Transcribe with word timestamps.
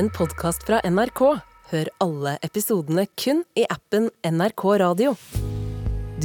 en 0.00 0.08
podkast 0.16 0.62
fra 0.64 0.78
NRK. 0.88 1.20
Hør 1.70 1.88
alle 2.00 2.30
episodene 2.46 3.02
kun 3.20 3.42
i 3.58 3.66
appen 3.68 4.06
NRK 4.24 4.62
Radio. 4.80 5.10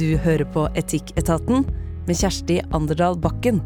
Du 0.00 0.14
hører 0.24 0.48
på 0.54 0.62
Etikketaten 0.80 1.66
med 2.06 2.16
Kjersti 2.16 2.62
Anderdal 2.76 3.18
Bakken. 3.20 3.60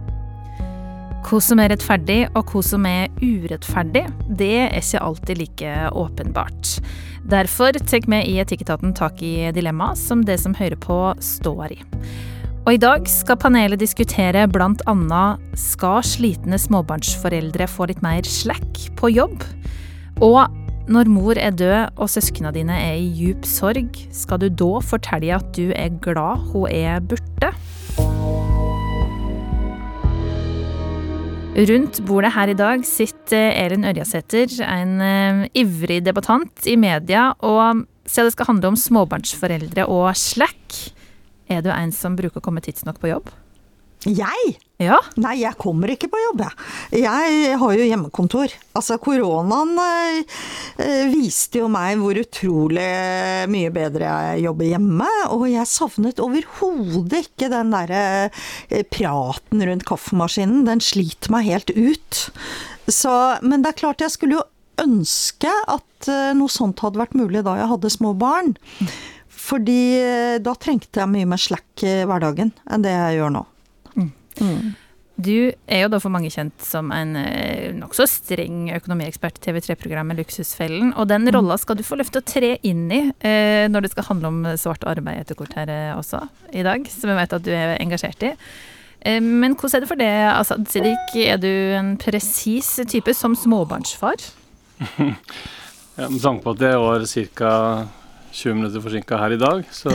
Hva 1.28 1.38
som 1.44 1.62
er 1.62 1.70
rettferdig 1.70 2.24
og 2.32 2.50
hva 2.50 2.62
som 2.66 2.88
er 2.90 3.06
urettferdig, 3.22 4.02
det 4.40 4.50
er 4.64 4.74
ikke 4.80 5.04
alltid 5.06 5.42
like 5.44 5.74
åpenbart. 6.02 6.72
Derfor 7.30 7.78
tar 7.78 8.10
vi 8.10 8.20
i 8.32 8.38
Etikketaten 8.42 8.96
tak 8.98 9.22
i 9.22 9.52
dilemma 9.54 9.92
som 9.94 10.24
det 10.26 10.40
som 10.42 10.58
hører 10.58 10.80
på, 10.80 10.98
står 11.22 11.76
i. 11.76 11.78
Og 12.64 12.72
i 12.74 12.82
dag 12.82 13.06
skal 13.06 13.38
panelet 13.38 13.78
diskutere 13.78 14.48
annet 14.90 15.54
skal 15.54 16.02
slitne 16.02 16.58
småbarnsforeldre 16.58 17.70
få 17.70 17.92
litt 17.92 18.02
mer 18.02 18.26
slack 18.26 18.88
på 18.98 19.14
jobb? 19.14 19.46
Og 20.20 20.52
når 20.90 21.08
mor 21.08 21.38
er 21.40 21.54
død 21.56 21.96
og 21.96 22.10
søsknene 22.12 22.52
dine 22.52 22.74
er 22.76 22.98
i 23.00 23.08
djup 23.16 23.46
sorg, 23.48 23.94
skal 24.12 24.42
du 24.42 24.50
da 24.52 24.82
fortelle 24.84 25.32
at 25.32 25.48
du 25.56 25.70
er 25.72 25.94
glad 26.04 26.42
hun 26.50 26.68
er 26.68 27.00
borte? 27.00 27.48
Rundt 31.70 32.02
bordet 32.06 32.34
her 32.36 32.52
i 32.52 32.58
dag 32.58 32.84
sitter 32.84 33.48
Elin 33.64 33.88
Ørjasæter, 33.88 34.60
en 34.68 35.00
uh, 35.00 35.48
ivrig 35.56 36.02
debattant 36.04 36.68
i 36.68 36.76
media. 36.76 37.30
Og 37.40 37.86
siden 38.04 38.28
det 38.28 38.36
skal 38.36 38.52
handle 38.52 38.74
om 38.74 38.78
småbarnsforeldre 38.78 39.88
og 39.88 40.12
slack, 40.16 40.82
er 41.48 41.64
du 41.64 41.72
en 41.72 41.96
som 41.96 42.12
bruker 42.18 42.42
å 42.42 42.44
komme 42.44 42.60
tidsnok 42.60 43.00
på 43.00 43.10
jobb? 43.10 43.32
Jeg? 44.08 44.54
Ja. 44.80 44.96
Nei, 45.20 45.34
jeg 45.42 45.58
kommer 45.60 45.90
ikke 45.92 46.08
på 46.08 46.20
jobb, 46.22 46.40
jeg. 46.40 47.02
Jeg 47.02 47.56
har 47.60 47.72
jo 47.76 47.84
hjemmekontor. 47.84 48.54
Altså, 48.78 48.96
koronaen 49.02 49.74
øh, 49.76 51.10
viste 51.12 51.60
jo 51.60 51.68
meg 51.68 51.98
hvor 52.00 52.16
utrolig 52.16 52.86
mye 53.52 53.72
bedre 53.74 54.08
jeg 54.08 54.46
jobber 54.46 54.70
hjemme. 54.70 55.10
Og 55.36 55.44
jeg 55.52 55.68
savnet 55.68 56.22
overhodet 56.24 57.26
ikke 57.26 57.50
den 57.52 57.76
derre 57.76 58.02
øh, 58.30 58.86
praten 58.88 59.66
rundt 59.68 59.86
kaffemaskinen. 59.90 60.64
Den 60.70 60.80
sliter 60.80 61.36
meg 61.36 61.50
helt 61.50 61.76
ut. 61.76 62.24
Så, 62.88 63.12
men 63.44 63.60
det 63.60 63.74
er 63.74 63.80
klart, 63.84 64.00
jeg 64.00 64.16
skulle 64.16 64.40
jo 64.40 64.48
ønske 64.80 65.52
at 65.68 66.08
øh, 66.08 66.32
noe 66.40 66.48
sånt 66.48 66.80
hadde 66.80 67.04
vært 67.04 67.18
mulig 67.20 67.44
da 67.44 67.58
jeg 67.60 67.68
hadde 67.76 67.92
små 67.92 68.16
barn. 68.16 68.56
Fordi 69.40 69.80
da 70.44 70.52
trengte 70.56 71.00
jeg 71.02 71.10
mye 71.10 71.28
mer 71.28 71.40
slack 71.40 71.84
i 71.84 72.00
hverdagen 72.08 72.52
enn 72.70 72.84
det 72.84 72.92
jeg 72.96 73.20
gjør 73.20 73.32
nå. 73.34 73.48
Mm. 74.40 74.72
Du 75.20 75.52
er 75.68 75.82
jo 75.82 75.90
da 75.92 75.98
for 76.00 76.12
mange 76.12 76.30
kjent 76.32 76.62
som 76.64 76.88
en 76.94 77.12
eh, 77.18 77.72
nokså 77.76 78.06
streng 78.08 78.70
økonomiekspert 78.72 79.40
i 79.40 79.42
TV3-programmet 79.44 80.16
Luksusfellen. 80.20 80.94
Og 80.94 81.10
den 81.10 81.26
mm. 81.26 81.32
rolla 81.36 81.58
skal 81.60 81.76
du 81.76 81.84
få 81.84 81.98
lov 82.00 82.08
til 82.12 82.22
å 82.22 82.26
tre 82.26 82.54
inn 82.66 82.86
i 82.88 83.02
eh, 83.26 83.66
når 83.68 83.84
det 83.84 83.92
skal 83.92 84.08
handle 84.08 84.30
om 84.30 84.40
svart 84.60 84.86
arbeid 84.88 85.24
etter 85.24 85.36
kort 85.38 85.56
her 85.58 85.72
eh, 85.72 85.92
også 85.98 86.22
i 86.56 86.64
dag, 86.64 86.88
som 86.88 87.12
jeg 87.12 87.20
vet 87.20 87.36
at 87.36 87.46
du 87.46 87.52
er 87.52 87.76
engasjert 87.76 88.28
i. 88.30 88.32
Eh, 89.00 89.20
men 89.20 89.58
hvordan 89.58 89.76
er 89.80 89.84
det 89.84 89.92
for 89.92 90.00
det, 90.00 90.12
Asad 90.32 90.66
Siddik, 90.72 91.14
Er 91.20 91.40
du 91.42 91.50
en 91.76 91.96
presis 92.00 92.78
type 92.88 93.14
som 93.16 93.36
småbarnsfar? 93.36 94.24
med 96.00 96.20
tanke 96.22 96.46
på 96.46 96.54
at 96.54 96.62
det 96.62 96.76
var 96.80 97.04
ca. 97.36 97.54
20 98.30 98.56
minutter 98.56 98.82
forsinka 98.84 99.18
her 99.18 99.34
i 99.34 99.40
dag, 99.40 99.64
så 99.74 99.90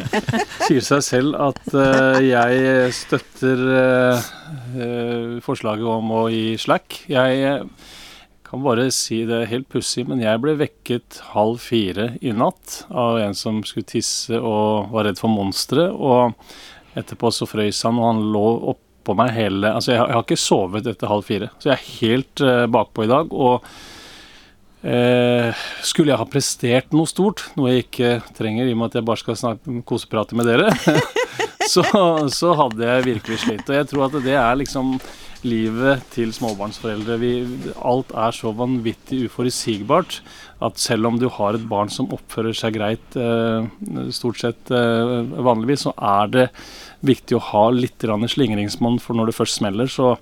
sier 0.66 0.84
seg 0.84 1.04
selv 1.04 1.36
at 1.48 1.60
uh, 1.76 2.18
jeg 2.24 2.90
støtter 2.96 3.62
uh, 3.68 5.38
forslaget 5.44 5.88
om 5.92 6.12
å 6.16 6.24
gi 6.32 6.56
slack. 6.60 7.02
Jeg 7.12 7.68
kan 8.48 8.64
bare 8.64 8.88
si 8.94 9.20
det 9.28 9.44
helt 9.50 9.68
pussig, 9.68 10.06
men 10.08 10.22
jeg 10.24 10.40
ble 10.40 10.56
vekket 10.56 11.20
halv 11.34 11.60
fire 11.60 12.14
i 12.24 12.32
natt 12.32 12.82
av 12.88 13.20
en 13.20 13.36
som 13.36 13.60
skulle 13.66 13.88
tisse 13.90 14.38
og 14.38 14.88
var 14.94 15.08
redd 15.08 15.20
for 15.20 15.32
monstre. 15.32 15.90
Og 15.92 16.32
etterpå 16.98 17.32
så 17.34 17.48
frøys 17.48 17.82
han, 17.84 18.00
og 18.00 18.08
han 18.08 18.24
lå 18.32 18.46
oppå 18.72 19.16
meg 19.18 19.34
hele 19.36 19.70
Altså, 19.74 19.94
jeg, 19.94 20.00
har 20.00 20.24
ikke 20.24 20.40
sovet 20.40 20.88
etter 20.88 21.12
halv 21.12 21.28
fire, 21.28 21.52
så 21.60 21.72
jeg 21.72 21.76
er 21.76 21.94
helt 22.00 22.44
uh, 22.44 22.64
bakpå 22.72 23.04
i 23.04 23.12
dag. 23.12 23.36
og 23.36 23.68
Eh, 24.78 25.62
skulle 25.82 26.12
jeg 26.12 26.20
ha 26.20 26.26
prestert 26.30 26.92
noe 26.94 27.08
stort, 27.10 27.48
noe 27.58 27.72
jeg 27.72 27.88
ikke 27.88 28.10
trenger 28.36 28.68
i 28.68 28.74
og 28.74 28.78
med 28.78 28.92
at 28.92 29.00
jeg 29.00 29.06
bare 29.08 29.22
skal 29.24 29.38
snakke 29.40 29.80
koseprate 29.88 30.38
med 30.38 30.46
dere, 30.46 30.68
så, 31.72 31.82
så, 32.30 32.52
hadde 32.60 32.86
jeg 32.86 33.08
virkelig 33.08 33.40
slitt. 33.42 33.64
Og 33.66 33.74
jeg 33.74 33.88
tror 33.90 34.06
at 34.06 34.20
det 34.22 34.36
er 34.38 34.60
liksom 34.60 35.00
livet 35.46 36.02
til 36.14 36.30
småbarnsforeldre. 36.34 37.16
Vi, 37.22 37.32
alt 37.86 38.14
er 38.14 38.34
så 38.34 38.52
vanvittig 38.54 39.24
uforutsigbart 39.26 40.20
at 40.66 40.78
selv 40.82 41.10
om 41.10 41.18
du 41.18 41.28
har 41.30 41.54
et 41.54 41.66
barn 41.70 41.90
som 41.90 42.10
oppfører 42.14 42.54
seg 42.58 42.78
greit 42.78 43.18
eh, 43.18 43.66
stort 44.14 44.38
sett 44.42 44.70
eh, 44.74 45.16
vanligvis, 45.42 45.88
så 45.88 45.94
er 45.98 46.32
det 46.34 46.46
viktig 47.06 47.38
å 47.38 47.44
ha 47.50 47.64
litt 47.74 48.02
slingringsmonn, 48.02 48.98
for 49.02 49.18
når 49.18 49.30
det 49.30 49.38
først 49.38 49.58
smeller, 49.58 49.90
så 49.90 50.16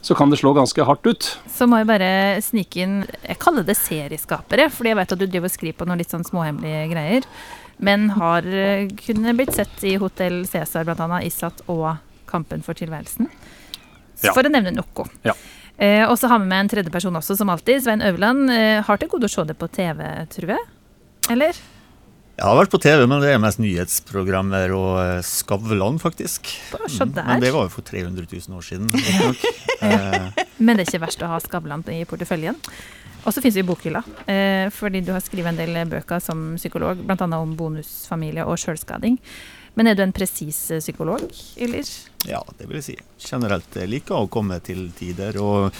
så 0.00 0.14
kan 0.14 0.30
det 0.30 0.38
slå 0.40 0.52
ganske 0.56 0.84
hardt 0.86 1.06
ut. 1.06 1.28
Så 1.50 1.66
må 1.68 1.80
jeg 1.80 1.88
bare 1.90 2.10
snike 2.44 2.82
inn 2.84 2.98
Jeg 3.24 3.38
kaller 3.42 3.66
det 3.66 3.76
serieskapere, 3.78 4.68
fordi 4.70 4.92
jeg 4.92 4.98
vet 5.00 5.14
at 5.14 5.22
du 5.22 5.26
driver 5.26 5.50
og 5.50 5.54
skriver 5.54 5.78
på 5.80 5.88
noen 5.88 6.02
litt 6.02 6.14
sånn 6.14 6.26
småhemmelige 6.26 6.84
greier. 6.92 7.28
Men 7.78 8.08
har 8.16 8.46
eh, 8.46 8.88
kunne 8.98 9.36
blitt 9.38 9.54
sett 9.54 9.84
i 9.86 9.94
Hotell 10.02 10.42
Cæsar 10.50 10.86
bl.a. 10.86 11.22
Isat 11.26 11.62
og 11.70 11.92
Kampen 12.28 12.64
for 12.66 12.78
tilværelsen. 12.78 13.30
Ja. 14.24 14.34
For 14.34 14.44
å 14.44 14.50
nevne 14.52 14.74
noe. 14.74 15.06
Ja. 15.26 15.34
Eh, 15.78 16.02
og 16.08 16.16
så 16.18 16.30
har 16.30 16.42
vi 16.42 16.50
med 16.50 16.64
en 16.64 16.70
tredje 16.72 16.90
person 16.92 17.14
også, 17.14 17.36
som 17.38 17.50
alltid. 17.54 17.84
Svein 17.84 18.02
Øverland. 18.02 18.50
Eh, 18.50 18.82
har 18.84 18.98
til 18.98 19.10
gode 19.12 19.30
å 19.30 19.32
se 19.32 19.46
det 19.46 19.58
på 19.58 19.70
TV, 19.70 20.02
tror 20.34 20.56
jeg? 20.56 20.70
Eller? 21.30 21.60
Jeg 22.38 22.46
har 22.46 22.54
vært 22.54 22.70
på 22.70 22.78
TV, 22.78 23.00
men 23.10 23.18
det 23.18 23.32
er 23.34 23.40
mest 23.42 23.58
nyhetsprogrammer 23.58 24.70
og 24.76 24.92
eh, 25.02 25.24
Skavlan, 25.26 25.96
faktisk. 25.98 26.46
Se 26.86 27.02
der. 27.10 27.26
Men 27.26 27.42
det 27.42 27.50
var 27.50 27.66
jo 27.66 27.72
for 27.72 27.82
300 27.82 28.28
000 28.30 28.54
år 28.54 28.62
siden. 28.62 28.92
eh. 29.82 30.28
Men 30.62 30.78
det 30.78 30.84
er 30.84 30.86
ikke 30.86 31.02
verst 31.02 31.24
å 31.26 31.32
ha 31.32 31.40
Skavlan 31.42 31.82
i 31.90 32.04
porteføljen. 32.06 32.60
Og 33.26 33.34
så 33.34 33.42
finnes 33.42 33.58
jo 33.58 33.66
bokhylla, 33.66 34.04
eh, 34.30 34.70
fordi 34.70 35.02
du 35.02 35.10
har 35.16 35.26
skrevet 35.26 35.50
en 35.50 35.58
del 35.58 35.82
bøker 35.90 36.22
som 36.22 36.52
psykolog, 36.54 37.02
bl.a. 37.02 37.26
om 37.40 37.58
bonusfamilie 37.58 38.46
og 38.46 38.54
sjølskading. 38.62 39.18
Men 39.74 39.90
er 39.90 39.98
du 39.98 40.06
en 40.06 40.14
presis 40.14 40.62
eh, 40.70 40.84
psykolog, 40.84 41.26
eller? 41.58 41.94
Ja, 42.30 42.44
det 42.54 42.70
vil 42.70 42.78
jeg 42.78 42.90
si. 42.92 42.98
Generelt 43.32 43.82
jeg 43.82 43.90
liker 43.98 44.22
å 44.22 44.30
komme 44.30 44.62
til 44.62 44.92
tider. 44.94 45.42
og 45.42 45.74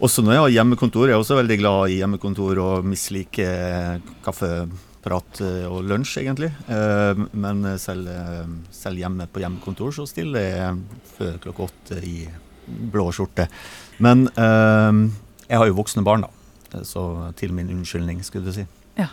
også 0.00 0.24
når 0.24 0.32
jeg 0.32 0.40
har 0.46 0.52
hjemmekontor. 0.62 1.10
Jeg 1.10 1.12
er 1.12 1.20
også 1.20 1.36
veldig 1.36 1.56
glad 1.60 1.90
i 1.92 1.98
hjemmekontor 2.00 2.58
og 2.64 2.86
misliker 2.88 4.00
kaffe 4.24 4.64
prat 5.04 5.40
eh, 5.44 5.66
og 5.68 5.84
lunsj, 5.88 6.18
egentlig. 6.22 6.50
Eh, 6.68 7.22
men 7.32 7.64
selv, 7.80 8.08
eh, 8.12 8.52
selv, 8.74 9.00
hjemme 9.00 9.28
på 9.30 9.42
hjemmekontor 9.42 9.94
så 9.96 10.06
stiller 10.08 10.46
jeg 10.46 11.04
før 11.16 11.38
klokka 11.44 11.68
åtte 11.68 12.00
i 12.06 12.16
blå 12.90 13.08
skjorte. 13.14 13.48
Men 14.00 14.28
jeg 14.30 15.58
har 15.58 15.66
jo 15.66 15.76
voksne 15.76 16.04
barn, 16.06 16.22
da. 16.22 16.82
Så 16.86 17.02
til 17.36 17.52
min 17.52 17.68
unnskyldning, 17.74 18.20
skulle 18.24 18.46
du 18.46 18.54
si. 18.54 18.64
Ja. 18.96 19.08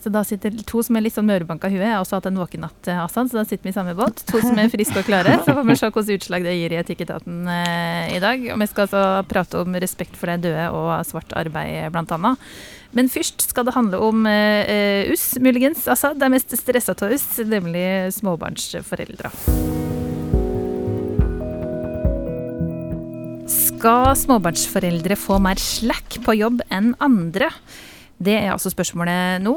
Så 0.00 0.08
da 0.12 0.22
sitter 0.24 0.54
to 0.64 0.80
som 0.84 0.96
er 0.96 1.04
litt 1.04 1.12
sånn 1.16 1.28
mørebanka 1.28 1.68
huet. 1.68 1.82
Jeg 1.82 1.92
har 1.92 2.00
også 2.00 2.16
hatt 2.16 2.28
en 2.30 2.40
våken 2.40 2.62
natt, 2.64 2.88
Asan, 2.88 3.28
så 3.28 3.40
da 3.40 3.44
sitter 3.44 3.68
vi 3.68 3.72
i 3.74 3.76
samme 3.76 3.92
båt. 3.98 4.22
To 4.30 4.40
som 4.40 4.56
er 4.56 4.72
friske 4.72 5.02
og 5.02 5.08
klare. 5.08 5.36
Så 5.44 5.52
får 5.52 5.66
vi 5.68 5.76
se 5.76 5.90
hvilke 5.90 6.16
utslag 6.16 6.46
det 6.46 6.54
gir 6.56 6.72
i 6.72 6.78
Etikketaten 6.80 7.42
eh, 7.52 8.14
i 8.16 8.20
dag. 8.22 8.46
Og 8.54 8.62
vi 8.62 8.68
skal 8.70 8.86
altså 8.86 9.02
prate 9.28 9.60
om 9.60 9.76
respekt 9.84 10.16
for 10.16 10.32
de 10.32 10.48
døde 10.48 10.68
og 10.72 10.92
svart 11.08 11.34
arbeid, 11.36 11.90
blant 11.92 12.14
annet. 12.16 12.48
Men 12.96 13.12
først 13.12 13.44
skal 13.50 13.68
det 13.68 13.76
handle 13.76 14.00
om 14.02 14.24
eh, 14.26 15.12
oss, 15.12 15.34
muligens. 15.42 15.84
Altså, 15.84 16.14
de 16.16 16.32
mest 16.32 16.56
stressa 16.58 16.96
av 16.96 17.12
oss, 17.12 17.28
nemlig 17.44 17.84
småbarnsforeldre. 18.16 19.30
Skal 23.50 24.16
småbarnsforeldre 24.16 25.16
få 25.18 25.38
mer 25.42 25.60
slack 25.60 26.20
på 26.24 26.40
jobb 26.40 26.64
enn 26.72 26.94
andre? 27.04 27.52
Det 28.20 28.34
er 28.36 28.50
altså 28.52 28.68
spørsmålet 28.68 29.40
nå. 29.40 29.54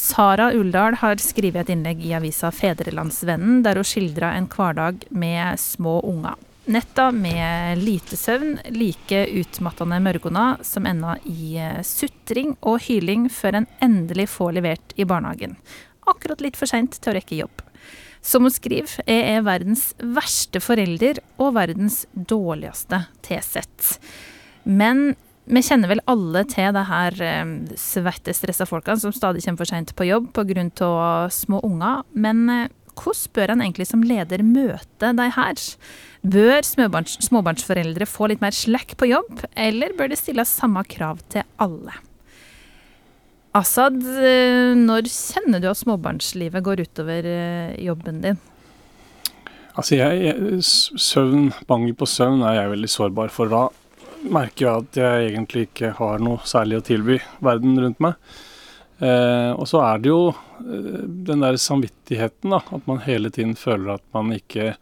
Sara 0.00 0.48
Uldal 0.56 0.96
har 1.02 1.20
skrevet 1.20 1.66
et 1.66 1.74
innlegg 1.74 2.00
i 2.00 2.14
avisa 2.16 2.48
Fedrelandsvennen, 2.54 3.60
der 3.66 3.76
hun 3.76 3.84
skildrer 3.84 4.30
en 4.32 4.48
hverdag 4.48 5.04
med 5.12 5.60
små 5.60 5.98
unger. 6.00 6.38
Netta 6.66 7.10
med 7.14 7.78
lite 7.78 8.16
søvn, 8.18 8.56
like 8.74 9.20
utmattende 9.38 10.00
morgener 10.02 10.64
som 10.66 10.88
ender 10.88 11.20
i 11.28 11.58
eh, 11.62 11.82
sutring 11.86 12.56
og 12.66 12.80
hyling 12.88 13.28
før 13.30 13.60
en 13.60 13.68
endelig 13.84 14.26
får 14.32 14.56
levert 14.56 14.96
i 14.98 15.06
barnehagen. 15.06 15.54
Akkurat 16.10 16.42
litt 16.42 16.58
for 16.58 16.66
seint 16.66 16.96
til 16.96 17.12
å 17.12 17.16
rekke 17.20 17.38
jobb. 17.38 17.62
Som 18.24 18.48
hun 18.48 18.54
skriver, 18.54 18.96
er 19.06 19.44
verdens 19.46 19.92
verste 20.00 20.58
forelder 20.64 21.20
og 21.36 21.54
verdens 21.60 22.00
dårligste 22.10 23.04
tilsett. 23.28 24.00
Men 24.64 25.12
vi 25.46 25.62
kjenner 25.62 25.90
vel 25.92 26.02
alle 26.10 26.42
til 26.50 26.72
det 26.74 26.82
her 26.88 27.20
eh, 27.22 27.50
svette, 27.78 28.34
stressa 28.34 28.66
folkene 28.66 28.98
som 28.98 29.14
stadig 29.14 29.44
kommer 29.44 29.62
for 29.62 29.70
seint 29.70 29.92
på 29.94 30.08
jobb 30.08 30.32
pga. 30.34 31.28
små 31.30 31.60
unger. 31.62 32.02
Men 32.14 32.48
eh, 32.50 32.72
hvordan 32.96 33.32
bør 33.36 33.52
en 33.52 33.62
egentlig 33.62 33.86
som 33.86 34.02
leder 34.02 34.42
møte 34.42 35.12
de 35.14 35.28
her? 35.36 35.62
Bør 36.26 36.66
småbarns, 36.66 37.18
småbarnsforeldre 37.28 38.08
få 38.10 38.32
litt 38.32 38.42
mer 38.42 38.56
slack 38.56 38.96
på 38.98 39.06
jobb, 39.12 39.44
eller 39.54 39.94
bør 39.94 40.10
det 40.10 40.18
stilles 40.18 40.50
samme 40.50 40.82
krav 40.82 41.22
til 41.30 41.46
alle? 41.62 41.94
Assad, 43.54 44.02
eh, 44.02 44.74
når 44.74 45.06
kjenner 45.06 45.62
du 45.62 45.70
at 45.70 45.78
småbarnslivet 45.78 46.66
går 46.66 46.82
utover 46.88 47.30
jobben 47.78 48.20
din? 48.24 48.42
Altså, 49.76 49.94
jeg, 50.00 50.22
jeg, 50.24 50.62
søvn, 50.64 51.50
mangel 51.68 51.94
på 51.94 52.08
søvn 52.08 52.42
er 52.48 52.62
jeg 52.62 52.72
veldig 52.72 52.88
sårbar 52.90 53.30
for. 53.30 53.52
Da 53.52 53.68
merker 54.32 54.66
jeg 54.66 54.84
at 54.84 55.00
jeg 55.00 55.30
egentlig 55.30 55.66
ikke 55.68 55.94
har 55.98 56.22
noe 56.22 56.42
særlig 56.48 56.80
å 56.80 56.86
tilby 56.86 57.18
verden 57.44 57.78
rundt 57.82 58.02
meg. 58.04 58.20
Eh, 58.98 59.50
og 59.52 59.66
så 59.68 59.82
er 59.84 60.00
det 60.00 60.08
jo 60.12 60.30
eh, 60.30 61.02
den 61.28 61.44
der 61.44 61.58
samvittigheten, 61.60 62.54
da. 62.54 62.62
At 62.72 62.86
man 62.88 63.02
hele 63.04 63.32
tiden 63.34 63.56
føler 63.58 63.96
at 63.96 64.06
man 64.16 64.32
ikke 64.36 64.74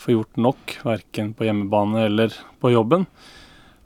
får 0.00 0.16
gjort 0.16 0.42
nok. 0.48 0.76
Verken 0.84 1.32
på 1.36 1.48
hjemmebane 1.48 2.04
eller 2.08 2.36
på 2.60 2.74
jobben. 2.74 3.08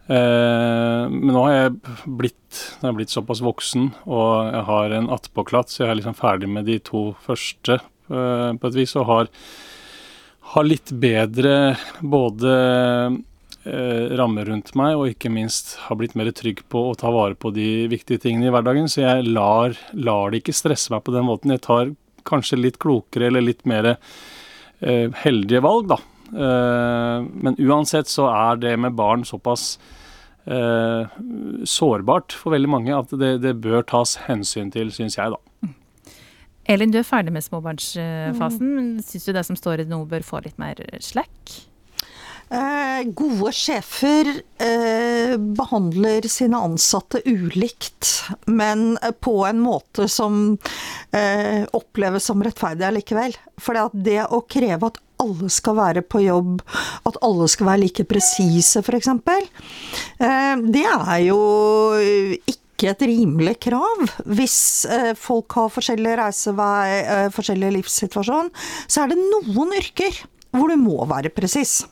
Eh, 0.09 1.05
men 1.13 1.35
nå 1.35 1.45
har 1.45 1.55
jeg 1.55 2.05
blitt, 2.21 2.61
jeg 2.81 2.97
blitt 2.97 3.13
såpass 3.13 3.43
voksen, 3.45 3.91
og 4.09 4.51
jeg 4.55 4.67
har 4.71 4.97
en 4.97 5.11
attpåklatt, 5.13 5.71
så 5.71 5.85
jeg 5.85 5.91
er 5.93 5.99
liksom 6.01 6.17
ferdig 6.17 6.49
med 6.51 6.65
de 6.69 6.79
to 6.81 7.11
første 7.25 7.77
eh, 7.77 8.51
på 8.57 8.71
et 8.71 8.79
vis. 8.79 8.97
Og 8.97 9.09
har, 9.11 9.33
har 10.55 10.69
litt 10.69 10.95
bedre 10.97 11.77
både 12.01 12.55
eh, 13.69 14.17
rammer 14.19 14.49
rundt 14.49 14.75
meg, 14.79 14.97
og 14.97 15.13
ikke 15.13 15.31
minst 15.33 15.77
har 15.85 15.99
blitt 16.01 16.17
mer 16.19 16.31
trygg 16.35 16.65
på 16.73 16.89
å 16.89 16.97
ta 16.99 17.13
vare 17.15 17.37
på 17.39 17.53
de 17.55 17.87
viktige 17.93 18.23
tingene 18.25 18.49
i 18.49 18.53
hverdagen. 18.55 18.89
Så 18.91 19.05
jeg 19.05 19.29
lar, 19.29 19.77
lar 19.93 20.33
det 20.33 20.43
ikke 20.43 20.57
stresse 20.57 20.95
meg 20.95 21.05
på 21.07 21.15
den 21.15 21.29
måten. 21.29 21.55
Jeg 21.55 21.65
tar 21.67 21.93
kanskje 22.29 22.61
litt 22.61 22.79
klokere 22.83 23.31
eller 23.31 23.45
litt 23.45 23.65
mer 23.69 23.95
eh, 23.95 25.09
heldige 25.25 25.63
valg, 25.65 25.93
da. 25.95 26.01
Eh, 26.29 27.29
men 27.45 27.57
uansett 27.59 28.11
så 28.11 28.29
er 28.33 28.61
det 28.61 28.75
med 28.81 28.97
barn 28.99 29.25
såpass 29.29 29.79
eh, 30.45 31.19
sårbart 31.65 32.37
for 32.37 32.57
veldig 32.57 32.73
mange 32.73 32.97
at 32.97 33.15
det, 33.21 33.39
det 33.45 33.57
bør 33.63 33.87
tas 33.89 34.19
hensyn 34.27 34.73
til, 34.75 34.93
syns 34.95 35.19
jeg, 35.21 35.37
da. 35.37 35.73
Elin, 36.69 36.93
du 36.93 36.99
er 37.01 37.07
ferdig 37.09 37.33
med 37.33 37.41
småbarnsfasen. 37.47 38.73
Mm. 38.77 38.89
Syns 39.01 39.25
du 39.25 39.33
det 39.33 39.45
som 39.49 39.57
står 39.57 39.81
i 39.81 39.89
noe 39.89 40.05
nå 40.05 40.11
bør 40.11 40.27
få 40.27 40.43
litt 40.45 40.59
mer 40.61 40.83
slack? 41.01 41.55
Eh, 42.49 43.03
gode 43.13 43.53
sjefer 43.53 44.29
eh, 44.57 45.35
behandler 45.37 46.29
sine 46.33 46.57
ansatte 46.57 47.21
ulikt, 47.29 48.09
men 48.47 48.95
på 49.21 49.35
en 49.47 49.61
måte 49.61 50.09
som 50.09 50.57
eh, 51.13 51.67
oppleves 51.77 52.25
som 52.31 52.45
rettferdig 52.45 52.87
allikevel. 52.89 53.37
For 53.61 53.77
det 53.93 54.23
å 54.33 54.41
kreve 54.49 54.89
at 54.89 55.01
alle 55.21 55.51
skal 55.53 55.77
være 55.77 56.05
på 56.07 56.23
jobb, 56.25 56.63
at 57.09 57.21
alle 57.27 57.51
skal 57.53 57.69
være 57.73 57.83
like 57.83 58.07
presise 58.09 58.81
f.eks., 58.81 59.11
eh, 59.13 60.55
det 60.73 60.87
er 60.89 61.21
jo 61.27 61.43
ikke 62.49 62.95
et 62.95 63.07
rimelig 63.11 63.59
krav. 63.67 64.07
Hvis 64.25 64.87
eh, 64.89 65.13
folk 65.19 65.59
har 65.59 65.75
forskjellig 65.75 66.17
reisevei, 66.23 66.97
eh, 67.03 67.29
forskjellig 67.35 67.75
livssituasjon, 67.77 68.49
så 68.87 69.05
er 69.05 69.13
det 69.13 69.21
noen 69.21 69.77
yrker 69.83 70.23
hvor 70.59 70.73
du 70.73 70.79
må 70.81 70.99
være 71.09 71.33
presis. 71.35 71.83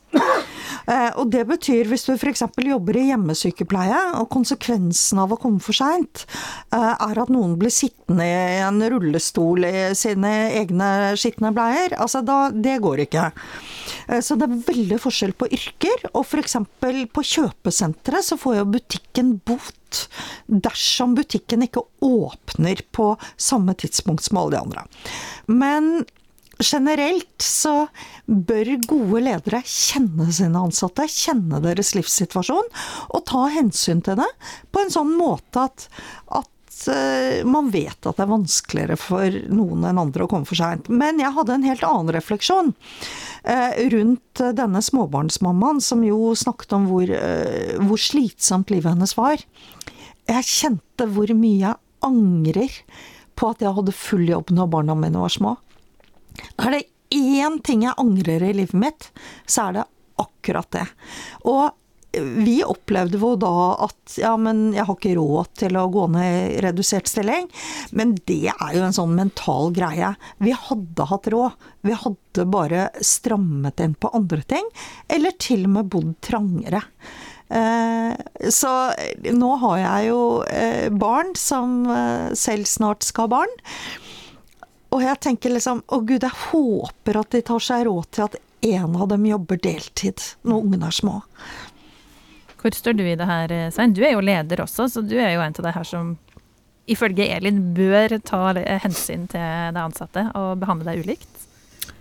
Eh, 0.87 1.11
og 1.19 1.33
det 1.35 1.43
betyr 1.49 1.89
hvis 1.91 2.07
du 2.07 2.13
f.eks. 2.15 2.45
jobber 2.63 2.99
i 2.99 3.09
hjemmesykepleie, 3.09 3.99
og 4.21 4.29
konsekvensen 4.31 5.19
av 5.23 5.35
å 5.35 5.39
komme 5.41 5.63
for 5.63 5.75
seint 5.77 6.23
eh, 6.71 6.93
er 6.95 7.23
at 7.23 7.33
noen 7.33 7.57
blir 7.59 7.75
sittende 7.75 8.27
i 8.27 8.61
en 8.63 8.79
rullestol 8.95 9.67
i 9.67 9.75
sine 9.99 10.33
egne 10.61 10.91
skitne 11.19 11.51
bleier, 11.57 11.97
altså 11.99 12.23
da, 12.27 12.39
det 12.55 12.79
går 12.85 13.07
ikke. 13.07 13.31
Eh, 14.07 14.23
så 14.23 14.39
det 14.39 14.47
er 14.47 14.63
veldig 14.71 15.01
forskjell 15.03 15.35
på 15.39 15.51
yrker, 15.59 16.07
og 16.13 16.23
f.eks. 16.23 16.59
på 16.79 17.27
kjøpesentre 17.35 18.23
så 18.23 18.39
får 18.39 18.61
jo 18.61 18.69
butikken 18.77 19.37
bot 19.47 20.07
dersom 20.47 21.15
butikken 21.17 21.65
ikke 21.67 21.83
åpner 22.05 22.83
på 22.95 23.15
samme 23.41 23.75
tidspunkt 23.79 24.27
som 24.27 24.39
alle 24.39 24.55
de 24.55 24.63
andre. 24.63 24.87
Men 25.51 26.07
generelt 26.63 27.43
så 27.43 27.87
bør 28.27 28.73
gode 28.89 29.23
ledere 29.27 29.63
kjenne 29.67 30.29
sine 30.33 30.61
ansatte, 30.61 31.07
kjenne 31.11 31.61
deres 31.65 31.95
livssituasjon, 31.97 32.69
og 33.13 33.25
ta 33.29 33.47
hensyn 33.53 34.03
til 34.05 34.19
det 34.21 34.29
på 34.73 34.83
en 34.83 34.93
sånn 34.93 35.13
måte 35.19 35.67
at, 35.69 35.89
at 36.33 36.79
uh, 36.91 37.43
man 37.49 37.71
vet 37.75 37.99
at 37.99 38.17
det 38.17 38.25
er 38.25 38.33
vanskeligere 38.33 38.99
for 39.01 39.41
noen 39.53 39.85
enn 39.89 40.01
andre 40.01 40.27
å 40.27 40.31
komme 40.33 40.49
for 40.49 40.59
seint. 40.59 40.89
Men 40.89 41.21
jeg 41.23 41.35
hadde 41.37 41.59
en 41.59 41.67
helt 41.69 41.85
annen 41.87 42.15
refleksjon 42.17 42.73
uh, 42.73 43.73
rundt 43.97 44.45
denne 44.57 44.85
småbarnsmammaen, 44.85 45.83
som 45.85 46.05
jo 46.07 46.33
snakket 46.37 46.77
om 46.79 46.89
hvor, 46.91 47.13
hvor 47.85 48.01
slitsomt 48.01 48.73
livet 48.73 48.95
hennes 48.95 49.17
var. 49.19 49.45
Jeg 50.27 50.49
kjente 50.49 51.07
hvor 51.13 51.31
mye 51.39 51.61
jeg 51.69 51.81
angrer 52.07 52.81
på 53.37 53.53
at 53.53 53.63
jeg 53.63 53.77
hadde 53.77 53.95
full 53.95 54.25
jobb 54.29 54.51
når 54.55 54.73
barna 54.73 54.97
mine 54.99 55.21
var 55.21 55.33
små. 55.33 55.57
Er 56.63 56.77
det 56.77 56.85
én 57.17 57.59
ting 57.65 57.87
jeg 57.87 57.99
angrer 58.01 58.43
i 58.43 58.55
livet 58.57 58.79
mitt, 58.79 59.11
så 59.47 59.69
er 59.69 59.79
det 59.79 59.89
akkurat 60.23 60.71
det. 60.75 60.87
Og 61.47 61.69
vi 62.17 62.61
opplevde 62.65 63.19
jo 63.21 63.35
da 63.41 63.53
at 63.87 64.17
ja, 64.21 64.33
men 64.41 64.71
jeg 64.75 64.87
har 64.89 64.97
ikke 64.97 65.17
råd 65.19 65.51
til 65.61 65.77
å 65.77 65.87
gå 65.93 66.07
ned 66.15 66.57
i 66.57 66.61
redusert 66.65 67.11
stilling. 67.11 67.49
Men 67.97 68.15
det 68.29 68.53
er 68.55 68.77
jo 68.77 68.85
en 68.87 68.97
sånn 68.97 69.15
mental 69.19 69.73
greie. 69.77 70.15
Vi 70.43 70.55
hadde 70.57 71.09
hatt 71.11 71.29
råd. 71.33 71.69
Vi 71.87 71.97
hadde 72.05 72.49
bare 72.53 72.89
strammet 73.05 73.83
inn 73.85 73.97
på 74.01 74.13
andre 74.17 74.43
ting. 74.49 74.69
Eller 75.13 75.37
til 75.43 75.67
og 75.67 75.75
med 75.77 75.91
bodd 75.93 76.15
trangere. 76.25 76.83
Eh, 77.47 78.51
så 78.51 78.73
nå 79.37 79.53
har 79.63 79.79
jeg 79.83 80.09
jo 80.09 80.21
eh, 80.51 80.89
barn 80.91 81.37
som 81.39 81.85
eh, 81.87 82.33
selv 82.35 82.67
snart 82.71 83.07
skal 83.07 83.29
ha 83.29 83.35
barn. 83.39 83.57
Og 84.97 85.05
jeg 85.05 85.21
tenker 85.21 85.53
liksom 85.53 85.85
Å 85.93 86.01
gud, 86.01 86.25
jeg 86.25 86.43
håper 86.51 87.21
at 87.21 87.35
de 87.37 87.45
tar 87.45 87.63
seg 87.63 87.85
råd 87.89 88.11
til 88.17 88.29
at 88.31 88.37
en 88.67 88.95
av 88.97 89.11
dem 89.13 89.27
jobber 89.29 89.61
deltid 89.63 90.23
når 90.49 90.63
ungene 90.65 90.89
er 90.89 90.97
små. 90.97 91.19
Hvor 92.57 92.75
står 92.75 92.97
du 92.97 93.03
i 93.05 93.19
det 93.19 93.27
her, 93.29 93.53
Svein? 93.71 93.93
Du 93.95 94.01
er 94.03 94.17
jo 94.17 94.25
leder 94.25 94.63
også, 94.65 94.89
så 94.91 95.03
du 95.05 95.15
er 95.21 95.35
jo 95.37 95.43
en 95.45 95.55
av 95.55 95.67
de 95.69 95.75
her 95.77 95.87
som 95.87 96.17
ifølge 96.91 97.29
Elin 97.37 97.61
bør 97.77 98.17
ta 98.25 98.41
hensyn 98.83 99.29
til 99.31 99.77
de 99.77 99.83
ansatte 99.85 100.25
og 100.39 100.57
behandle 100.63 100.89
deg 100.89 101.05
ulikt. 101.05 101.45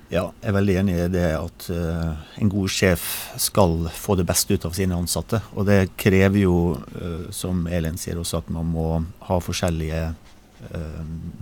Ja, 0.08 0.30
jeg 0.40 0.50
er 0.50 0.56
veldig 0.56 0.76
enig 0.80 0.96
i 0.96 1.12
det 1.12 1.28
at 1.36 1.68
uh, 1.74 2.16
en 2.40 2.50
god 2.54 2.72
sjef 2.72 3.06
skal 3.42 3.90
få 3.94 4.16
det 4.18 4.28
beste 4.30 4.56
ut 4.56 4.66
av 4.70 4.76
sine 4.78 4.96
ansatte. 4.96 5.42
Og 5.58 5.68
det 5.68 5.98
krever 6.00 6.46
jo, 6.46 6.58
uh, 6.96 7.26
som 7.36 7.66
Elin 7.68 8.00
sier 8.00 8.22
også, 8.22 8.46
at 8.46 8.54
man 8.54 8.70
må 8.72 8.90
ha 9.28 9.42
forskjellige 9.44 10.06
Eh, 10.06 10.25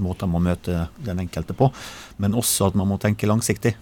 måter 0.01 0.27
man 0.27 0.43
møter 0.43 0.87
den 1.05 1.21
enkelte 1.23 1.55
på, 1.55 1.69
men 2.17 2.35
også 2.35 2.71
at 2.71 2.77
man 2.79 2.89
må 2.89 2.97
tenke 3.01 3.29
langsiktig. 3.29 3.75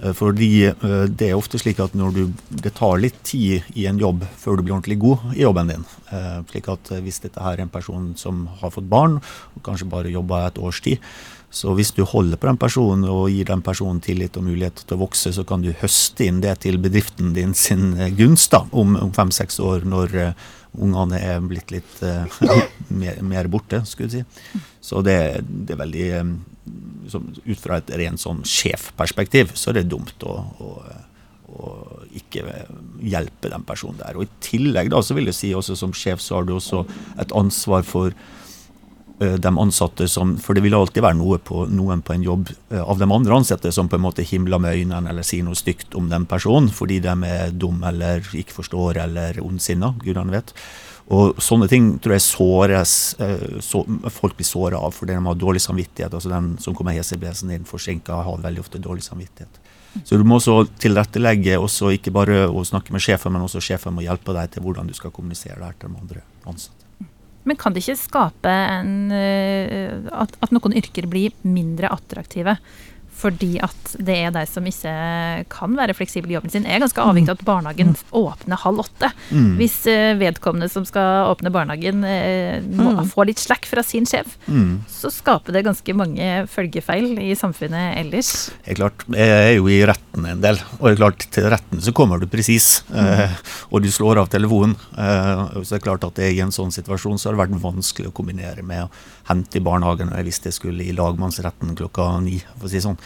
Eh, 0.00 0.14
fordi 0.16 0.50
eh, 0.68 1.04
det 1.08 1.30
er 1.30 1.38
ofte 1.38 1.60
slik 1.60 1.80
at 1.82 1.94
du, 1.94 2.22
det 2.48 2.72
tar 2.76 3.00
litt 3.00 3.20
tid 3.26 3.66
i 3.76 3.86
en 3.90 4.00
jobb 4.00 4.24
før 4.40 4.58
du 4.58 4.64
blir 4.64 4.76
ordentlig 4.76 4.98
god 5.02 5.34
i 5.34 5.44
jobben 5.44 5.74
din. 5.74 5.88
Slik 6.50 6.66
at 6.72 6.88
Hvis 7.04 7.20
dette 7.22 7.42
her 7.42 7.58
er 7.58 7.64
en 7.66 7.72
person 7.72 8.10
som 8.18 8.46
har 8.60 8.72
fått 8.74 8.88
barn, 8.90 9.20
og 9.54 9.62
kanskje 9.66 9.90
bare 9.90 10.10
jobber 10.10 10.48
et 10.48 10.58
års 10.58 10.80
tid, 10.82 10.98
så 11.50 11.72
hvis 11.74 11.90
du 11.96 12.04
holder 12.06 12.38
på 12.38 12.46
den 12.46 12.58
personen 12.62 13.08
og 13.10 13.24
gir 13.32 13.48
den 13.48 13.62
personen 13.66 13.98
tillit 14.04 14.36
og 14.38 14.46
mulighet 14.46 14.84
til 14.84 14.94
å 14.94 15.00
vokse, 15.02 15.32
så 15.34 15.42
kan 15.46 15.64
du 15.64 15.72
høste 15.80 16.28
inn 16.28 16.38
det 16.44 16.60
til 16.62 16.78
bedriften 16.82 17.32
din 17.34 17.56
sin 17.58 17.96
gunst 18.18 18.54
da, 18.54 18.62
om, 18.70 18.94
om 19.00 19.10
fem-seks 19.16 19.58
år, 19.66 19.82
når 19.82 20.14
ungene 20.78 21.18
er 21.18 21.42
blitt 21.42 21.74
litt 21.74 21.98
uh, 22.06 22.22
mer, 23.02 23.18
mer, 23.26 23.50
borte, 23.50 23.82
skulle 23.88 24.06
jeg 24.12 24.22
si. 24.22 24.62
Så 24.92 25.02
det, 25.02 25.18
det 25.42 25.74
er 25.74 25.82
veldig 25.82 26.08
um, 26.22 26.38
Ut 27.10 27.58
fra 27.58 27.80
et 27.80 27.88
rent 27.98 28.20
sånn 28.22 28.44
sjefperspektiv, 28.46 29.56
så 29.58 29.72
er 29.72 29.80
det 29.80 29.88
dumt 29.90 30.22
å, 30.22 30.34
å, 30.62 30.68
å, 31.50 31.70
ikke 32.14 32.44
hjelpe 33.02 33.50
den 33.50 33.64
personen 33.66 33.98
der. 33.98 34.14
Og 34.14 34.28
I 34.28 34.44
tillegg 34.44 34.92
da, 34.92 35.00
så 35.02 35.16
vil 35.18 35.26
jeg 35.32 35.38
si 35.40 35.50
også 35.56 35.74
som 35.80 35.94
sjef 35.96 36.22
så 36.22 36.38
har 36.38 36.46
du 36.46 36.52
også 36.54 36.84
et 37.18 37.34
ansvar 37.34 37.82
for 37.88 38.14
Eh, 38.14 38.38
de 39.20 39.50
ansatte 39.58 40.08
som 40.08 40.36
For 40.40 40.56
det 40.56 40.62
vil 40.64 40.74
alltid 40.76 41.04
være 41.04 41.18
noe 41.18 41.36
på, 41.44 41.66
noen 41.68 42.00
på 42.04 42.14
en 42.14 42.24
jobb 42.24 42.52
eh, 42.70 42.80
av 42.80 43.00
de 43.00 43.08
andre 43.08 43.36
ansatte 43.36 43.72
som 43.72 43.88
på 43.88 43.98
en 43.98 44.06
måte 44.06 44.24
himler 44.24 44.60
med 44.62 44.78
øynene 44.80 45.12
eller 45.12 45.26
sier 45.26 45.44
noe 45.44 45.58
stygt 45.58 45.96
om 45.98 46.08
den 46.08 46.24
personen 46.30 46.70
fordi 46.72 47.00
de 47.04 47.16
er 47.28 47.52
dum 47.52 47.82
eller 47.84 48.24
ikke 48.32 48.56
forstår 48.62 49.02
eller 49.04 49.42
ondsinna. 49.44 49.92
Gudene 50.00 50.32
vet. 50.32 50.54
Og 51.10 51.40
sånne 51.42 51.66
ting 51.68 51.92
tror 51.98 52.14
jeg 52.16 52.24
såres 52.24 52.94
eh, 53.20 53.58
så, 53.64 53.82
Folk 54.14 54.38
blir 54.38 54.48
såra 54.48 54.80
av 54.80 54.94
fordi 54.96 55.16
de 55.16 55.26
har 55.26 55.38
dårlig 55.38 55.62
samvittighet. 55.66 56.14
altså 56.14 56.32
Den 56.32 56.54
som 56.62 56.76
kommer 56.76 56.96
hesebesen 56.96 57.52
inn 57.52 57.68
forsinka, 57.68 58.22
har 58.24 58.40
veldig 58.40 58.64
ofte 58.64 58.80
dårlig 58.80 59.04
samvittighet. 59.04 59.60
Så 60.06 60.16
du 60.16 60.24
må 60.24 60.38
også 60.38 60.62
tilrettelegge, 60.78 61.58
også 61.58 61.90
ikke 61.96 62.12
bare 62.14 62.44
å 62.46 62.62
snakke 62.64 62.94
med 62.94 63.02
sjefen, 63.02 63.34
men 63.34 63.42
også 63.42 63.62
sjefen 63.64 63.96
må 63.96 64.04
hjelpe 64.06 64.36
deg 64.36 64.54
til 64.54 64.62
hvordan 64.62 64.86
du 64.86 64.94
skal 64.94 65.10
kommunisere 65.10 65.58
det 65.58 65.66
her 65.66 65.80
til 65.80 65.90
de 65.90 66.04
andre 66.04 66.22
ansatte. 66.46 66.79
Men 67.48 67.56
kan 67.56 67.72
det 67.72 67.82
ikke 67.84 67.96
skape 68.00 68.52
en, 68.52 69.10
eh, 69.16 69.96
at, 70.12 70.34
at, 70.44 70.52
noen 70.52 70.76
yrker 70.76 71.08
blir 71.10 71.36
mindre 71.46 71.88
attraktive 71.92 72.56
fordi 73.20 73.52
at 73.64 73.94
det 74.00 74.16
er 74.26 74.32
de 74.34 74.42
som 74.48 74.64
ikke 74.68 74.92
kan 75.52 75.74
være 75.76 75.94
fleksible 75.96 76.32
i 76.32 76.36
jobben 76.38 76.52
sin, 76.52 76.64
er 76.66 76.80
ganske 76.82 77.02
avhengig 77.04 77.28
av 77.32 77.38
at 77.38 77.44
barnehagen 77.46 77.94
åpner 78.16 78.60
halv 78.64 78.80
åtte. 78.86 79.10
Mm. 79.30 79.50
Hvis 79.60 79.76
eh, 79.90 80.14
vedkommende 80.20 80.70
som 80.72 80.86
skal 80.88 81.28
åpne 81.34 81.52
barnehagen 81.54 82.04
eh, 82.08 82.60
må 82.64 82.90
Mm. 82.90 83.06
få 83.06 83.22
litt 83.28 83.38
slack 83.38 83.66
fra 83.70 83.82
sin 83.86 84.04
sjef, 84.08 84.34
Mm. 84.50 84.80
så 84.90 85.10
skaper 85.12 85.52
det 85.54 85.64
ganske 85.64 85.94
mange 85.94 86.26
følgefeil 86.50 87.18
i 87.22 87.34
samfunnet 87.38 87.96
ellers. 88.00 88.50
Det 88.64 88.72
er 88.72 88.80
klart, 88.80 89.04
Jeg 89.10 89.28
er 89.28 89.54
jo 89.56 89.68
i 89.68 89.78
retten 89.86 90.26
en 90.26 90.40
del, 90.40 90.58
og 90.80 90.88
det 90.88 90.92
er 90.96 91.00
klart 91.04 91.26
til 91.30 91.44
retten 91.52 91.80
så 91.80 91.92
kommer 91.94 92.18
du 92.20 92.26
presis. 92.26 92.82
Eh, 92.94 93.30
og 93.70 93.82
du 93.82 93.88
slår 93.92 94.18
av 94.18 94.28
telefonen. 94.32 94.74
Så 94.96 95.68
det 95.70 95.78
er 95.80 95.86
klart 95.86 96.04
at 96.04 96.14
det, 96.14 96.32
I 96.34 96.40
en 96.40 96.50
sånn 96.54 96.72
situasjon 96.72 97.18
så 97.18 97.30
har 97.30 97.36
det 97.36 97.44
vært 97.50 97.60
vanskelig 97.62 98.08
å 98.10 98.12
kombinere 98.16 98.62
med 98.66 98.88
hente 99.30 99.60
i 99.60 99.64
barnehagen 99.64 100.12
hvis 100.26 100.42
jeg 100.44 100.56
skulle 100.56 100.84
i 100.84 100.94
lagmannsretten 100.96 101.76
klokka 101.78 102.12
ni. 102.24 102.40
for 102.58 102.68
å 102.68 102.72
si 102.72 102.82
sånn. 102.82 102.98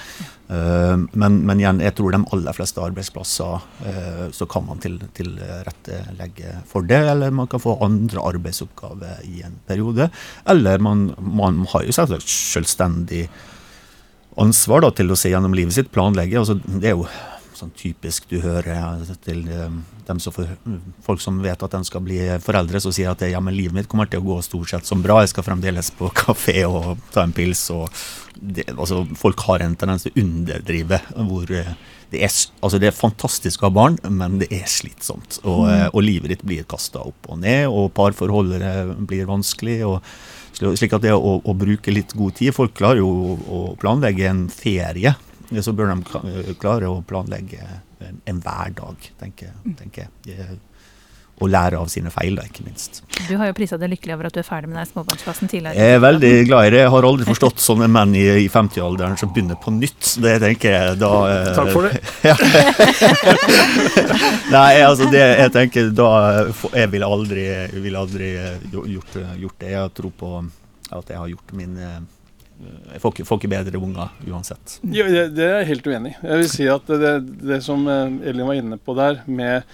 Eh, 0.48 0.96
men, 1.20 1.38
men 1.46 1.60
igjen, 1.60 1.80
jeg 1.84 1.96
tror 1.96 2.12
de 2.14 2.20
aller 2.36 2.56
fleste 2.56 2.82
arbeidsplasser 2.84 3.68
eh, 3.88 4.26
så 4.34 4.48
kan 4.50 4.66
man 4.66 4.82
til, 4.82 4.98
tilrettelegge 5.16 6.58
for 6.68 6.88
det, 6.88 7.00
eller 7.14 7.34
man 7.34 7.48
kan 7.50 7.62
få 7.62 7.78
andre 7.84 8.24
arbeidsoppgaver 8.32 9.24
i 9.28 9.44
en 9.46 9.58
periode. 9.68 10.10
Eller 10.50 10.82
man, 10.84 11.12
man 11.18 11.64
har 11.72 11.86
jo 11.86 11.96
selvsagt 11.96 12.28
selvstendig 12.28 13.28
ansvar 14.40 14.82
da, 14.82 14.90
til 14.96 15.12
å 15.12 15.18
se 15.18 15.30
gjennom 15.30 15.54
livet 15.56 15.76
sitt, 15.76 15.92
planlegge. 15.94 16.40
Altså, 16.40 16.58
det 16.64 16.90
er 16.90 16.98
jo 16.98 17.06
sånn 17.58 17.72
typisk 17.76 18.28
du 18.30 18.38
hører 18.42 19.02
til 19.24 19.44
eh, 19.48 19.78
dem 20.08 20.20
som 20.20 20.34
for, 20.34 20.50
folk 21.04 21.22
som 21.22 21.40
vet 21.44 21.62
at 21.62 21.76
de 21.76 21.82
skal 21.86 22.04
bli 22.04 22.18
foreldre, 22.44 22.80
som 22.82 22.94
sier 22.94 23.12
at 23.12 23.24
ja, 23.28 23.40
men 23.40 23.56
livet 23.56 23.76
mitt 23.76 23.90
kommer 23.90 24.10
til 24.10 24.22
å 24.22 24.26
gå 24.26 24.40
stort 24.44 24.72
sett 24.72 24.88
som 24.88 25.02
bra, 25.04 25.20
jeg 25.22 25.32
skal 25.34 25.46
fremdeles 25.46 25.92
på 25.96 26.10
kafé 26.24 26.64
og 26.68 27.00
ta 27.14 27.24
en 27.24 27.34
pils. 27.34 27.66
det, 28.34 28.68
altså, 28.74 29.04
Folk 29.18 29.46
har 29.48 29.64
en 29.64 29.76
tendens 29.78 30.06
til 30.06 30.14
å 30.14 30.24
underdrive 30.24 31.00
hvor 31.14 31.50
eh, 31.54 31.74
det 32.14 32.22
er, 32.22 32.32
altså 32.62 32.78
det 32.78 32.90
er 32.90 32.96
fantastisk 32.96 33.62
å 33.62 33.68
ha 33.68 33.74
barn, 33.74 33.98
men 34.06 34.38
det 34.42 34.50
er 34.54 34.68
slitsomt. 34.70 35.40
Og, 35.42 35.66
eh, 35.70 35.88
og 35.90 36.04
livet 36.04 36.34
ditt 36.34 36.46
blir 36.46 36.66
kasta 36.68 37.02
opp 37.02 37.30
og 37.30 37.40
ned, 37.42 37.66
og 37.70 37.92
parforholdet 37.96 38.62
eh, 38.62 38.94
blir 39.08 39.28
vanskelig. 39.30 39.80
og 39.88 40.00
slik 40.54 40.94
at 40.94 41.02
det 41.02 41.14
å, 41.16 41.38
å 41.42 41.54
bruke 41.58 41.90
litt 41.90 42.12
god 42.14 42.36
tid 42.38 42.54
Folk 42.54 42.76
klarer 42.78 43.00
jo 43.00 43.08
å 43.34 43.62
planlegge 43.80 44.28
en 44.30 44.44
ferie. 44.52 45.16
Så 45.64 45.72
bør 45.76 45.86
de 45.94 45.98
klare 46.60 46.86
å 46.90 47.02
planlegge 47.06 47.60
en, 48.04 48.16
en 48.30 48.40
hverdag, 48.44 48.96
tenker, 49.20 49.50
tenker 49.80 50.00
jeg. 50.06 50.10
Eh, 50.38 50.54
Og 51.42 51.48
lære 51.50 51.74
av 51.82 51.88
sine 51.90 52.12
feil, 52.14 52.36
da, 52.38 52.44
ikke 52.46 52.62
minst. 52.62 53.00
Du 53.26 53.32
har 53.40 53.48
jo 53.48 53.54
prisa 53.58 53.74
deg 53.74 53.90
lykkelig 53.90 54.12
over 54.14 54.28
at 54.28 54.36
du 54.36 54.38
er 54.38 54.46
ferdig 54.46 54.68
med 54.70 54.76
den 54.78 54.86
småbarnsplassen 54.86 55.48
tidligere. 55.50 55.74
Jeg 55.74 55.96
er 55.96 56.02
veldig 56.04 56.30
glad 56.46 56.68
i 56.68 56.70
det. 56.70 56.78
Jeg 56.84 56.92
har 56.94 57.06
aldri 57.08 57.24
forstått 57.26 57.58
sånne 57.64 57.88
menn 57.90 58.12
i, 58.14 58.22
i 58.44 58.46
50-alderen 58.54 59.18
som 59.18 59.32
begynner 59.34 59.58
på 59.58 59.72
nytt. 59.74 60.12
Det 60.22 60.36
tenker 60.44 60.70
jeg 60.76 60.94
da 61.02 61.10
eh, 61.32 61.50
Takk 61.58 61.72
for 61.74 61.82
det. 61.88 61.98
Nei, 64.54 64.78
altså 64.86 65.08
det 65.10 65.24
jeg 65.24 65.50
tenker 65.54 65.90
da 65.96 66.08
eh, 66.44 66.62
Jeg 66.78 66.90
ville 66.94 67.08
aldri, 67.16 67.44
vil 67.82 67.96
aldri 67.98 68.30
eh, 68.38 68.62
gjort, 68.70 69.18
gjort 69.42 69.58
det. 69.64 69.72
Jeg 69.74 69.80
har 69.82 69.90
tro 69.98 70.10
på 70.14 70.30
at 70.94 71.10
jeg 71.10 71.18
har 71.18 71.28
gjort 71.34 71.50
min 71.58 71.74
eh, 71.82 71.98
Jeg 72.92 73.02
får 73.02 73.14
ikke, 73.14 73.26
får 73.28 73.40
ikke 73.40 73.52
bedre 73.52 73.80
unger 73.82 74.12
uansett. 74.30 74.78
Ja, 74.94 75.06
det, 75.10 75.24
det 75.36 75.46
er 75.46 75.56
jeg 75.62 75.70
helt 75.72 75.88
uenig 75.90 76.12
i. 76.14 76.18
Jeg 76.22 76.42
vil 76.42 76.52
si 76.52 76.68
at 76.70 76.92
det, 77.02 77.14
det 77.42 77.60
som 77.66 77.82
eh, 77.90 78.30
Elin 78.30 78.46
var 78.46 78.60
inne 78.60 78.78
på 78.78 78.94
der, 78.96 79.18
med 79.26 79.66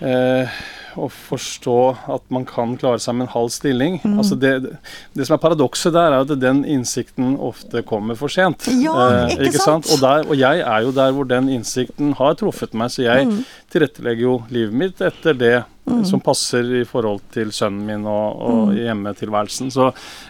eh, 0.00 0.62
å 0.98 1.08
forstå 1.12 1.76
at 2.14 2.24
man 2.34 2.44
kan 2.48 2.74
klare 2.80 3.00
seg 3.00 3.16
med 3.16 3.26
en 3.26 3.32
halv 3.32 3.52
stilling 3.54 3.94
altså 4.10 4.36
det, 4.36 4.74
det 5.16 5.24
som 5.24 5.36
er 5.36 5.40
paradokset 5.40 5.94
der, 5.94 6.12
er 6.12 6.26
at 6.26 6.34
den 6.40 6.62
innsikten 6.68 7.36
ofte 7.40 7.80
kommer 7.88 8.18
for 8.18 8.32
sent. 8.32 8.66
Ja, 8.82 9.28
ikke 9.32 9.62
sant? 9.62 9.88
Og, 9.92 10.02
der, 10.02 10.26
og 10.28 10.36
jeg 10.36 10.60
er 10.60 10.84
jo 10.84 10.92
der 10.96 11.14
hvor 11.16 11.28
den 11.28 11.48
innsikten 11.52 12.12
har 12.18 12.36
truffet 12.40 12.76
meg, 12.76 12.92
så 12.92 13.06
jeg 13.06 13.28
tilrettelegger 13.72 14.26
jo 14.26 14.34
livet 14.52 14.80
mitt 14.84 15.04
etter 15.04 15.38
det 15.38 15.54
som 15.82 16.20
passer 16.22 16.68
i 16.80 16.84
forhold 16.86 17.20
til 17.34 17.50
sønnen 17.54 17.86
min 17.86 18.04
og, 18.08 18.42
og 18.46 18.76
hjemmetilværelsen. 18.76 19.72
Så 19.74 19.88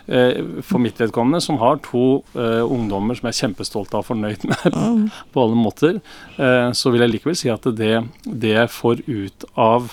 eh, 0.08 0.40
for 0.64 0.82
mitt 0.82 1.00
vedkommende, 1.00 1.42
som 1.44 1.60
har 1.60 1.80
to 1.84 2.22
eh, 2.32 2.62
ungdommer 2.64 3.18
som 3.18 3.28
jeg 3.28 3.36
er 3.36 3.40
kjempestolt 3.42 3.92
av 3.92 4.02
og 4.02 4.08
fornøyd 4.08 4.46
med 4.48 4.80
på 5.32 5.44
alle 5.44 5.58
måter, 5.58 6.00
eh, 6.38 6.70
så 6.76 6.92
vil 6.92 7.04
jeg 7.04 7.14
likevel 7.14 7.38
si 7.38 7.52
at 7.52 7.68
det, 7.76 7.94
det 8.24 8.56
jeg 8.56 8.72
får 8.72 9.04
ut 9.06 9.46
av 9.60 9.92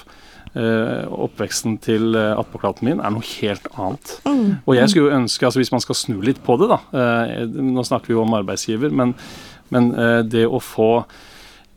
eh, 0.55 1.05
oppveksten 1.27 1.79
til 1.83 2.15
eh, 2.15 2.33
attpåklatten 2.39 2.87
min, 2.89 3.03
er 3.03 3.15
noe 3.15 3.31
helt 3.35 3.67
annet. 3.75 4.15
Og 4.63 4.77
jeg 4.77 4.91
skulle 4.91 5.09
jo 5.09 5.21
ønske, 5.21 5.45
altså 5.45 5.63
hvis 5.63 5.75
man 5.75 5.83
skal 5.83 5.99
snu 5.99 6.19
litt 6.23 6.39
på 6.45 6.55
det, 6.61 6.71
da 6.71 6.79
eh, 6.95 7.47
Nå 7.49 7.83
snakker 7.87 8.13
vi 8.13 8.17
jo 8.17 8.23
om 8.23 8.37
arbeidsgiver, 8.39 8.95
men, 8.95 9.17
men 9.75 9.91
det 10.31 10.47
å 10.47 10.61
få 10.63 10.93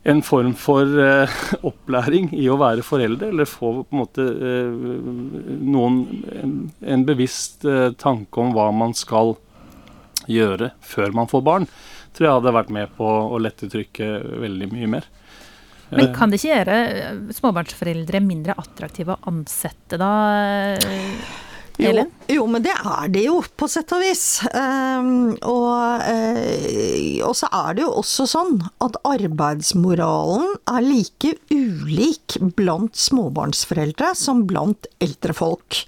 en 0.03 0.21
form 0.25 0.51
for 0.59 0.99
eh, 0.99 1.39
opplæring 1.69 2.29
i 2.35 2.49
å 2.51 2.59
være 2.59 2.83
foreldre, 2.85 3.31
eller 3.31 3.49
få 3.49 3.71
på 3.83 3.95
en 3.95 4.01
måte 4.01 4.27
eh, 4.27 5.09
noen 5.63 5.99
en, 6.35 6.53
en 6.81 7.07
bevisst 7.07 7.65
eh, 7.69 7.89
tanke 7.99 8.43
om 8.43 8.53
hva 8.55 8.69
man 8.75 8.95
skal 8.97 9.35
gjøre 10.27 10.73
før 10.83 11.15
man 11.15 11.29
får 11.31 11.43
barn, 11.43 11.67
tror 12.15 12.27
jeg 12.27 12.39
hadde 12.39 12.55
vært 12.55 12.73
med 12.75 12.95
på 12.97 13.07
å 13.07 13.39
lette 13.41 13.69
trykket 13.71 14.39
veldig 14.43 14.71
mye 14.71 14.91
mer. 14.97 15.09
Men 15.93 16.07
Eh, 16.07 16.13
kan 16.15 16.31
det 16.31 16.39
ikke 16.39 16.53
gjøre 16.53 16.77
eh, 16.89 17.23
småbarnsforeldre 17.37 18.21
mindre 18.23 18.55
attraktive 18.59 19.15
å 19.15 19.31
ansette 19.31 19.99
da, 20.01 20.11
eh, 20.77 21.41
Jo, 21.81 22.05
jo, 22.29 22.43
men 22.45 22.61
det 22.61 22.73
er 22.77 23.07
det 23.09 23.23
jo, 23.25 23.39
på 23.57 23.67
sett 23.71 23.89
og 23.95 24.03
vis. 24.03 24.43
Ehm, 24.53 25.33
og, 25.41 26.03
eh, 26.05 27.17
og 27.25 27.33
så 27.37 27.49
er 27.49 27.77
det 27.77 27.85
jo 27.85 27.95
også 27.97 28.27
sånn 28.29 28.59
at 28.83 28.99
arbeidsmoralen 29.09 30.53
er 30.69 30.85
like 30.85 31.33
ulik 31.49 32.37
blant 32.57 32.99
småbarnsforeldre 32.99 34.13
som 34.17 34.45
blant 34.49 34.85
eldre 35.03 35.33
folk. 35.33 35.81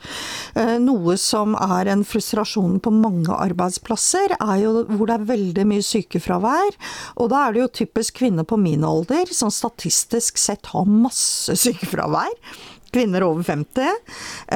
Eh, 0.57 0.75
noe 0.81 1.19
som 1.21 1.53
er 1.59 1.93
en 1.93 2.05
frustrasjon 2.07 2.79
på 2.81 2.93
mange 2.95 3.29
arbeidsplasser, 3.29 4.35
er 4.39 4.57
jo 4.63 4.87
hvor 4.89 5.05
det 5.11 5.19
er 5.19 5.29
veldig 5.35 5.67
mye 5.69 5.85
sykefravær. 5.85 6.79
Og 7.21 7.29
da 7.29 7.45
er 7.45 7.53
det 7.53 7.65
jo 7.65 7.73
typisk 7.83 8.23
kvinner 8.23 8.47
på 8.47 8.57
min 8.57 8.83
alder 8.87 9.29
som 9.29 9.53
statistisk 9.53 10.41
sett 10.41 10.73
har 10.73 10.89
masse 10.89 11.53
sykefravær 11.61 12.33
kvinner 12.95 13.27
over 13.27 13.43
50, 13.45 13.91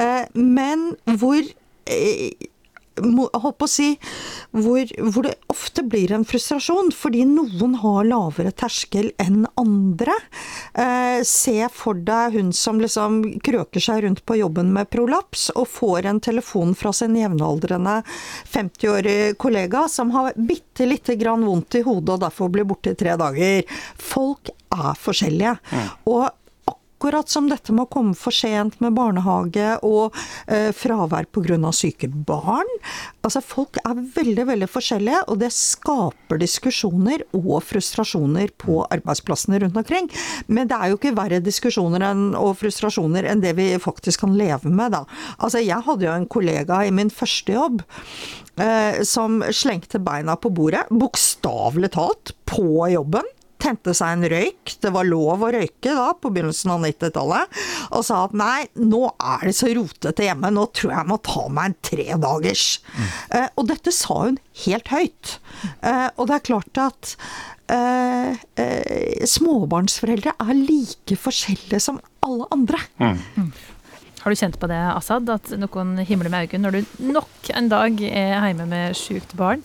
eh, 0.00 0.24
men 0.34 0.88
hvor 1.20 1.40
eh, 1.40 2.48
holdt 3.00 3.58
på 3.60 3.66
å 3.66 3.70
si, 3.70 3.88
hvor, 4.52 4.90
hvor 5.12 5.26
det 5.26 5.34
ofte 5.52 5.84
blir 5.86 6.12
en 6.14 6.24
frustrasjon, 6.28 6.90
fordi 6.94 7.24
noen 7.28 7.76
har 7.82 8.08
lavere 8.08 8.52
terskel 8.52 9.10
enn 9.20 9.44
andre. 9.60 10.16
Eh, 10.74 11.20
se 11.26 11.56
for 11.74 11.98
deg 12.06 12.36
hun 12.36 12.52
som 12.56 12.80
liksom 12.82 13.22
krøker 13.44 13.84
seg 13.84 14.04
rundt 14.04 14.24
på 14.26 14.40
jobben 14.40 14.72
med 14.74 14.90
prolaps, 14.92 15.48
og 15.54 15.68
får 15.70 16.10
en 16.10 16.22
telefon 16.22 16.74
fra 16.78 16.92
sin 16.96 17.16
jevnaldrende 17.18 18.00
50-årig 18.50 19.36
kollega 19.40 19.86
som 19.90 20.12
har 20.16 20.34
bitte 20.36 20.88
lite 20.88 21.16
grann 21.20 21.46
vondt 21.46 21.80
i 21.80 21.84
hodet 21.86 22.16
og 22.16 22.24
derfor 22.26 22.50
blir 22.52 22.68
borte 22.68 22.94
i 22.94 22.98
tre 22.98 23.16
dager. 23.20 23.64
Folk 24.00 24.52
er 24.70 24.98
forskjellige. 24.98 25.56
Og 26.10 26.28
Akkurat 27.00 27.30
som 27.32 27.46
dette 27.48 27.72
med 27.72 27.86
å 27.86 27.88
komme 27.88 28.12
for 28.12 28.28
sent 28.28 28.74
med 28.84 28.92
barnehage 28.92 29.78
og 29.88 30.12
eh, 30.52 30.68
fravær 30.76 31.24
pga. 31.32 31.70
syke 31.72 32.10
barn. 32.12 32.68
Altså 33.24 33.40
Folk 33.40 33.78
er 33.80 34.02
veldig 34.18 34.44
veldig 34.50 34.68
forskjellige, 34.68 35.22
og 35.32 35.38
det 35.40 35.48
skaper 35.56 36.36
diskusjoner 36.42 37.24
og 37.32 37.62
frustrasjoner 37.64 38.52
på 38.60 38.82
arbeidsplassene 38.92 39.62
rundt 39.62 39.80
omkring. 39.80 40.10
Men 40.52 40.68
det 40.68 40.76
er 40.76 40.92
jo 40.92 41.00
ikke 41.00 41.14
verre 41.16 41.40
diskusjoner 41.40 42.04
og 42.36 42.58
frustrasjoner 42.60 43.32
enn 43.32 43.40
det 43.40 43.56
vi 43.56 43.70
faktisk 43.80 44.26
kan 44.26 44.36
leve 44.36 44.68
med, 44.68 44.92
da. 44.92 45.06
Altså 45.40 45.64
Jeg 45.64 45.80
hadde 45.88 46.04
jo 46.04 46.12
en 46.12 46.28
kollega 46.28 46.84
i 46.84 46.92
min 46.92 47.08
første 47.08 47.56
jobb 47.56 47.80
eh, 48.60 49.00
som 49.08 49.40
slengte 49.48 50.04
beina 50.04 50.36
på 50.36 50.52
bordet, 50.52 50.84
bokstavelig 50.92 51.94
talt, 51.96 52.36
på 52.44 52.90
jobben 52.92 53.24
tente 53.62 53.94
seg 53.96 54.16
en 54.16 54.28
røyk, 54.32 54.74
det 54.82 54.92
var 54.94 55.08
lov 55.08 55.44
å 55.46 55.52
røyke 55.54 55.94
da, 55.96 56.10
på 56.16 56.32
begynnelsen 56.32 56.72
av 56.74 56.84
90-tallet, 56.86 57.60
og 57.96 58.04
sa 58.06 58.24
at 58.26 58.36
nei, 58.36 58.64
nå 58.80 59.02
er 59.16 59.46
det 59.48 59.54
så 59.58 59.70
rotete 59.76 60.26
hjemme, 60.26 60.52
nå 60.54 60.66
tror 60.74 60.92
jeg 60.92 60.98
jeg 61.00 61.10
må 61.10 61.20
ta 61.26 61.46
meg 61.48 61.70
en 61.70 61.78
tredagers. 61.90 62.66
Eh, 63.30 63.48
og 63.56 63.68
dette 63.70 63.94
sa 63.94 64.18
hun 64.26 64.38
helt 64.64 64.92
høyt. 64.92 65.34
Eh, 65.80 66.08
og 66.16 66.28
det 66.30 66.36
er 66.38 66.46
klart 66.50 66.80
at 66.80 67.14
eh, 67.72 68.38
eh, 68.60 69.26
småbarnsforeldre 69.28 70.36
er 70.40 70.54
like 70.58 71.18
forskjellige 71.20 71.82
som 71.84 72.00
alle 72.26 72.48
andre. 72.54 72.80
Har 74.20 74.32
du 74.32 74.36
kjent 74.36 74.58
på 74.60 74.68
det, 74.68 74.78
Assad, 74.92 75.30
at 75.32 75.48
noen 75.56 75.94
himler 76.04 76.28
med 76.28 76.50
øynene 76.50 76.66
når 76.66 76.74
du 76.76 77.04
nok 77.14 77.48
en 77.56 77.70
dag 77.72 78.02
er 78.04 78.34
hjemme 78.50 78.66
med 78.68 78.98
sjukt 78.98 79.32
barn? 79.38 79.62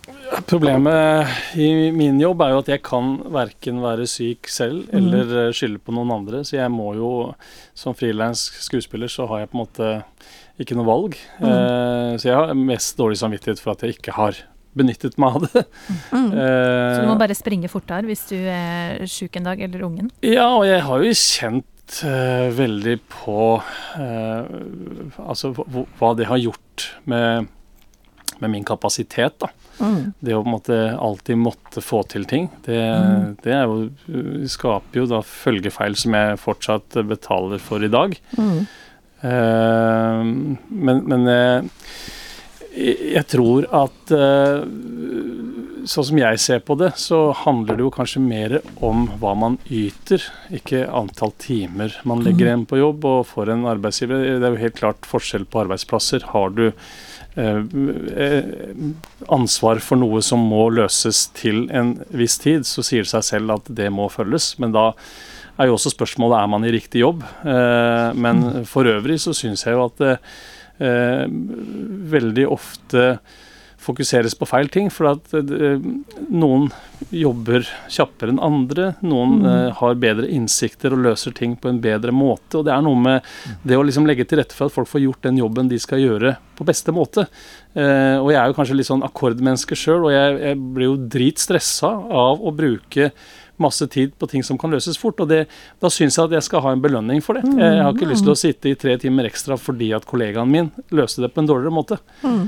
Problemet 0.48 1.60
i 1.60 1.92
min 1.92 2.22
jobb 2.22 2.46
er 2.46 2.54
jo 2.54 2.62
at 2.64 2.72
jeg 2.72 2.84
kan 2.88 3.18
verken 3.36 3.84
være 3.84 4.08
syk 4.08 4.48
selv 4.52 4.88
eller 4.96 5.36
eh, 5.42 5.52
skylde 5.56 5.84
på 5.84 5.96
noen 5.98 6.14
andre. 6.16 6.46
Så 6.48 6.56
jeg 6.56 6.72
må 6.72 6.94
jo, 6.96 7.12
som 7.76 7.98
frilans 8.00 8.48
skuespiller, 8.64 9.12
så 9.12 9.28
har 9.34 9.44
jeg 9.44 9.52
på 9.52 9.60
en 9.60 9.66
måte 9.66 9.92
ikke 10.64 10.80
noe 10.80 10.88
valg. 10.88 11.20
Eh, 11.44 12.16
så 12.16 12.32
jeg 12.32 12.40
har 12.40 12.56
mest 12.56 12.96
dårlig 12.96 13.20
samvittighet 13.20 13.60
for 13.60 13.76
at 13.76 13.84
jeg 13.84 13.98
ikke 14.00 14.16
har 14.16 14.40
benyttet 14.76 15.20
meg 15.20 15.36
av 15.36 15.50
det. 15.50 15.68
Mm. 16.12 16.32
Så 16.96 17.04
du 17.04 17.08
må 17.08 17.20
bare 17.20 17.36
springe 17.38 17.72
fortere 17.72 18.08
hvis 18.10 18.26
du 18.32 18.36
er 18.40 19.04
sjuk 19.08 19.36
en 19.40 19.48
dag, 19.48 19.62
eller 19.68 19.86
ungen. 19.88 20.12
Ja, 20.24 20.50
og 20.52 20.66
jeg 20.68 20.84
har 20.84 21.04
jo 21.04 21.14
kjent 21.16 21.68
eh, 22.04 22.48
veldig 22.56 22.96
på 23.12 23.62
eh, 24.00 24.48
Altså 25.22 25.52
hva- 25.56 26.16
det 26.18 26.28
har 26.30 26.38
gjort 26.42 26.86
med, 27.06 27.48
med 28.40 28.52
min 28.52 28.66
kapasitet, 28.68 29.38
da. 29.40 29.50
Mm. 29.80 30.14
Det 30.24 30.34
å 30.36 30.42
på 30.42 30.48
en 30.48 30.56
måte 30.56 30.78
alltid 30.96 31.38
måtte 31.38 31.82
få 31.84 32.02
til 32.08 32.24
ting, 32.30 32.50
det, 32.66 32.80
det 33.44 33.52
er 33.54 33.66
jo, 33.68 33.90
uh, 34.08 34.46
skaper 34.48 35.02
jo 35.02 35.06
da 35.12 35.20
følgefeil 35.28 35.98
som 36.00 36.16
jeg 36.16 36.40
fortsatt 36.40 36.96
betaler 37.10 37.60
for 37.60 37.84
i 37.84 37.92
dag. 37.92 38.16
Mm. 38.40 38.62
Eh, 39.26 40.22
men 40.70 41.04
men 41.12 41.28
eh, 41.28 41.84
jeg 42.76 43.14
jeg 43.16 43.28
tror 43.32 43.68
at 43.72 44.12
eh, 44.16 44.64
sånn 45.90 46.08
som 46.10 46.20
jeg 46.20 46.40
ser 46.42 46.62
på 46.66 46.76
det, 46.80 46.92
så 47.00 47.30
handler 47.46 47.78
det 47.78 47.86
jo 47.86 47.92
kanskje 47.94 48.22
mer 48.24 48.58
om 48.84 49.06
hva 49.22 49.34
man 49.38 49.58
yter, 49.72 50.24
ikke 50.54 50.86
antall 50.90 51.34
timer 51.42 51.96
man 52.08 52.24
legger 52.26 52.50
igjen 52.50 52.66
på 52.70 52.80
jobb. 52.80 53.06
Og 53.10 53.22
for 53.30 53.52
en 53.52 53.68
arbeidsgiver, 53.70 54.26
det 54.40 54.48
er 54.48 54.56
jo 54.56 54.64
helt 54.64 54.80
klart 54.80 55.10
forskjell 55.10 55.48
på 55.50 55.64
arbeidsplasser. 55.66 56.26
Har 56.34 56.56
du 56.58 56.66
eh, 56.70 57.62
eh, 58.26 58.50
ansvar 59.38 59.84
for 59.86 60.02
noe 60.02 60.24
som 60.26 60.44
må 60.50 60.68
løses 60.74 61.28
til 61.38 61.66
en 61.70 61.96
viss 62.10 62.40
tid, 62.42 62.68
så 62.68 62.86
sier 62.86 63.06
det 63.06 63.14
seg 63.14 63.30
selv 63.30 63.58
at 63.60 63.72
det 63.80 63.92
må 63.94 64.10
følges. 64.14 64.56
Men 64.62 64.76
da 64.76 64.92
er 65.56 65.70
jo 65.70 65.78
også 65.78 65.94
spørsmålet 65.94 66.42
er 66.42 66.52
man 66.52 66.68
i 66.68 66.74
riktig 66.76 67.06
jobb. 67.06 67.24
Eh, 67.46 68.12
men 68.18 68.68
for 68.70 68.90
øvrig 68.90 69.22
så 69.24 69.36
syns 69.38 69.66
jeg 69.68 69.78
jo 69.78 69.88
at 69.88 70.00
det 70.02 70.14
eh, 70.84 71.26
veldig 72.16 72.48
ofte 72.52 73.08
fokuseres 73.86 74.36
på 74.38 74.48
feil 74.50 74.70
ting. 74.74 74.90
For 74.94 75.12
at 75.14 75.34
eh, 75.38 75.82
noen 76.30 76.70
jobber 77.14 77.66
kjappere 77.92 78.34
enn 78.34 78.42
andre. 78.44 78.92
Noen 79.06 79.46
eh, 79.46 79.70
har 79.80 80.00
bedre 80.02 80.30
innsikter 80.32 80.96
og 80.96 81.04
løser 81.06 81.36
ting 81.38 81.56
på 81.60 81.72
en 81.72 81.82
bedre 81.84 82.14
måte. 82.16 82.60
Og 82.60 82.68
det 82.68 82.74
er 82.76 82.84
noe 82.86 83.00
med 83.00 83.32
det 83.64 83.78
å 83.78 83.86
liksom 83.86 84.08
legge 84.10 84.28
til 84.28 84.42
rette 84.42 84.58
for 84.58 84.70
at 84.70 84.76
folk 84.76 84.90
får 84.92 85.06
gjort 85.06 85.30
den 85.30 85.40
jobben 85.42 85.72
de 85.72 85.80
skal 85.82 86.04
gjøre 86.04 86.36
på 86.56 86.68
beste 86.68 86.94
måte. 86.96 87.28
Eh, 87.76 88.18
og 88.20 88.30
jeg 88.32 88.42
er 88.42 88.52
jo 88.52 88.58
kanskje 88.58 88.78
litt 88.80 88.90
sånn 88.90 89.06
akkordmenneske 89.06 89.78
sjøl, 89.80 90.08
og 90.08 90.14
jeg, 90.16 90.38
jeg 90.50 90.62
blir 90.78 90.92
jo 90.92 91.00
dritstressa 91.18 91.92
av 92.26 92.44
å 92.44 92.54
bruke 92.56 93.12
masse 93.62 93.88
tid 93.92 94.14
på 94.20 94.28
ting 94.30 94.44
som 94.44 94.58
kan 94.60 94.74
løses 94.74 94.98
fort. 95.00 95.22
Og 95.24 95.30
det, 95.30 95.46
da 95.84 95.92
syns 95.94 96.18
jeg 96.18 96.30
at 96.30 96.36
jeg 96.38 96.48
skal 96.48 96.64
ha 96.66 96.74
en 96.76 96.84
belønning 96.84 97.24
for 97.24 97.38
det. 97.38 97.46
Jeg 97.60 97.82
har 97.82 97.94
ikke 97.94 98.10
lyst 98.10 98.26
til 98.26 98.34
å 98.34 98.40
sitte 98.40 98.72
i 98.72 98.78
tre 98.80 98.98
timer 99.02 99.30
ekstra 99.30 99.58
fordi 99.60 99.92
at 99.96 100.08
kollegaen 100.10 100.52
min 100.52 100.72
løste 100.96 101.24
det 101.24 101.32
på 101.34 101.44
en 101.44 101.50
dårligere 101.50 101.76
måte. 101.76 102.00
Mm. 102.26 102.44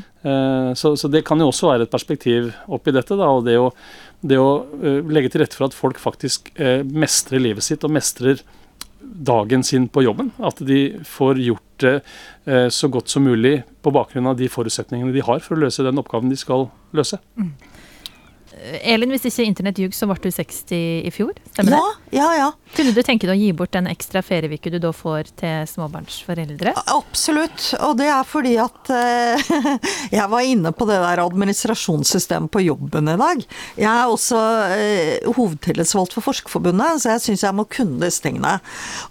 så, 0.75 0.95
så 0.99 1.09
det 1.11 1.23
kan 1.27 1.39
jo 1.39 1.49
også 1.51 1.71
være 1.71 1.87
et 1.87 1.93
perspektiv 1.93 2.51
oppi 2.67 2.93
dette. 2.95 3.17
Da, 3.17 3.29
og 3.31 3.45
det 3.47 3.57
å, 3.61 3.71
det 4.21 4.39
å 4.41 4.51
eh, 4.81 4.99
legge 5.13 5.31
til 5.33 5.43
rette 5.43 5.57
for 5.57 5.69
at 5.69 5.77
folk 5.77 6.01
faktisk 6.01 6.51
eh, 6.59 6.83
mestrer 6.83 7.43
livet 7.43 7.65
sitt 7.65 7.85
og 7.87 7.93
mestrer 7.95 8.43
dagen 9.01 9.63
sin 9.63 9.87
på 9.87 10.03
jobben. 10.03 10.33
At 10.43 10.59
de 10.67 10.97
får 11.07 11.39
gjort 11.45 11.63
det 11.77 11.99
så 12.73 12.87
godt 12.89 13.11
som 13.11 13.21
mulig 13.27 13.59
på 13.85 13.91
bakgrunn 13.93 14.25
av 14.31 14.37
de 14.39 14.47
forutsetningene 14.49 15.13
de 15.13 15.21
har 15.23 15.41
for 15.45 15.53
å 15.53 15.61
løse 15.61 15.83
den 15.85 15.99
oppgaven 16.01 16.31
de 16.31 16.37
skal 16.39 16.67
løse. 16.97 17.19
Elin, 18.81 19.11
hvis 19.13 19.25
ikke 19.29 19.45
internett 19.47 19.79
ljuger, 19.81 19.95
så 19.97 20.07
ble 20.09 20.17
du 20.23 20.29
60 20.33 20.71
i 21.07 21.11
fjor, 21.13 21.33
stemmer 21.53 21.75
Ja, 21.77 21.81
det? 21.83 22.17
ja, 22.17 22.27
ja. 22.37 22.47
Kunne 22.75 22.91
du 22.93 22.99
tenke 23.05 23.27
deg 23.29 23.33
å 23.35 23.39
gi 23.39 23.51
bort 23.55 23.71
den 23.73 23.87
ekstra 23.89 24.21
ferieuke 24.25 24.71
du 24.73 24.77
da 24.83 24.91
får 24.95 25.29
til 25.39 25.63
småbarnsforeldre? 25.71 26.73
Absolutt. 26.91 27.69
Og 27.85 27.95
det 27.99 28.09
er 28.11 28.27
fordi 28.27 28.55
at 28.61 28.91
eh, 28.93 29.51
jeg 30.17 30.27
var 30.31 30.43
inne 30.45 30.73
på 30.75 30.87
det 30.89 30.99
der 31.01 31.23
administrasjonssystemet 31.23 32.51
på 32.53 32.63
jobben 32.65 33.07
i 33.13 33.17
dag. 33.19 33.43
Jeg 33.79 33.87
er 33.93 34.11
også 34.11 34.41
eh, 34.75 35.31
hovedtillitsvalgt 35.37 36.17
for 36.17 36.25
Forskerforbundet, 36.27 37.01
så 37.03 37.15
jeg 37.15 37.25
syns 37.29 37.45
jeg 37.47 37.57
må 37.57 37.67
kunne 37.71 38.01
disse 38.03 38.23
tingene. 38.25 38.57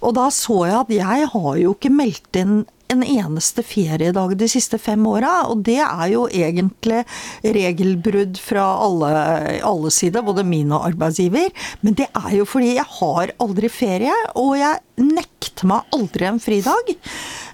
Og 0.01 0.15
da 0.17 0.29
så 0.33 0.63
jeg 0.69 0.79
at 0.83 0.93
jeg 1.01 1.29
har 1.33 1.53
jo 1.63 1.73
ikke 1.75 1.93
meldt 1.93 2.39
inn 2.43 2.59
en 2.87 3.03
eneste 3.03 3.63
feriedag 3.65 4.35
de 4.39 4.47
siste 4.49 4.79
fem 4.79 5.03
åra, 5.09 5.47
og 5.51 5.63
det 5.67 5.79
er 5.83 6.05
jo 6.13 6.25
egentlig 6.31 7.03
regelbrudd 7.43 8.39
fra 8.41 8.65
alle, 8.85 9.11
alle 9.67 9.91
sider, 9.93 10.25
både 10.25 10.45
min 10.47 10.71
og 10.75 10.87
arbeidsgiver. 10.89 11.51
Men 11.83 11.97
det 11.99 12.07
er 12.13 12.37
jo 12.39 12.47
fordi 12.47 12.75
jeg 12.77 12.87
har 12.99 13.33
aldri 13.43 13.71
ferie, 13.71 14.15
og 14.39 14.55
jeg 14.59 15.03
nekter 15.03 15.67
meg 15.71 15.97
aldri 15.97 16.29
en 16.29 16.41
fridag. 16.43 16.95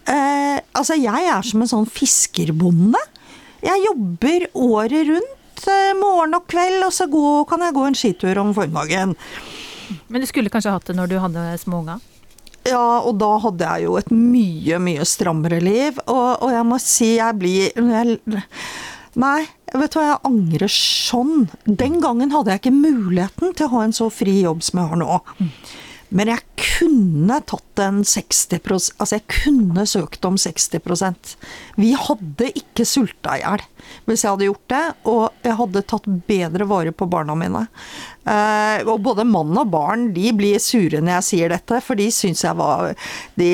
Eh, 0.05 0.59
altså, 0.75 0.99
jeg 0.99 1.29
er 1.33 1.49
som 1.49 1.63
en 1.63 1.73
sånn 1.73 1.89
fiskerbonde. 1.89 3.01
Jeg 3.63 3.85
jobber 3.87 4.47
året 4.59 5.09
rundt, 5.09 5.67
eh, 5.67 5.93
morgen 5.97 6.37
og 6.37 6.47
kveld, 6.51 6.81
og 6.85 6.93
så 6.93 7.09
gå, 7.09 7.27
kan 7.49 7.65
jeg 7.65 7.73
gå 7.75 7.85
en 7.87 7.97
skitur 7.97 8.41
om 8.43 8.53
formiddagen. 8.53 9.17
Men 10.07 10.21
du 10.21 10.27
skulle 10.27 10.51
kanskje 10.53 10.73
hatt 10.73 10.85
det 10.89 10.97
når 10.97 11.11
du 11.11 11.19
hadde 11.21 11.53
små 11.61 11.83
unger? 11.83 12.01
Ja, 12.67 13.01
og 13.03 13.17
da 13.19 13.33
hadde 13.43 13.67
jeg 13.67 13.87
jo 13.87 13.97
et 13.99 14.11
mye, 14.13 14.79
mye 14.79 15.05
strammere 15.07 15.59
liv. 15.63 15.99
Og, 16.07 16.43
og 16.45 16.53
jeg 16.53 16.67
må 16.67 16.79
si 16.81 17.09
jeg 17.17 17.39
blir 17.39 17.71
jeg, 17.75 18.19
Nei, 19.19 19.43
vet 19.69 19.93
du 19.93 19.99
hva, 19.99 20.05
jeg 20.07 20.21
angrer 20.25 20.71
sånn. 20.73 21.47
Den 21.67 21.99
gangen 22.01 22.33
hadde 22.33 22.53
jeg 22.53 22.63
ikke 22.63 22.73
muligheten 22.73 23.53
til 23.53 23.67
å 23.67 23.73
ha 23.75 23.83
en 23.85 23.93
så 23.93 24.07
fri 24.09 24.39
jobb 24.41 24.63
som 24.65 24.81
jeg 24.81 24.89
har 24.89 25.01
nå. 25.03 25.19
Men 26.13 26.29
jeg 26.29 26.43
kunne 26.59 27.39
tatt 27.49 27.81
en 27.81 28.01
60% 28.05 28.97
Altså, 29.01 29.17
jeg 29.17 29.25
kunne 29.31 29.85
søkt 29.89 30.25
om 30.27 30.37
60% 30.39 31.33
Vi 31.81 31.93
hadde 31.97 32.49
ikke 32.59 32.85
sulta 32.87 33.37
i 33.39 33.43
hjel 33.43 33.65
hvis 34.07 34.23
jeg 34.23 34.31
hadde 34.31 34.47
gjort 34.47 34.71
det, 34.71 34.83
og 35.11 35.43
jeg 35.43 35.55
hadde 35.59 35.81
tatt 35.91 36.05
bedre 36.27 36.65
vare 36.67 36.93
på 36.95 37.05
barna 37.11 37.35
mine. 37.37 37.65
Eh, 38.23 38.79
og 38.87 39.03
både 39.03 39.25
mann 39.27 39.51
og 39.59 39.69
barn 39.71 40.05
de 40.15 40.31
blir 40.35 40.55
sure 40.63 41.01
når 41.03 41.17
jeg 41.17 41.27
sier 41.27 41.53
dette, 41.53 41.81
for 41.83 41.99
de 41.99 42.07
syns 42.15 42.45
jeg 42.45 42.57
var 42.59 42.93
de, 43.39 43.49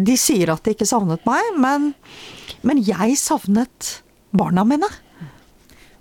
de 0.00 0.16
sier 0.20 0.52
at 0.52 0.64
de 0.64 0.74
ikke 0.74 0.88
savnet 0.88 1.24
meg, 1.28 1.52
men, 1.60 1.90
men 2.66 2.80
jeg 2.88 3.20
savnet 3.20 3.92
barna 4.36 4.64
mine. 4.68 4.88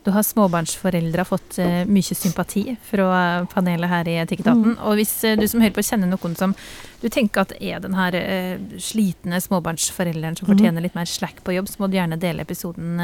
Du 0.04 0.12
har 0.12 0.24
småbarnsforeldre 0.24 1.26
fått 1.28 1.58
eh, 1.60 1.84
mye 1.86 2.16
sympati 2.16 2.76
fra 2.84 3.46
panelet 3.52 3.92
her 3.92 4.08
i 4.08 4.16
Etikketaten. 4.22 4.78
Og 4.88 4.96
hvis 5.00 5.12
eh, 5.28 5.36
du 5.40 5.44
som 5.48 5.60
hører 5.60 5.76
på 5.76 5.84
kjenner 5.84 6.08
noen 6.12 6.38
som 6.40 6.56
du 7.02 7.10
tenker 7.12 7.44
at 7.44 7.52
er 7.60 7.84
den 7.84 7.98
her 8.00 8.16
eh, 8.16 8.56
slitne 8.80 9.42
småbarnsforelderen 9.44 10.40
som 10.40 10.48
fortjener 10.52 10.84
litt 10.86 10.96
mer 10.96 11.10
slack 11.10 11.44
på 11.44 11.58
jobb, 11.58 11.68
så 11.72 11.84
må 11.84 11.92
du 11.92 12.00
gjerne 12.00 12.20
dele 12.20 12.48
episoden 12.48 12.96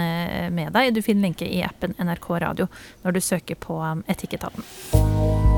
med 0.55 0.71
deg. 0.75 0.95
Du 0.95 1.03
finner 1.03 1.27
lenke 1.27 1.47
i 1.47 1.61
appen 1.67 1.97
NRK 1.99 2.31
Radio 2.47 2.69
når 3.03 3.17
du 3.17 3.21
søker 3.23 3.59
på 3.59 3.81
Etikketaten. 4.07 5.54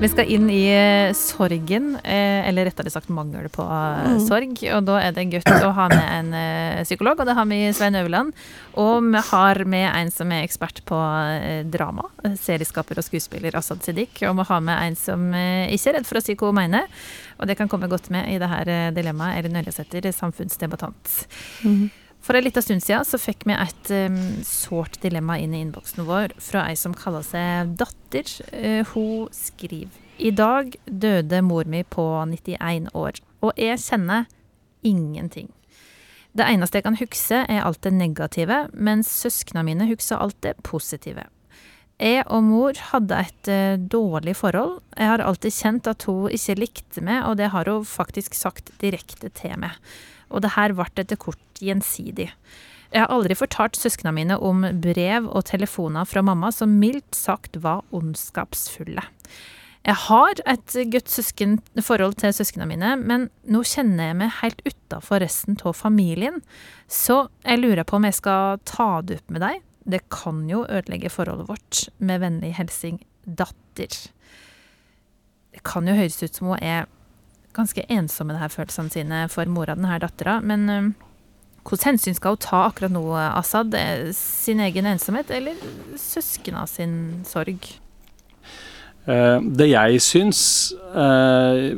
Vi 0.00 0.08
skal 0.08 0.30
inn 0.32 0.46
i 0.48 0.62
eh, 0.72 1.10
sorgen, 1.12 1.90
eh, 2.00 2.48
eller 2.48 2.64
rettere 2.70 2.88
sagt 2.88 3.10
mangel 3.12 3.50
på 3.52 3.66
eh, 3.68 4.14
sorg. 4.24 4.54
Og 4.72 4.86
da 4.88 4.96
er 4.96 5.12
det 5.12 5.26
godt 5.34 5.66
å 5.66 5.74
ha 5.76 5.88
med 5.92 6.06
en 6.14 6.86
psykolog, 6.88 7.20
og 7.20 7.28
det 7.28 7.34
har 7.36 7.48
vi 7.50 7.58
Svein 7.76 7.98
Øverland. 8.00 8.32
Og 8.80 9.10
vi 9.10 9.20
har 9.28 9.60
med 9.68 9.84
en 9.90 10.14
som 10.14 10.32
er 10.32 10.46
ekspert 10.46 10.80
på 10.88 11.02
drama, 11.68 12.08
serieskaper 12.40 13.02
og 13.02 13.10
skuespiller 13.10 13.60
Asaad 13.60 13.84
Siddiq. 13.84 14.24
Og 14.30 14.40
vi 14.40 14.50
har 14.54 14.64
med 14.64 14.86
en 14.88 14.96
som 14.96 15.28
ikke 15.36 15.92
er 15.92 15.98
redd 15.98 16.08
for 16.08 16.22
å 16.22 16.24
si 16.24 16.32
hva 16.32 16.48
hun 16.48 16.62
mener, 16.62 16.88
og 17.36 17.50
det 17.50 17.60
kan 17.60 17.68
komme 17.68 17.92
godt 17.92 18.08
med 18.14 18.32
i 18.32 18.40
det 18.40 18.48
her 18.48 18.72
dilemmaet. 18.96 19.42
Elin 19.42 19.60
Ørjasæter, 19.60 20.08
samfunnsdebattant. 20.16 21.18
For 22.30 22.38
en 22.38 22.44
liten 22.44 22.62
stund 22.62 22.82
siden 22.84 23.02
så 23.02 23.18
fikk 23.18 23.40
vi 23.50 23.56
et 23.58 23.88
um, 24.06 24.18
sårt 24.46 25.00
dilemma 25.02 25.34
inn 25.42 25.50
i 25.50 25.64
innboksen 25.64 26.04
vår 26.06 26.36
fra 26.38 26.68
ei 26.70 26.76
som 26.78 26.92
kaller 26.94 27.24
seg 27.26 27.72
Datter. 27.80 28.28
Uh, 28.54 28.86
hun 28.92 29.24
skriver 29.34 29.90
I 30.22 30.30
dag 30.38 30.76
døde 30.86 31.40
mor 31.42 31.66
mi 31.66 31.80
på 31.82 32.04
91 32.30 32.86
år, 32.94 33.18
og 33.42 33.58
jeg 33.58 33.82
kjenner 33.82 34.28
ingenting. 34.86 35.48
Det 36.30 36.46
eneste 36.46 36.78
jeg 36.78 36.86
kan 36.86 37.00
huske, 37.00 37.40
er 37.50 37.64
alt 37.66 37.82
det 37.82 37.96
negative, 37.98 38.60
mens 38.78 39.10
søsknene 39.10 39.66
mine 39.66 39.90
husker 39.90 40.22
alt 40.22 40.38
det 40.46 40.54
positive. 40.62 41.26
Jeg 41.98 42.22
og 42.30 42.46
mor 42.46 42.78
hadde 42.92 43.18
et 43.26 43.50
eh, 43.50 43.74
dårlig 43.90 44.36
forhold. 44.38 44.78
Jeg 44.94 45.10
har 45.10 45.26
alltid 45.26 45.58
kjent 45.58 45.90
at 45.90 46.06
hun 46.06 46.30
ikke 46.30 46.60
likte 46.62 47.02
meg, 47.02 47.24
og 47.26 47.42
det 47.42 47.50
har 47.50 47.66
hun 47.74 47.82
faktisk 47.84 48.38
sagt 48.38 48.70
direkte 48.78 49.34
til 49.34 49.58
meg. 49.58 49.74
Og 50.30 50.44
det 50.44 50.54
her 50.56 50.74
ble 50.76 50.88
etter 50.94 51.18
kort 51.20 51.60
gjensidig. 51.60 52.30
Jeg 52.90 53.04
har 53.04 53.12
aldri 53.14 53.36
fortalt 53.38 53.78
søsknene 53.78 54.16
mine 54.16 54.36
om 54.42 54.64
brev 54.82 55.28
og 55.30 55.46
telefoner 55.46 56.08
fra 56.08 56.24
mamma 56.26 56.50
som 56.54 56.72
mildt 56.80 57.14
sagt 57.14 57.60
var 57.62 57.84
ondskapsfulle. 57.94 59.04
Jeg 59.80 59.96
har 59.96 60.40
et 60.50 60.74
godt 60.92 61.14
forhold 61.86 62.18
til 62.20 62.34
søsknene 62.36 62.68
mine, 62.68 62.90
men 63.00 63.30
nå 63.48 63.62
kjenner 63.64 64.10
jeg 64.10 64.18
meg 64.18 64.34
helt 64.42 64.60
utafor 64.66 65.22
resten 65.22 65.56
av 65.64 65.72
familien, 65.78 66.42
så 66.84 67.30
jeg 67.46 67.62
lurer 67.62 67.86
på 67.88 67.96
om 67.96 68.04
jeg 68.04 68.18
skal 68.18 68.60
ta 68.68 69.00
det 69.00 69.22
opp 69.22 69.32
med 69.32 69.44
deg. 69.46 69.62
Det 69.88 70.02
kan 70.12 70.44
jo 70.50 70.66
ødelegge 70.68 71.08
forholdet 71.08 71.48
vårt. 71.48 71.86
Med 71.98 72.20
vennlig 72.20 72.52
hilsen 72.58 73.00
datter. 73.24 73.88
Det 75.50 75.62
kan 75.64 75.88
jo 75.88 75.96
høres 75.96 76.20
ut 76.20 76.36
som 76.36 76.52
hun 76.52 76.60
er 76.60 76.90
ganske 77.56 77.84
ensomme 77.90 78.34
det 78.34 78.42
her 78.42 78.52
følelsene 78.52 78.92
sine 78.92 79.22
for 79.32 79.48
mora 79.50 79.76
denne 79.78 80.00
dattera, 80.02 80.40
men 80.40 80.68
ø, 80.70 80.80
Hvordan 81.60 81.92
hensyn 81.92 82.16
skal 82.16 82.32
hun 82.34 82.40
ta 82.40 82.62
akkurat 82.70 82.92
nå, 82.94 83.02
Assad? 83.14 83.74
Sin 84.16 84.62
egen 84.64 84.86
ensomhet 84.88 85.28
eller 85.30 85.58
søskena 86.00 86.64
sin 86.66 87.20
sorg? 87.28 87.66
Uh, 89.08 89.40
det 89.40 89.70
jeg 89.70 90.00
syns 90.04 90.40
uh, 90.92 91.72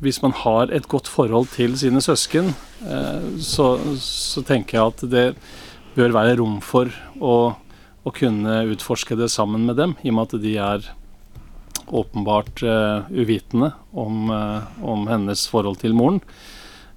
Hvis 0.00 0.22
man 0.24 0.32
har 0.32 0.72
et 0.72 0.86
godt 0.88 1.08
forhold 1.08 1.50
til 1.52 1.76
sine 1.78 2.00
søsken, 2.00 2.54
uh, 2.84 3.26
så, 3.36 3.74
så, 4.00 4.40
tenker 4.42 4.78
jeg 4.78 4.86
at 4.86 5.04
det 5.12 5.26
bør 5.96 6.14
være 6.16 6.38
rom 6.40 6.60
for 6.64 6.88
å, 7.20 7.34
å, 7.52 8.14
kunne 8.16 8.62
utforske 8.72 9.16
det 9.18 9.28
sammen 9.30 9.66
med 9.68 9.76
dem, 9.76 9.96
i 10.00 10.08
og 10.08 10.16
med 10.16 10.30
at 10.30 10.42
de 10.44 10.56
er 10.56 10.88
åpenbart 11.96 12.62
uvitende 13.10 13.72
om, 13.92 14.30
om 14.82 15.06
hennes 15.10 15.46
forhold 15.50 15.80
til 15.82 15.96
moren 15.98 16.20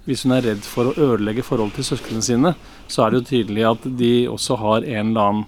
hvis 0.07 0.25
hun 0.25 0.35
er 0.35 0.43
redd 0.43 0.65
for 0.67 0.89
å 0.89 0.95
ødelegge 1.13 1.45
forholdet 1.47 1.79
til 1.79 1.93
søsknene 1.93 2.25
sine, 2.25 2.53
så 2.91 3.05
er 3.05 3.11
det 3.11 3.21
jo 3.21 3.29
tydelig 3.29 3.67
at 3.69 3.85
de 3.99 4.13
også 4.31 4.57
har 4.59 4.87
en 4.97 5.13
eller 5.13 5.29
annen 5.29 5.45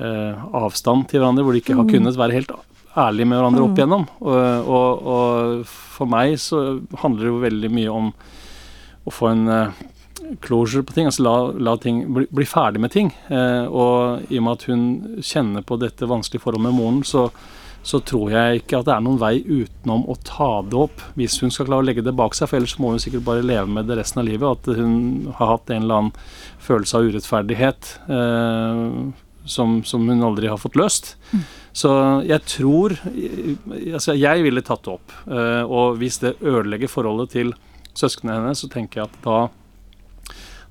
eh, 0.00 0.46
avstand 0.62 1.08
til 1.10 1.20
hverandre, 1.20 1.44
hvor 1.44 1.56
de 1.56 1.60
ikke 1.60 1.76
har 1.76 1.84
mm. 1.84 1.92
kunnet 1.92 2.20
være 2.20 2.38
helt 2.38 2.54
ærlige 2.96 3.28
med 3.28 3.36
hverandre 3.36 3.66
opp 3.66 3.74
mm. 3.74 3.76
igjennom. 3.76 4.06
Og, 4.22 4.70
og, 4.78 5.10
og, 5.16 5.74
for 5.96 6.08
meg 6.12 6.38
så 6.40 6.62
handler 7.02 7.26
det 7.26 7.34
jo 7.34 7.42
veldig 7.44 7.72
mye 7.76 7.98
om 8.00 8.08
å 9.06 9.12
få 9.12 9.30
en 9.34 9.44
closure 10.42 10.82
på 10.82 10.96
ting, 10.96 11.06
altså 11.10 11.22
la, 11.22 11.34
la 11.68 11.76
ting 11.78 12.00
bli, 12.16 12.24
bli, 12.32 12.46
ferdig 12.48 12.80
med 12.82 12.94
ting. 12.96 13.12
Og 13.28 14.24
i 14.32 14.40
og 14.40 14.46
med 14.46 14.56
at 14.56 14.64
hun 14.70 14.86
kjenner 15.20 15.62
på 15.62 15.76
dette 15.78 16.08
vanskelige 16.08 16.42
forholdet 16.42 16.66
med 16.70 16.78
moren, 16.80 17.04
så 17.06 17.28
så 17.86 18.00
tror 18.02 18.32
jeg 18.34 18.60
ikke 18.60 18.80
at 18.80 18.88
det 18.88 18.94
er 18.96 19.02
noen 19.04 19.20
vei 19.20 19.36
utenom 19.46 20.08
å 20.10 20.16
ta 20.26 20.48
det 20.66 20.78
opp 20.86 21.02
hvis 21.18 21.36
hun 21.38 21.52
skal 21.54 21.68
klare 21.68 21.84
å 21.84 21.86
legge 21.86 22.02
det 22.02 22.16
bak 22.18 22.34
seg. 22.34 22.50
For 22.50 22.58
ellers 22.58 22.74
må 22.82 22.90
hun 22.90 23.02
sikkert 23.02 23.26
bare 23.28 23.44
leve 23.46 23.70
med 23.70 23.86
det 23.86 24.00
resten 24.00 24.24
av 24.24 24.26
livet. 24.26 24.58
At 24.58 24.80
hun 24.80 25.28
har 25.38 25.52
hatt 25.52 25.70
en 25.70 25.84
eller 25.84 26.00
annen 26.00 26.16
følelse 26.66 26.98
av 26.98 27.06
urettferdighet 27.06 27.92
eh, 28.16 28.80
som, 29.46 29.76
som, 29.86 30.08
hun 30.10 30.26
aldri 30.26 30.50
har 30.50 30.58
fått 30.58 30.78
løst. 30.80 31.12
Mm. 31.30 31.44
Så 31.76 31.92
jeg 32.26 32.42
tror 32.48 32.96
Altså, 33.06 34.16
jeg 34.16 34.42
ville 34.42 34.64
tatt 34.66 34.82
det 34.82 34.96
opp. 34.96 35.14
Eh, 35.30 35.62
og 35.62 36.00
hvis 36.02 36.18
det 36.24 36.34
ødelegger 36.42 36.90
forholdet 36.90 37.36
til 37.36 37.54
søsknene 37.96 38.40
hennes, 38.40 38.64
så 38.64 38.72
tenker 38.72 39.04
jeg 39.04 39.12
at 39.12 39.22
da 39.22 39.38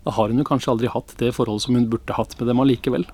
da 0.05 0.13
har 0.13 0.29
hun 0.29 0.37
jo 0.37 0.45
kanskje 0.45 0.69
aldri 0.69 0.89
hatt 0.93 1.15
det 1.17 1.31
forholdet 1.33 1.65
som 1.65 1.77
hun 1.77 1.87
burde 1.89 2.13
hatt 2.13 2.35
med 2.37 2.45
dem 2.51 2.59
allikevel. 2.61 3.07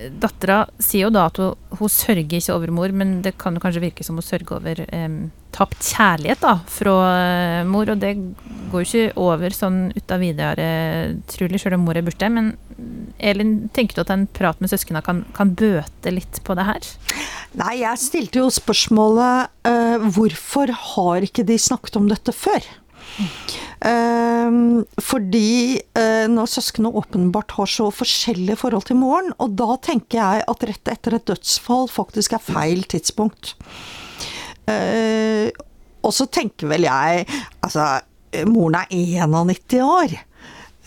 Mm. 0.00 0.16
Dattera 0.22 0.62
sier 0.80 1.08
jo 1.08 1.12
da 1.12 1.26
at 1.28 1.38
hun, 1.40 1.52
hun, 1.76 1.92
sørger 1.92 2.38
ikke 2.38 2.54
over 2.54 2.72
mor, 2.72 2.92
men 2.96 3.20
det 3.24 3.36
kan 3.40 3.56
jo 3.56 3.62
kanskje 3.62 3.84
virke 3.84 4.06
som 4.06 4.16
hun 4.16 4.24
sørger 4.24 4.56
over 4.56 4.80
eh, 4.86 5.18
tapt 5.54 5.84
kjærlighet 5.92 6.40
da, 6.44 6.54
fra 6.70 6.94
uh, 6.96 7.68
mor. 7.68 7.90
Og 7.92 8.00
det 8.00 8.14
går 8.70 8.84
jo 8.84 8.88
ikke 8.88 9.20
over 9.20 9.54
sånn 9.54 9.80
uten 9.96 10.22
videre, 10.22 10.68
trolig, 11.30 11.60
selv 11.62 11.78
om 11.78 11.86
mor 11.88 11.98
er 11.98 12.06
borte. 12.06 12.30
Men 12.32 12.54
Elin, 13.18 13.56
tenker 13.76 13.98
du 13.98 14.04
at 14.04 14.14
en 14.14 14.26
prat 14.30 14.60
med 14.62 14.72
søsknene 14.72 15.04
kan, 15.04 15.24
kan, 15.36 15.54
bøte 15.58 16.14
litt 16.14 16.40
på 16.46 16.56
det 16.58 16.68
her? 16.68 16.90
Nei, 17.60 17.80
jeg 17.82 18.00
stilte 18.00 18.40
jo 18.40 18.50
spørsmålet 18.54 19.50
eh, 19.68 20.06
hvorfor 20.14 20.70
har 20.94 21.26
ikke 21.26 21.44
de 21.48 21.58
snakket 21.60 21.98
om 22.00 22.06
dette 22.10 22.34
før? 22.36 22.62
Uh, 23.18 23.59
fordi 23.80 25.80
uh, 25.96 26.26
når 26.28 26.50
søsknene 26.52 26.90
åpenbart 27.00 27.54
har 27.56 27.70
så 27.70 27.86
forskjellige 27.94 28.58
forhold 28.60 28.84
til 28.90 28.98
moren, 29.00 29.30
og 29.40 29.54
da 29.56 29.78
tenker 29.80 30.20
jeg 30.20 30.44
at 30.52 30.66
rett 30.68 30.92
etter 30.92 31.16
et 31.16 31.24
dødsfall 31.30 31.88
faktisk 31.88 32.36
er 32.36 32.44
feil 32.44 32.84
tidspunkt. 32.84 33.54
Uh, 34.68 35.48
og 36.04 36.14
så 36.16 36.26
tenker 36.32 36.70
vel 36.70 36.86
jeg 36.86 37.24
Altså, 37.60 37.86
moren 38.48 38.80
er 38.82 38.92
91 38.92 39.80
år. 39.84 40.16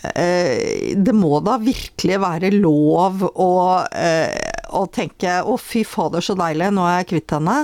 Eh, 0.04 0.92
det 0.96 1.14
må 1.16 1.38
da 1.44 1.56
virkelig 1.60 2.20
være 2.20 2.50
lov 2.56 3.22
å, 3.30 3.50
å 3.84 4.82
tenke 4.92 5.38
'å, 5.40 5.56
fy 5.60 5.84
fader, 5.86 6.24
så 6.24 6.36
deilig, 6.36 6.72
nå 6.74 6.84
er 6.88 6.98
jeg 6.98 7.10
kvitt 7.12 7.36
henne', 7.36 7.60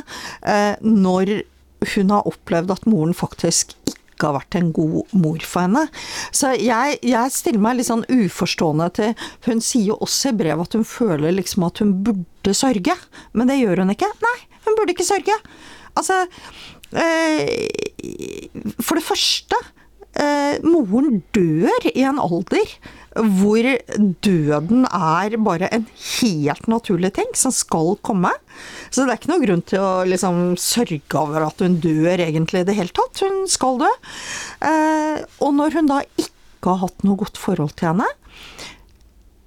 når 0.85 1.33
hun 1.95 2.15
har 2.15 2.29
opplevd 2.29 2.77
at 2.77 2.87
moren 2.89 3.17
faktisk 3.17 3.75
ikke 3.89 4.00
ikke 4.21 4.29
har 4.29 4.37
vært 4.37 4.59
en 4.61 4.71
god 4.77 5.17
mor 5.17 5.49
for 5.49 5.65
henne. 5.65 5.87
Så 6.37 6.53
jeg, 6.61 7.01
jeg 7.07 7.35
stiller 7.35 7.65
meg 7.65 7.79
litt 7.79 7.89
sånn 7.89 8.05
uforstående 8.13 8.91
til 8.99 9.27
Hun 9.49 9.65
sier 9.65 9.95
jo 9.95 9.99
også 10.05 10.35
i 10.35 10.39
brevet 10.43 10.69
at 10.69 10.77
hun 10.77 10.87
føler 10.87 11.35
liksom 11.35 11.65
at 11.67 11.81
hun 11.81 11.97
burde 12.05 12.55
sørge, 12.57 12.97
men 13.33 13.51
det 13.51 13.61
gjør 13.63 13.85
hun 13.85 13.95
ikke. 13.95 14.11
Nei, 14.21 14.39
hun 14.67 14.77
burde 14.79 14.95
ikke 14.95 15.09
sørge. 15.09 15.37
Altså 15.99 16.23
eh, 17.01 17.49
For 18.85 19.01
det 19.01 19.07
første, 19.07 19.59
eh, 20.21 20.61
moren 20.67 21.23
dør 21.35 21.91
i 21.95 22.05
en 22.05 22.21
alder 22.23 22.77
hvor 23.19 23.67
døden 24.23 24.85
er 24.87 25.35
bare 25.43 25.69
en 25.75 25.87
helt 26.21 26.69
naturlig 26.71 27.13
ting 27.17 27.33
som 27.35 27.55
skal 27.55 27.97
komme. 28.07 28.31
Så 28.91 29.03
det 29.03 29.15
er 29.15 29.19
ikke 29.19 29.33
noen 29.33 29.47
grunn 29.47 29.65
til 29.67 29.83
å 29.83 29.93
liksom 30.07 30.43
sørge 30.61 31.19
over 31.19 31.49
at 31.49 31.65
hun 31.65 31.81
dør 31.83 32.23
egentlig 32.23 32.63
i 32.63 32.69
det 32.69 32.77
hele 32.79 32.95
tatt. 32.95 33.25
Hun 33.25 33.49
skal 33.51 33.81
dø. 33.83 33.91
Eh, 34.67 35.25
og 35.43 35.57
når 35.59 35.81
hun 35.81 35.91
da 35.91 36.03
ikke 36.23 36.71
har 36.71 36.85
hatt 36.85 37.07
noe 37.07 37.19
godt 37.19 37.41
forhold 37.41 37.75
til 37.81 37.93
henne, 37.93 38.07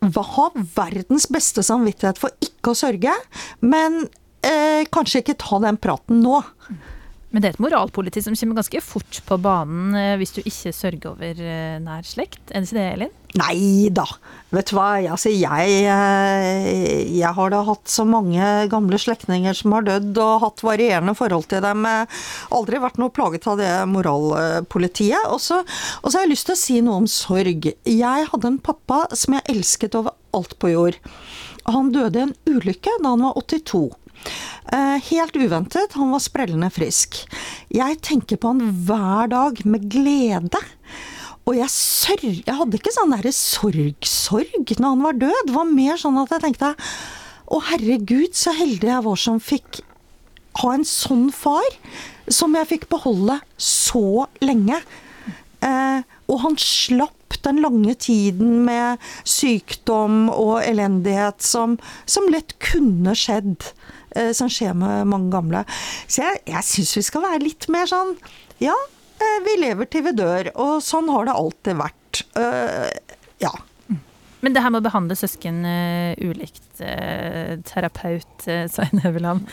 hva 0.04 0.24
har 0.34 0.58
verdens 0.76 1.30
beste 1.32 1.64
samvittighet 1.64 2.20
for 2.20 2.36
ikke 2.44 2.74
å 2.74 2.76
sørge, 2.76 3.14
men 3.64 4.02
eh, 4.44 4.84
kanskje 4.92 5.24
ikke 5.24 5.40
ta 5.40 5.62
den 5.64 5.80
praten 5.80 6.20
nå. 6.26 6.42
Men 7.34 7.42
det 7.42 7.50
er 7.50 7.56
et 7.56 7.64
moralpoliti 7.66 8.22
som 8.22 8.36
kommer 8.38 8.60
ganske 8.60 8.80
fort 8.86 9.18
på 9.26 9.38
banen 9.42 9.96
eh, 9.98 10.14
hvis 10.22 10.36
du 10.36 10.44
ikke 10.44 10.74
sørger 10.78 11.10
over 11.16 11.40
eh, 11.42 11.80
nær 11.82 12.06
slekt. 12.06 12.44
Er 12.52 12.62
det 12.62 12.70
ikke 12.70 12.78
det, 12.78 12.84
Elin? 12.94 13.14
Nei 13.42 13.90
da. 13.90 14.06
Vet 14.54 14.70
du 14.70 14.76
hva, 14.78 14.90
altså 15.16 15.32
jeg, 15.34 15.72
eh, 15.90 17.00
jeg 17.10 17.32
har 17.34 17.50
da 17.50 17.64
hatt 17.66 17.90
så 17.90 18.06
mange 18.06 18.52
gamle 18.70 19.00
slektninger 19.02 19.58
som 19.58 19.74
har 19.74 19.88
dødd, 19.88 20.12
og 20.22 20.44
hatt 20.46 20.62
varierende 20.62 21.16
forhold 21.18 21.50
til 21.50 21.66
dem. 21.66 21.88
Aldri 22.54 22.84
vært 22.84 23.02
noe 23.02 23.16
plaget 23.18 23.50
av 23.50 23.58
det 23.58 23.72
moralpolitiet. 23.90 25.26
Og 25.34 25.42
så 25.42 25.64
har 25.64 26.20
jeg 26.22 26.36
lyst 26.36 26.52
til 26.52 26.58
å 26.58 26.64
si 26.68 26.78
noe 26.86 27.02
om 27.02 27.10
sorg. 27.10 27.72
Jeg 27.90 28.30
hadde 28.30 28.54
en 28.54 28.62
pappa 28.62 29.08
som 29.18 29.40
jeg 29.40 29.58
elsket 29.58 29.98
over 29.98 30.14
alt 30.38 30.54
på 30.62 30.70
jord. 30.76 31.02
Han 31.66 31.90
døde 31.96 32.20
i 32.20 32.28
en 32.28 32.38
ulykke 32.46 33.00
da 33.02 33.16
han 33.16 33.26
var 33.26 33.42
82. 33.42 33.88
Eh, 34.74 34.98
helt 35.10 35.36
uventet, 35.36 35.94
han 35.98 36.14
var 36.14 36.24
sprellende 36.24 36.70
frisk. 36.74 37.24
Jeg 37.74 38.00
tenker 38.06 38.40
på 38.40 38.54
han 38.54 38.64
hver 38.88 39.32
dag 39.34 39.64
med 39.68 39.90
glede. 39.92 40.62
Og 41.44 41.58
jeg 41.58 41.72
sørg... 41.74 42.26
Jeg 42.46 42.56
hadde 42.56 42.80
ikke 42.80 42.94
sånn 42.96 43.12
derre 43.14 43.34
sorg-sorg 43.36 44.76
når 44.78 44.88
han 44.88 45.04
var 45.04 45.20
død. 45.26 45.40
Det 45.50 45.56
var 45.58 45.72
mer 45.72 46.00
sånn 46.00 46.22
at 46.22 46.32
jeg 46.32 46.46
tenkte 46.46 46.74
å 47.54 47.60
herregud, 47.68 48.32
så 48.34 48.54
heldig 48.56 48.90
jeg 48.90 49.06
var 49.06 49.20
som 49.20 49.42
fikk 49.44 49.82
ha 50.62 50.70
en 50.74 50.86
sånn 50.88 51.28
far. 51.36 51.68
Som 52.32 52.56
jeg 52.56 52.72
fikk 52.72 52.88
beholde 52.94 53.42
så 53.60 54.30
lenge. 54.44 54.80
Eh, 55.64 56.00
og 56.32 56.40
han 56.46 56.56
slapp 56.60 57.20
den 57.44 57.60
lange 57.64 57.94
tiden 58.00 58.62
med 58.64 59.02
sykdom 59.28 60.30
og 60.32 60.62
elendighet 60.64 61.44
som, 61.44 61.76
som 62.08 62.30
lett 62.32 62.56
kunne 62.64 63.16
skjedd. 63.18 63.68
Eh, 64.16 64.32
som 64.32 64.50
skjer 64.52 64.74
med 64.78 65.08
mange 65.10 65.32
gamle. 65.34 65.64
Så 66.06 66.22
jeg, 66.22 66.44
jeg 66.50 66.68
syns 66.68 66.96
vi 67.00 67.06
skal 67.08 67.26
være 67.26 67.44
litt 67.48 67.68
mer 67.74 67.90
sånn 67.90 68.16
Ja, 68.62 68.76
eh, 69.18 69.38
vi 69.48 69.58
lever 69.64 69.90
til 69.90 70.06
vi 70.06 70.16
dør, 70.18 70.52
og 70.54 70.74
sånn 70.86 71.10
har 71.14 71.30
det 71.30 71.38
alltid 71.38 71.80
vært. 71.80 72.26
Uh, 72.38 72.90
ja. 73.42 73.52
Men 74.44 74.54
det 74.54 74.62
her 74.62 74.74
med 74.74 74.84
å 74.84 74.86
behandle 74.86 75.16
søsken 75.18 75.64
ulikt, 76.20 76.82
terapeut 77.70 78.44
Svein 78.74 79.02
Høveland, 79.02 79.48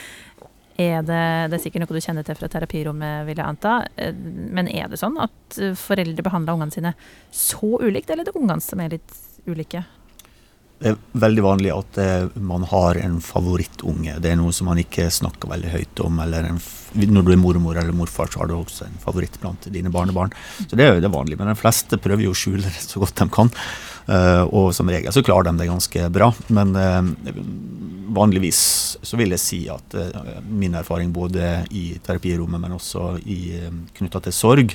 er 0.81 1.05
det, 1.07 1.23
det 1.53 1.57
er 1.57 1.63
sikkert 1.63 1.85
noe 1.85 1.95
du 1.95 2.03
kjenner 2.03 2.27
til 2.27 2.37
fra 2.37 2.49
terapirommet, 2.51 3.23
vil 3.29 3.39
jeg 3.39 3.47
anta. 3.47 3.77
Men 4.19 4.69
er 4.73 4.91
det 4.91 4.99
sånn 5.01 5.17
at 5.23 5.61
foreldre 5.79 6.25
behandler 6.27 6.59
ungene 6.59 6.75
sine 6.75 6.93
så 7.31 7.79
ulikt, 7.79 8.11
eller 8.11 8.27
er 8.27 8.33
det 8.33 8.41
ungene 8.41 8.65
som 8.65 8.83
er 8.83 8.97
litt 8.97 9.15
ulike? 9.47 9.85
Det 10.81 10.95
er 10.95 11.01
veldig 11.21 11.43
vanlig 11.45 11.73
at 11.75 11.99
eh, 12.01 12.39
man 12.41 12.63
har 12.65 12.97
en 12.97 13.19
favorittunge. 13.21 14.15
Det 14.25 14.31
er 14.31 14.39
noe 14.41 14.53
som 14.57 14.71
man 14.71 14.79
ikke 14.81 15.11
snakker 15.13 15.51
veldig 15.51 15.75
høyt 15.75 16.01
om. 16.07 16.23
eller 16.25 16.49
Når 16.97 17.27
du 17.27 17.33
er 17.35 17.41
mormor 17.41 17.77
eller 17.77 17.93
morfar, 17.93 18.31
så 18.33 18.41
har 18.41 18.49
du 18.49 18.55
også 18.57 18.87
en 18.87 18.97
favoritt 19.03 19.37
blant 19.43 19.69
dine 19.69 19.93
barnebarn. 19.93 20.33
Så 20.65 20.79
det 20.81 20.87
er 20.87 20.97
jo 20.97 21.05
det 21.05 21.13
vanlige. 21.13 21.37
Men 21.37 21.53
de 21.53 21.61
fleste 21.61 22.01
prøver 22.01 22.25
jo 22.25 22.33
å 22.33 22.41
skjule 22.41 22.65
det 22.65 22.81
så 22.87 23.03
godt 23.03 23.21
de 23.21 23.29
kan. 23.29 23.53
Uh, 24.11 24.43
og 24.49 24.73
som 24.75 24.89
regel 24.91 25.13
så 25.13 25.23
klarer 25.23 25.51
de 25.51 25.61
det 25.61 25.69
ganske 25.69 26.09
bra. 26.17 26.31
Men 26.49 26.73
uh, 26.73 27.35
vanligvis 28.17 28.63
så 29.05 29.21
vil 29.21 29.37
jeg 29.37 29.45
si 29.45 29.61
at 29.71 29.95
min 30.49 30.81
erfaring 30.81 31.13
både 31.13 31.59
i 31.77 31.91
terapirommet, 32.01 32.59
men 32.59 32.79
også 32.81 33.19
knytta 33.21 34.25
til 34.25 34.35
sorg, 34.35 34.75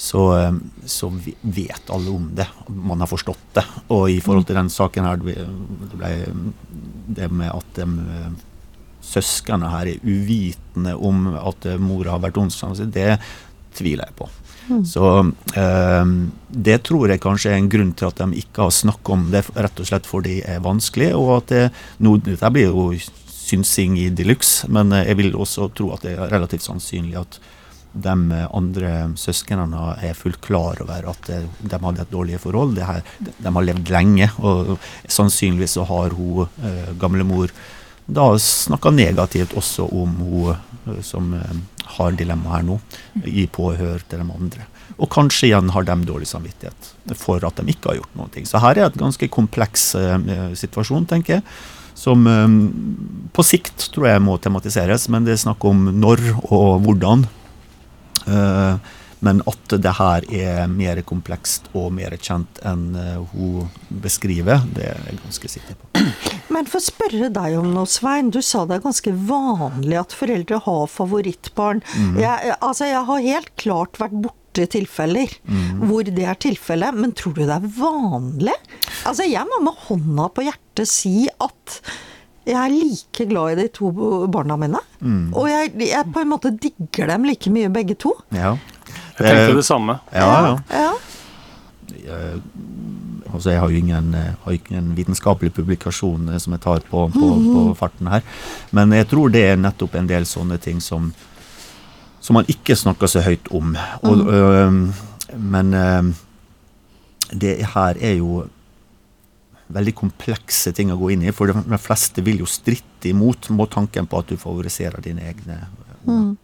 så, 0.00 0.38
eh, 0.38 0.52
så, 0.84 1.12
vet 1.40 1.90
alle 1.90 2.10
om 2.10 2.30
det. 2.34 2.46
Man 2.68 3.00
har 3.00 3.08
forstått 3.10 3.50
det. 3.52 3.64
Og 3.92 4.08
i 4.10 4.20
forhold 4.24 4.46
til 4.48 4.56
den 4.56 4.70
saken 4.72 5.04
her, 5.04 5.20
det, 5.20 5.34
ble, 5.92 6.12
det 7.18 7.28
med 7.28 7.52
at 7.52 7.76
de 7.76 7.84
eh, 7.84 8.30
søsknene 9.04 9.68
her 9.74 9.90
er 9.92 10.00
uvitende 10.06 10.96
om 10.96 11.28
at 11.36 11.68
mora 11.82 12.14
har 12.14 12.24
vært 12.24 12.40
ondskapsfull, 12.40 12.88
det 12.94 13.18
tviler 13.76 14.08
jeg 14.08 14.16
på. 14.22 14.30
Mm. 14.70 14.80
Så 14.88 15.04
øh, 15.60 16.16
det 16.48 16.80
tror 16.88 17.12
jeg 17.12 17.20
kanskje 17.20 17.52
er 17.52 17.60
en 17.60 17.70
grunn 17.76 17.92
til 17.92 18.08
at 18.08 18.24
de 18.24 18.40
ikke 18.40 18.64
har 18.64 18.72
snakket 18.72 19.14
om 19.18 19.28
det, 19.34 19.46
rett 19.52 19.84
og 19.84 19.92
slett 19.92 20.08
fordi 20.08 20.40
det 20.40 20.56
er 20.56 20.64
vanskelig. 20.64 21.12
Og 21.20 21.36
at 21.42 21.52
det, 21.52 21.64
nå, 22.00 22.16
dette 22.24 22.54
blir 22.56 22.72
jo 22.72 22.88
synsing 23.36 24.00
i 24.00 24.08
de 24.14 24.30
luxe, 24.32 24.64
men 24.72 24.96
jeg 24.96 25.20
vil 25.20 25.36
også 25.36 25.68
tro 25.76 25.92
at 25.92 26.08
det 26.08 26.16
er 26.16 26.32
relativt 26.32 26.64
sannsynlig 26.64 27.20
at 27.20 27.42
de 27.92 28.14
andre 28.54 28.92
søsknene 29.18 29.96
er 29.98 30.14
fullt 30.18 30.40
klar 30.44 30.80
over 30.84 31.10
at 31.10 31.30
de 31.30 31.80
hadde 31.82 32.04
et 32.04 32.12
dårlig 32.12 32.40
forhold. 32.42 32.78
Her, 32.78 33.02
de 33.18 33.52
har 33.56 33.66
levd 33.66 33.90
lenge, 33.90 34.30
og 34.38 34.76
sannsynligvis 35.10 35.78
så 35.78 35.86
har 35.88 36.14
hun 36.16 36.46
eh, 36.62 36.94
gamlemor 37.00 37.52
da 38.10 38.32
snakka 38.38 38.90
negativt 38.90 39.54
også 39.58 39.86
om 39.94 40.14
hun 40.22 40.52
eh, 40.54 41.02
som 41.06 41.32
eh, 41.34 41.58
har 41.96 42.14
dilemma 42.18 42.56
her 42.56 42.66
nå, 42.66 42.78
i 43.26 43.46
påhør 43.50 44.02
til 44.08 44.22
de 44.22 44.26
andre. 44.26 44.66
Og 45.00 45.10
kanskje 45.12 45.50
igjen 45.50 45.70
har 45.74 45.86
de 45.86 45.96
dårlig 46.06 46.28
samvittighet 46.28 47.16
for 47.18 47.42
at 47.46 47.60
de 47.60 47.72
ikke 47.72 47.92
har 47.92 48.00
gjort 48.00 48.16
noe. 48.18 48.46
Så 48.46 48.62
her 48.62 48.78
er 48.78 48.88
et 48.88 48.98
ganske 49.00 49.30
kompleks 49.32 49.92
eh, 49.98 50.50
situasjon, 50.58 51.08
tenker 51.10 51.38
jeg. 51.38 51.46
Som 51.98 52.26
eh, 52.30 52.56
på 53.34 53.46
sikt 53.46 53.90
tror 53.94 54.10
jeg 54.12 54.24
må 54.24 54.36
tematiseres, 54.42 55.08
men 55.12 55.26
det 55.26 55.36
er 55.36 55.44
snakk 55.46 55.64
om 55.68 55.88
når 55.96 56.24
og 56.48 56.82
hvordan. 56.86 57.26
Uh, 58.26 58.76
men 59.20 59.42
at 59.48 59.74
det 59.84 59.92
her 59.98 60.24
er 60.32 60.70
mer 60.72 61.00
komplekst 61.04 61.68
og 61.76 61.90
mer 61.92 62.14
kjent 62.16 62.60
enn 62.66 62.86
uh, 62.96 63.34
hun 63.34 63.68
beskriver, 64.02 64.64
det 64.74 64.86
er 64.88 65.02
jeg 65.10 65.20
ganske 65.20 65.52
sikker 65.54 65.76
på. 65.76 66.04
Men 66.54 66.68
for 66.70 66.80
å 66.80 66.86
spørre 66.86 67.28
deg 67.34 67.58
om 67.60 67.68
noe, 67.74 67.88
Svein. 67.90 68.32
Du 68.32 68.40
sa 68.44 68.64
det 68.66 68.78
er 68.78 68.84
ganske 68.86 69.12
vanlig 69.28 69.98
at 70.00 70.16
foreldre 70.16 70.62
har 70.64 70.84
favorittbarn. 70.90 71.82
Mm. 71.94 72.20
Jeg, 72.22 72.54
altså, 72.58 72.88
jeg 72.88 73.04
har 73.10 73.26
helt 73.26 73.52
klart 73.60 74.00
vært 74.00 74.16
borte 74.24 74.66
tilfeller 74.72 75.36
mm. 75.44 75.84
hvor 75.86 76.08
det 76.08 76.24
er 76.26 76.40
tilfellet, 76.40 76.96
men 76.96 77.12
tror 77.16 77.36
du 77.36 77.44
det 77.44 77.58
er 77.60 77.68
vanlig? 77.76 78.56
Altså, 79.04 79.28
jeg 79.28 79.44
må 79.52 79.60
med 79.68 79.84
hånda 79.86 80.30
på 80.34 80.48
hjertet 80.48 80.90
si 80.90 81.14
at 81.36 81.80
jeg 82.50 82.58
er 82.58 82.72
like 82.74 83.26
glad 83.30 83.52
i 83.52 83.62
de 83.62 83.68
to 83.74 83.90
barna 84.32 84.56
mine. 84.58 84.80
Mm. 85.00 85.32
Og 85.34 85.48
jeg, 85.50 85.72
jeg, 85.86 86.06
på 86.14 86.24
en 86.24 86.32
måte 86.32 86.52
digger 86.56 87.10
dem 87.12 87.28
like 87.28 87.52
mye, 87.52 87.70
begge 87.72 87.96
to. 88.00 88.14
Ja. 88.34 88.56
Jeg 89.20 89.26
tenkte 89.26 89.56
det 89.60 89.66
samme. 89.68 89.98
Ja, 90.14 90.26
ja. 90.26 90.56
ja. 90.74 90.92
Jeg, 92.00 92.40
altså 93.30 93.50
jeg 93.50 93.60
har 93.60 93.70
jo 93.70 93.76
ingen, 93.76 94.14
har 94.44 94.52
ingen 94.56 94.92
vitenskapelig 94.96 95.52
publikasjon 95.54 96.30
som 96.40 96.56
jeg 96.56 96.62
tar 96.64 96.84
på, 96.90 97.06
på, 97.14 97.28
på, 97.44 97.64
farten 97.78 98.10
her. 98.10 98.24
Men 98.76 98.92
jeg 98.96 99.08
tror 99.12 99.32
det 99.32 99.44
er 99.52 99.60
nettopp 99.60 99.94
en 99.98 100.08
del 100.10 100.26
sånne 100.28 100.58
ting 100.62 100.80
som, 100.82 101.12
som 102.20 102.40
man 102.40 102.48
ikke 102.50 102.76
snakker 102.76 103.10
så 103.10 103.22
høyt 103.26 103.52
om. 103.54 103.76
Og, 104.02 104.16
mm. 104.16 104.30
øh, 104.34 105.36
men 105.52 105.74
øh, 105.74 106.10
det 107.30 107.60
her 107.74 108.00
er 108.00 108.18
jo 108.18 108.46
veldig 109.74 109.94
komplekse 109.98 110.72
ting 110.76 110.92
å 110.92 110.98
gå 111.00 111.12
inn 111.14 111.24
i. 111.26 111.34
For 111.34 111.50
de 111.50 111.80
fleste 111.80 112.24
vil 112.26 112.42
jo 112.42 112.48
stritte 112.50 113.10
imot 113.10 113.50
mot 113.54 113.70
tanken 113.70 114.08
på 114.10 114.20
at 114.20 114.30
du 114.32 114.40
favoriserer 114.40 115.02
dine 115.04 115.26
egne. 115.30 115.60
Mm. 116.06 116.34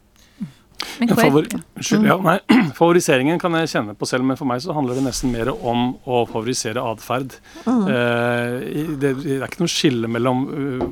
Favor 1.16 1.46
Unnskyld, 1.76 2.06
ja, 2.08 2.16
nei. 2.24 2.38
Favoriseringen 2.78 3.40
kan 3.40 3.54
jeg 3.60 3.70
kjenne 3.72 3.94
på 3.98 4.08
selv, 4.08 4.24
men 4.28 4.38
for 4.38 4.48
meg 4.48 4.62
så 4.64 4.74
handler 4.76 4.98
det 4.98 5.04
nesten 5.06 5.32
mer 5.32 5.50
om 5.52 5.90
å 6.04 6.22
favorisere 6.28 6.82
atferd. 6.92 7.36
Mm. 7.66 7.82
Eh, 7.92 8.54
det, 8.96 9.12
det, 9.22 9.38
er 9.38 9.46
ikke 9.48 9.64
noe 9.64 9.72
skille 9.72 10.10
mellom 10.10 10.44
uh, 10.48 10.84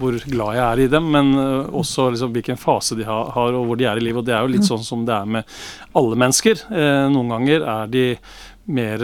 hvor 0.00 0.16
glad 0.24 0.56
jeg 0.56 0.64
er 0.66 0.84
i 0.84 0.88
dem, 0.96 1.10
men 1.12 1.32
uh, 1.36 1.68
også 1.80 2.10
liksom, 2.14 2.32
hvilken 2.36 2.60
fase 2.60 2.96
de 2.98 3.08
har, 3.08 3.32
har, 3.36 3.56
og 3.56 3.68
hvor 3.68 3.80
de 3.80 3.88
er 3.90 4.00
i 4.00 4.04
livet. 4.04 4.22
Og 4.22 4.28
det 4.28 4.36
er 4.36 4.46
jo 4.46 4.54
litt 4.54 4.64
mm. 4.64 4.70
sånn 4.72 4.86
som 4.86 5.04
det 5.08 5.16
er 5.16 5.34
med 5.38 5.58
alle 5.98 6.22
mennesker. 6.22 6.64
Eh, 6.70 7.04
noen 7.12 7.34
ganger 7.34 7.66
er 7.66 7.90
de 7.90 8.06
mer 8.70 9.02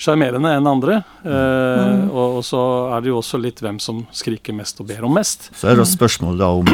sjarmerende 0.00 0.54
enn 0.56 0.68
andre. 0.70 0.98
Eh, 1.22 1.30
mm. 1.30 2.10
og, 2.10 2.38
og, 2.38 2.42
så 2.46 2.62
er 2.96 3.04
det 3.04 3.12
jo 3.12 3.20
også 3.20 3.40
litt 3.42 3.62
hvem 3.62 3.78
som 3.82 4.04
skriker 4.14 4.56
mest 4.56 4.80
og 4.82 4.88
ber 4.90 5.06
om 5.06 5.14
mest. 5.16 5.50
Så 5.58 5.72
er 5.72 5.80
det 5.80 5.88
spørsmål 5.90 6.40
da 6.40 6.52
om 6.62 6.70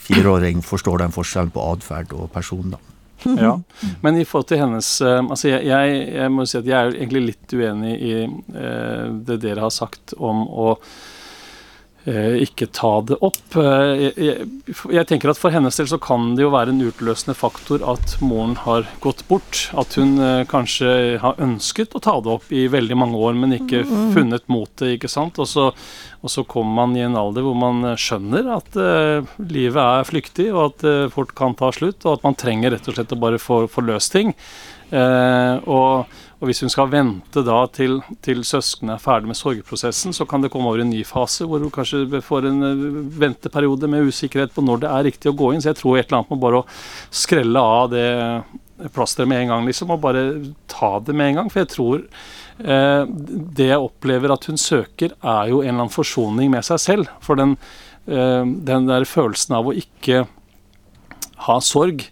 fireåring 0.00 0.62
forstår 0.64 1.04
den 1.04 1.14
forskjellen 1.14 1.52
på 1.54 1.66
atferd 1.74 2.14
og 2.16 2.30
person, 2.34 2.74
da. 2.76 2.80
Ja, 3.44 3.60
Men 4.00 4.16
i 4.16 4.24
forhold 4.24 4.48
til 4.48 4.62
hennes 4.62 4.88
eh, 5.04 5.20
altså 5.20 5.50
jeg, 5.50 5.66
jeg, 5.68 6.02
jeg, 6.14 6.32
må 6.32 6.46
si 6.48 6.58
at 6.60 6.68
jeg 6.68 6.78
er 6.78 6.96
egentlig 6.96 7.24
litt 7.26 7.52
uenig 7.52 7.94
i 8.00 8.14
eh, 8.24 9.06
det 9.28 9.40
dere 9.44 9.66
har 9.66 9.74
sagt 9.74 10.14
om 10.16 10.46
å 10.48 10.70
ikke 12.08 12.70
ta 12.72 12.92
det 13.04 13.18
opp. 13.20 13.56
Eh, 13.60 14.06
jeg, 14.08 14.46
jeg, 14.88 15.06
tenker 15.08 15.32
at 15.32 15.40
For 15.40 15.52
hennes 15.52 15.76
del 15.76 15.88
så 15.90 15.98
kan 16.00 16.32
det 16.36 16.46
jo 16.46 16.52
være 16.54 16.72
en 16.72 16.80
utløsende 16.86 17.34
faktor 17.36 17.84
at 17.84 18.16
moren 18.24 18.56
har 18.64 18.88
gått 19.04 19.26
bort. 19.28 19.66
At 19.76 19.98
hun 20.00 20.16
eh, 20.16 20.46
kanskje 20.48 21.18
har 21.20 21.40
ønsket 21.42 21.92
å 21.94 22.00
ta 22.00 22.16
det 22.24 22.32
opp 22.32 22.48
i 22.56 22.66
veldig 22.72 22.96
mange 22.96 23.20
år, 23.20 23.36
men 23.36 23.58
ikke 23.58 23.84
mm. 23.84 24.08
funnet 24.16 24.48
motet. 24.48 24.96
ikke 24.96 25.12
sant? 25.12 25.38
Og 25.42 25.50
så, 25.50 25.68
og 26.24 26.32
så 26.32 26.46
kommer 26.48 26.86
man 26.86 26.96
i 26.96 27.04
en 27.04 27.18
alder 27.20 27.44
hvor 27.44 27.58
man 27.58 27.92
skjønner 28.00 28.48
at 28.56 28.76
uh, 28.80 29.28
livet 29.50 29.80
er 29.80 30.08
flyktig, 30.08 30.50
og 30.54 30.62
at 30.70 30.84
uh, 30.88 31.12
fort 31.12 31.34
kan 31.36 31.56
ta 31.58 31.70
slutt, 31.74 32.04
og 32.04 32.18
at 32.18 32.26
man 32.26 32.36
trenger 32.38 32.74
rett 32.74 32.88
og 32.88 32.96
slett 32.96 33.14
å 33.16 33.20
bare 33.20 33.40
få, 33.40 33.64
få 33.70 33.84
løst 33.84 34.12
ting. 34.16 34.32
Uh, 34.90 35.60
og 35.70 36.20
og 36.40 36.48
hvis 36.48 36.62
hun 36.64 36.72
skal 36.72 36.88
vente 36.88 37.42
da 37.44 37.58
til, 37.68 37.98
til 38.24 38.40
søsknene 38.48 38.94
er 38.96 39.02
ferdig 39.02 39.28
med 39.28 39.36
sorgprosessen, 39.36 40.14
så 40.16 40.24
kan 40.28 40.40
det 40.40 40.48
komme 40.52 40.70
over 40.70 40.80
en 40.80 40.88
ny 40.88 41.02
fase 41.04 41.44
hvor 41.44 41.60
hun 41.60 41.72
kanskje 41.74 42.22
får 42.24 42.48
en 42.48 42.64
eh, 42.64 42.86
venteperiode 43.20 43.90
med 43.92 44.08
usikkerhet 44.08 44.54
på 44.56 44.64
når 44.64 44.80
det 44.80 44.90
er 44.90 45.06
riktig 45.10 45.28
å 45.32 45.36
gå 45.36 45.52
inn. 45.52 45.60
Så 45.60 45.74
jeg 45.74 45.80
tror 45.82 45.98
et 45.98 46.08
eller 46.08 46.22
annet 46.22 46.32
må 46.32 46.40
bare 46.40 46.62
skrelle 47.12 47.60
av 47.60 47.92
det 47.92 48.08
plasteret 48.96 49.28
med 49.28 49.42
en 49.42 49.52
gang, 49.52 49.68
liksom, 49.68 49.92
og 49.92 50.00
bare 50.00 50.24
ta 50.70 50.94
det 51.04 51.12
med 51.12 51.28
en 51.28 51.42
gang. 51.42 51.52
For 51.52 51.60
jeg 51.60 51.72
tror 51.74 52.00
eh, 52.00 53.04
det 53.60 53.68
jeg 53.68 53.84
opplever 53.90 54.32
at 54.32 54.48
hun 54.48 54.60
søker, 54.60 55.12
er 55.20 55.52
jo 55.52 55.60
en 55.60 55.68
eller 55.68 55.82
annen 55.82 55.92
forsoning 55.92 56.52
med 56.56 56.64
seg 56.66 56.80
selv. 56.80 57.14
For 57.20 57.36
den, 57.36 57.58
eh, 58.08 58.48
den 58.72 58.88
der 58.88 59.04
følelsen 59.08 59.60
av 59.60 59.68
å 59.68 59.76
ikke 59.76 60.24
ha 61.50 61.60
sorg 61.64 62.08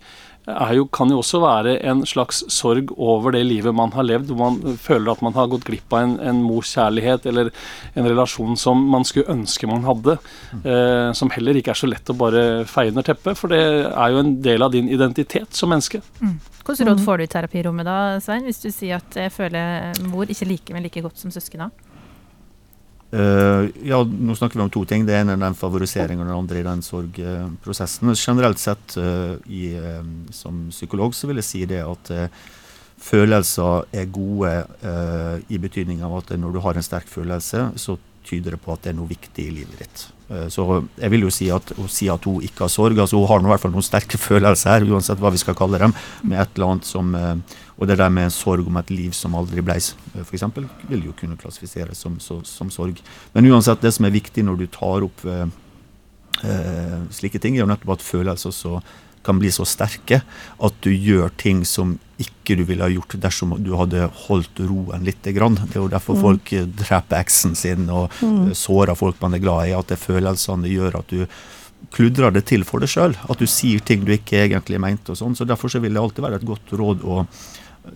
jo, 0.76 0.86
kan 0.92 1.10
jo 1.12 1.20
også 1.22 1.40
være 1.42 1.76
en 1.90 2.04
slags 2.08 2.40
sorg 2.52 2.92
over 2.96 3.34
det 3.34 3.44
livet 3.46 3.74
man 3.76 3.92
har 3.96 4.06
levd, 4.06 4.32
hvor 4.32 4.54
man 4.54 4.78
føler 4.80 5.12
at 5.12 5.22
man 5.24 5.36
har 5.36 5.50
gått 5.52 5.66
glipp 5.68 5.92
av 5.92 6.04
en, 6.04 6.14
en 6.30 6.42
mors 6.44 6.70
kjærlighet 6.76 7.26
eller 7.28 7.50
en 7.94 8.08
relasjon 8.08 8.56
som 8.60 8.80
man 8.92 9.06
skulle 9.08 9.28
ønske 9.32 9.68
man 9.70 9.86
hadde. 9.86 10.18
Eh, 10.62 11.10
som 11.18 11.32
heller 11.34 11.58
ikke 11.58 11.74
er 11.74 11.80
så 11.82 11.90
lett 11.90 12.12
å 12.12 12.16
bare 12.18 12.44
feie 12.68 12.92
under 12.92 13.06
teppet, 13.06 13.38
for 13.38 13.52
det 13.52 13.62
er 13.88 14.14
jo 14.14 14.22
en 14.22 14.36
del 14.44 14.64
av 14.64 14.72
din 14.74 14.88
identitet 14.92 15.54
som 15.56 15.72
menneske. 15.72 16.02
Mm. 16.22 16.38
Hvilke 16.68 16.84
råd 16.84 17.00
får 17.00 17.18
du 17.18 17.24
i 17.24 17.30
terapirommet 17.32 17.86
da, 17.88 17.98
Svein, 18.20 18.44
hvis 18.44 18.60
du 18.60 18.68
sier 18.68 18.98
at 19.00 19.16
jeg 19.16 19.32
føler 19.32 19.96
mor 20.10 20.28
ikke 20.28 20.48
liker 20.50 20.76
meg 20.76 20.84
like 20.88 21.04
godt 21.04 21.20
som 21.20 21.32
søsknene? 21.32 21.70
Uh, 23.08 23.70
ja, 23.88 24.02
nå 24.04 24.34
snakker 24.36 24.58
vi 24.58 24.64
om 24.66 24.72
to 24.72 24.82
ting. 24.88 25.06
Det 25.08 25.16
ene 25.16 25.34
er 25.34 25.40
den 25.40 25.56
favoriseringen, 25.56 26.26
og 26.26 26.28
den 26.28 26.36
andre 26.36 26.60
i 26.60 26.66
den 26.66 26.84
sorgprosessen. 26.84 28.12
Generelt 28.12 28.60
sett, 28.60 28.98
uh, 29.00 29.38
i, 29.48 29.72
uh, 29.80 30.02
som 30.34 30.66
psykolog, 30.74 31.16
så 31.16 31.30
vil 31.30 31.40
jeg 31.40 31.48
si 31.48 31.64
det 31.70 31.80
at 31.86 32.12
følelser 33.08 33.88
er 33.96 34.12
gode 34.12 34.52
i 35.48 35.58
betydning 35.60 36.04
av 36.06 36.20
at 36.20 36.36
når 36.36 36.54
du 36.54 36.60
har 36.64 36.78
en 36.78 36.86
sterk 36.86 37.08
følelse, 37.10 37.70
så 37.80 37.96
tyder 38.28 38.54
det 38.54 38.60
på 38.60 38.74
at 38.74 38.84
det 38.84 38.92
er 38.92 38.98
noe 38.98 39.08
viktig 39.08 39.44
i 39.48 39.54
livet 39.60 39.80
ditt. 39.80 40.04
Så 40.52 40.64
jeg 41.00 41.08
vil 41.14 41.24
jo 41.24 41.30
si 41.32 41.46
at, 41.54 41.70
si 41.88 42.10
at 42.12 42.26
hun 42.28 42.44
ikke 42.44 42.66
har 42.66 42.72
sorg. 42.72 42.98
altså 43.00 43.16
Hun 43.16 43.30
har 43.30 43.40
i 43.40 43.48
hvert 43.54 43.62
fall 43.62 43.72
noen 43.72 43.86
sterke 43.86 44.20
følelser 44.28 44.74
her, 44.74 44.88
uansett 44.92 45.22
hva 45.22 45.32
vi 45.32 45.40
skal 45.40 45.56
kalle 45.56 45.80
dem, 45.80 45.96
med 46.22 46.42
et 46.42 46.52
eller 46.58 46.74
annet 46.74 46.88
som 46.88 47.16
og 47.78 47.86
det 47.86 47.98
der 48.00 48.10
med 48.10 48.26
en 48.26 48.34
sorg 48.34 48.66
om 48.66 48.76
et 48.80 48.90
liv 48.90 49.12
som 49.14 49.36
aldri 49.38 49.62
ble, 49.62 49.76
f.eks., 49.78 50.44
vil 50.90 51.04
jo 51.06 51.14
kunne 51.14 51.38
klassifiseres 51.38 52.00
som, 52.02 52.16
som, 52.18 52.40
som, 52.42 52.72
sorg. 52.74 52.98
Men 53.36 53.46
uansett, 53.52 53.78
det 53.82 53.92
som 53.94 54.08
er 54.08 54.16
viktig 54.16 54.42
når 54.42 54.58
du 54.58 54.66
tar 54.74 55.06
opp 55.06 55.22
slike 57.14 57.38
ting, 57.42 57.54
er 57.54 57.62
jo 57.62 57.70
nettopp 57.70 57.94
at 57.96 58.04
følelser 58.04 58.54
så 58.54 58.80
kan 59.28 59.40
bli 59.40 59.50
så 59.52 59.66
sterke 59.68 60.22
at 60.24 60.78
du 60.84 60.90
gjør 60.92 61.32
ting 61.40 61.64
som 61.68 61.98
ikke 62.18 62.56
du 62.58 62.64
ville 62.66 62.82
ha 62.82 62.90
gjort 62.90 63.14
dersom 63.22 63.54
du 63.62 63.74
hadde 63.78 64.08
holdt 64.26 64.62
roen 64.66 65.04
litt. 65.06 65.20
Det 65.22 65.36
er 65.36 65.78
jo 65.78 65.90
derfor 65.92 66.16
mm. 66.16 66.22
folk 66.24 66.52
eh, 66.56 66.66
dreper 66.80 67.20
eksen 67.20 67.54
sin 67.58 67.86
og 67.94 68.10
mm. 68.18 68.56
sårer 68.58 68.98
folk 68.98 69.20
man 69.22 69.36
er 69.36 69.44
glad 69.44 69.68
i. 69.68 69.76
At 69.78 69.92
det 69.92 70.00
følelsene 70.02 70.72
gjør 70.72 70.98
at 71.02 71.14
du 71.14 71.22
kludrer 71.94 72.34
det 72.34 72.44
til 72.50 72.66
for 72.66 72.82
deg 72.82 72.90
sjøl. 72.90 73.14
At 73.30 73.38
du 73.38 73.46
sier 73.46 73.84
ting 73.84 74.02
du 74.06 74.12
ikke 74.16 74.42
egentlig 74.48 74.80
mente. 74.82 75.14
og 75.14 75.20
sånn. 75.20 75.38
Så 75.38 75.46
Derfor 75.46 75.70
så 75.70 75.82
vil 75.84 75.94
det 75.94 76.02
alltid 76.02 76.26
være 76.26 76.42
et 76.42 76.48
godt 76.48 76.74
råd 76.80 77.06
å 77.06 77.22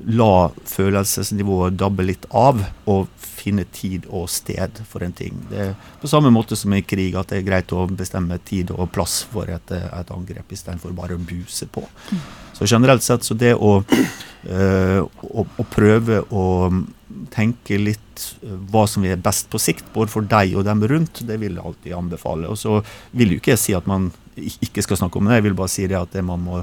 la 0.07 0.49
følelsesnivået 0.69 1.77
dabbe 1.79 2.05
litt 2.07 2.25
av, 2.35 2.63
og 2.89 3.09
finne 3.43 3.65
tid 3.75 4.07
og 4.11 4.29
sted 4.31 4.83
for 4.89 5.05
en 5.05 5.15
ting. 5.17 5.35
Det 5.51 5.61
er 5.67 5.73
på 6.01 6.11
samme 6.11 6.31
måte 6.35 6.57
som 6.59 6.73
i 6.77 6.83
krig, 6.87 7.17
at 7.19 7.33
det 7.33 7.41
er 7.41 7.47
greit 7.49 7.75
å 7.75 7.87
bestemme 7.91 8.39
tid 8.47 8.71
og 8.75 8.91
plass 8.95 9.23
for 9.33 9.51
et, 9.51 9.73
et 9.73 10.13
angrep, 10.15 10.55
istedenfor 10.55 10.95
bare 10.97 11.19
å 11.19 11.23
buse 11.23 11.67
på. 11.73 11.85
Så 12.57 12.69
generelt 12.71 13.05
sett 13.05 13.27
så 13.27 13.35
det 13.39 13.55
å, 13.57 13.79
øh, 13.83 15.01
å, 15.03 15.47
å 15.59 15.69
prøve 15.73 16.23
å 16.31 16.45
tenke 17.33 17.79
litt 17.81 18.27
eh, 18.43 18.55
hva 18.71 18.85
som 18.91 19.05
er 19.09 19.21
best 19.21 19.51
på 19.53 19.61
sikt, 19.63 19.89
både 19.95 20.13
for 20.13 20.29
deg 20.29 20.55
og 20.57 20.67
dem 20.69 20.85
rundt, 20.89 21.25
det 21.27 21.41
vil 21.43 21.57
jeg 21.57 21.67
alltid 21.67 21.99
anbefale. 21.99 22.53
Og 22.53 22.61
så 22.61 22.79
vil 23.17 23.35
jo 23.35 23.43
ikke 23.43 23.57
jeg 23.57 23.65
si 23.65 23.77
at 23.77 23.89
man 23.91 24.11
ikke 24.37 24.85
skal 24.85 25.03
snakke 25.03 25.19
om 25.19 25.29
det, 25.29 25.41
jeg 25.41 25.49
vil 25.49 25.59
bare 25.59 25.73
si 25.73 25.89
det 25.91 25.99
at 25.99 26.15
det 26.15 26.25
man 26.27 26.41
må 26.45 26.63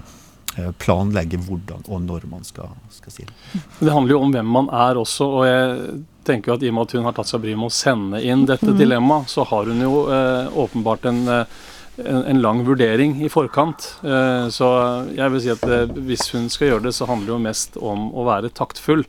planlegge 0.81 1.39
hvordan 1.45 1.85
og 1.87 2.01
når 2.03 2.25
man 2.29 2.43
skal, 2.43 2.73
skal 2.91 3.13
si 3.13 3.25
det. 3.27 3.35
Det 3.79 3.93
handler 3.93 4.15
jo 4.15 4.21
om 4.25 4.33
hvem 4.33 4.53
man 4.59 4.69
er 4.73 4.99
også, 4.99 5.27
og 5.39 5.47
jeg 5.47 5.99
tenker 6.27 6.51
jo 6.51 6.57
at 6.57 6.63
i 6.65 6.71
og 6.71 6.77
med 6.77 6.87
at 6.87 6.95
hun 6.97 7.07
har 7.07 7.17
tatt 7.17 7.31
seg 7.31 7.43
bryet 7.43 7.59
med 7.59 7.71
å 7.71 7.75
sende 7.75 8.21
inn 8.25 8.45
dette 8.49 8.75
dilemmaet, 8.77 9.31
så 9.31 9.45
har 9.49 9.69
hun 9.69 9.83
jo 9.85 10.05
eh, 10.13 10.59
åpenbart 10.63 11.07
en, 11.09 11.21
eh, 11.31 11.57
en, 12.03 12.21
en 12.33 12.41
lang 12.43 12.63
vurdering 12.67 13.17
i 13.23 13.31
forkant. 13.31 13.87
Eh, 14.03 14.45
så 14.53 14.69
jeg 15.15 15.35
vil 15.35 15.43
si 15.45 15.53
at 15.53 15.65
eh, 15.69 15.97
hvis 16.09 16.29
hun 16.35 16.49
skal 16.51 16.73
gjøre 16.73 16.87
det, 16.89 16.95
så 16.97 17.07
handler 17.09 17.31
det 17.31 17.35
jo 17.35 17.43
mest 17.47 17.79
om 17.79 18.09
å 18.13 18.27
være 18.27 18.53
taktfull. 18.57 19.05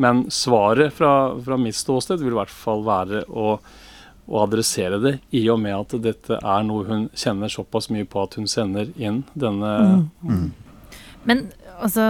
Men 0.00 0.24
svaret 0.34 0.96
fra, 0.96 1.14
fra 1.44 1.58
mitt 1.60 1.78
ståsted 1.78 2.22
vil 2.22 2.34
i 2.34 2.40
hvert 2.40 2.54
fall 2.54 2.82
være 2.86 3.22
å, 3.30 3.58
å 4.26 4.42
adressere 4.42 4.98
det, 5.02 5.14
i 5.36 5.44
og 5.52 5.60
med 5.62 5.76
at 5.76 5.94
dette 6.02 6.40
er 6.40 6.66
noe 6.66 6.88
hun 6.88 7.08
kjenner 7.14 7.52
såpass 7.52 7.90
mye 7.94 8.08
på 8.08 8.24
at 8.24 8.34
hun 8.40 8.50
sender 8.50 8.90
inn 8.98 9.22
denne 9.38 9.74
Men 11.28 11.46
altså 11.80 12.04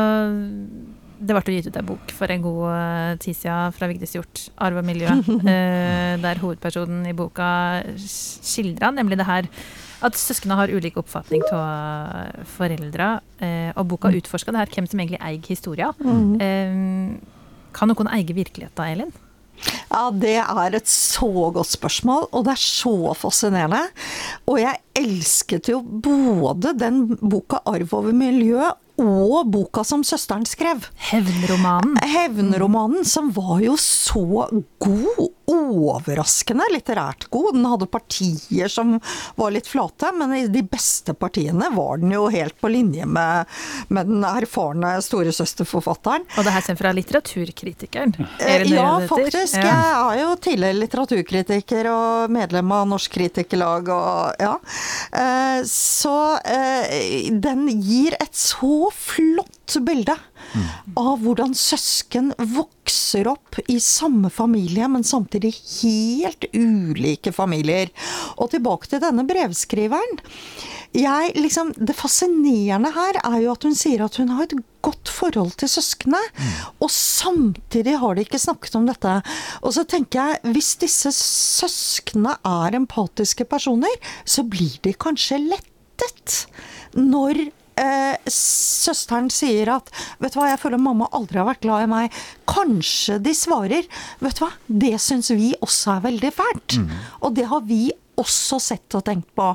Det 1.25 1.37
ble 1.37 1.55
gitt 1.57 1.71
ut 1.71 1.79
en 1.79 1.87
bok 1.89 2.13
for 2.13 2.33
en 2.33 2.43
god 2.45 2.63
uh, 2.67 3.15
tid 3.23 3.39
siden 3.39 3.73
fra 3.77 3.89
Vigdis 3.89 4.13
Hjorth, 4.17 4.51
'Arv 4.59 4.83
og 4.83 4.85
miljø', 4.85 5.09
eh, 5.55 6.15
der 6.21 6.43
hovedpersonen 6.43 7.07
i 7.09 7.17
boka 7.17 7.47
skildra 7.97 8.91
nemlig 8.93 9.19
det 9.23 9.29
her 9.31 9.49
at 10.05 10.19
søsknene 10.21 10.59
har 10.59 10.73
ulik 10.75 10.99
oppfatning 11.01 11.41
av 11.55 12.35
eh, 12.61 13.71
og 13.73 13.87
boka 13.89 14.11
utforska 14.13 14.53
det 14.53 14.61
her 14.61 14.75
hvem 14.75 14.89
som 14.91 15.01
egentlig 15.01 15.23
eier 15.23 15.49
historia. 15.49 15.95
Eh, 16.45 16.75
kan 17.75 17.91
noen 17.91 18.11
eie 18.13 18.37
virkeligheten, 18.37 18.85
Elin? 18.85 19.15
Ja, 19.89 20.11
det 20.11 20.37
er 20.43 20.77
et 20.77 20.91
så 20.91 21.31
godt 21.55 21.71
spørsmål, 21.73 22.29
og 22.33 22.47
det 22.47 22.57
er 22.57 22.63
så 22.63 23.15
fascinerende. 23.17 23.83
Og 24.51 24.61
jeg 24.61 24.81
elsket 24.99 25.69
jo 25.73 25.83
både 25.83 26.73
den 26.79 27.05
boka 27.21 27.61
'Arv 27.65 27.95
over 27.95 28.13
miljø' 28.13 28.73
og 28.95 29.49
boka 29.51 29.83
som 29.83 30.05
søsteren 30.07 30.45
skrev. 30.47 30.85
Hevnromanen. 31.11 31.97
Hevnromanen, 32.07 33.05
som 33.05 33.33
var 33.35 33.59
jo 33.65 33.75
så 33.81 34.47
god. 34.79 35.33
Overraskende 35.51 36.65
litterært 36.73 37.27
god. 37.35 37.57
Den 37.57 37.67
hadde 37.69 37.89
partier 37.91 38.71
som 38.71 38.95
var 39.37 39.51
litt 39.51 39.67
flate, 39.69 40.13
men 40.15 40.33
i 40.39 40.45
de 40.47 40.63
beste 40.63 41.13
partiene 41.19 41.69
var 41.75 41.99
den 42.01 42.15
jo 42.15 42.29
helt 42.33 42.55
på 42.63 42.71
linje 42.71 43.05
med, 43.05 43.51
med 43.89 44.07
den 44.09 44.23
erfarne 44.25 44.95
storesøsterforfatteren. 45.05 46.25
Og 46.39 46.47
det 46.47 46.55
her 46.55 46.65
kommer 46.69 46.83
fra 46.85 46.95
litteraturkritikeren. 46.97 48.15
Eh, 48.39 48.63
Ja, 48.71 49.01
faktisk. 49.11 49.59
Ja. 49.59 49.75
Jeg 50.15 50.23
er 50.23 50.23
jo 50.23 50.37
tidligere 50.41 50.79
litteraturkritiker 50.79 51.91
og 51.91 52.33
medlem 52.33 52.73
av 52.73 52.87
Norsk 52.95 53.19
Kritikerlag 53.19 53.91
og 53.93 54.39
ja. 54.41 54.55
Eh, 55.13 55.61
Så 55.69 56.17
eh, 56.45 57.31
den 57.33 57.67
gir 57.81 58.17
et 58.21 58.35
så 58.37 58.91
flott 58.95 59.51
bilde 59.85 60.15
av 61.01 61.23
hvordan 61.25 61.55
søsken 61.57 62.31
vokser 62.55 63.27
opp 63.31 63.59
i 63.71 63.79
samme 63.83 64.31
familie, 64.31 64.87
men 64.93 65.07
samtidig 65.07 65.55
helt 65.81 66.45
ulike 66.53 67.33
familier. 67.35 67.91
Og 68.37 68.53
tilbake 68.53 68.91
til 68.91 69.03
denne 69.03 69.25
brevskriveren. 69.27 70.21
Jeg, 70.95 71.33
liksom, 71.35 71.73
det 71.75 71.97
fascinerende 71.99 72.93
her 72.95 73.19
er 73.25 73.41
jo 73.43 73.55
at 73.57 73.65
hun 73.67 73.75
sier 73.75 74.05
at 74.05 74.15
hun 74.21 74.31
har 74.37 74.47
et 74.47 74.55
godt 74.85 75.11
forhold 75.11 75.57
til 75.59 75.71
søsknene, 75.73 76.21
og 76.79 76.93
samtidig 76.93 77.97
har 77.99 78.15
de 78.15 78.23
ikke 78.23 78.39
snakket 78.39 78.77
om 78.79 78.87
dette. 78.87 79.17
Og 79.65 79.75
så 79.75 79.83
tenker 79.91 80.21
jeg, 80.21 80.55
hvis 80.55 80.75
disse 80.85 81.11
søsknene 81.17 82.37
er 82.47 82.79
empatiske 82.79 83.47
personer, 83.51 83.91
så 84.23 84.47
blir 84.47 84.77
de 84.85 84.95
kanskje 84.95 85.41
lettet 85.43 86.45
når 86.95 87.43
eh, 87.81 88.31
søsteren 88.31 89.31
sier 89.35 89.71
at 89.75 89.91
Vet 90.23 90.35
du 90.35 90.41
hva, 90.41 90.51
jeg 90.53 90.63
føler 90.63 90.83
mamma 90.83 91.09
aldri 91.17 91.41
har 91.41 91.49
vært 91.49 91.65
glad 91.65 91.87
i 91.87 91.91
meg. 91.91 92.19
Kanskje 92.51 93.19
de 93.23 93.35
svarer 93.37 93.89
Vet 94.23 94.39
du 94.39 94.45
hva, 94.45 94.53
det 94.67 94.95
syns 95.03 95.33
vi 95.35 95.53
også 95.59 95.97
er 95.97 96.07
veldig 96.11 96.33
fælt. 96.35 96.79
Og 97.23 97.35
det 97.39 97.49
har 97.51 97.65
vi 97.67 97.89
også 98.21 98.61
sett 98.63 98.95
og 98.95 99.03
tenkt 99.07 99.33
på. 99.35 99.49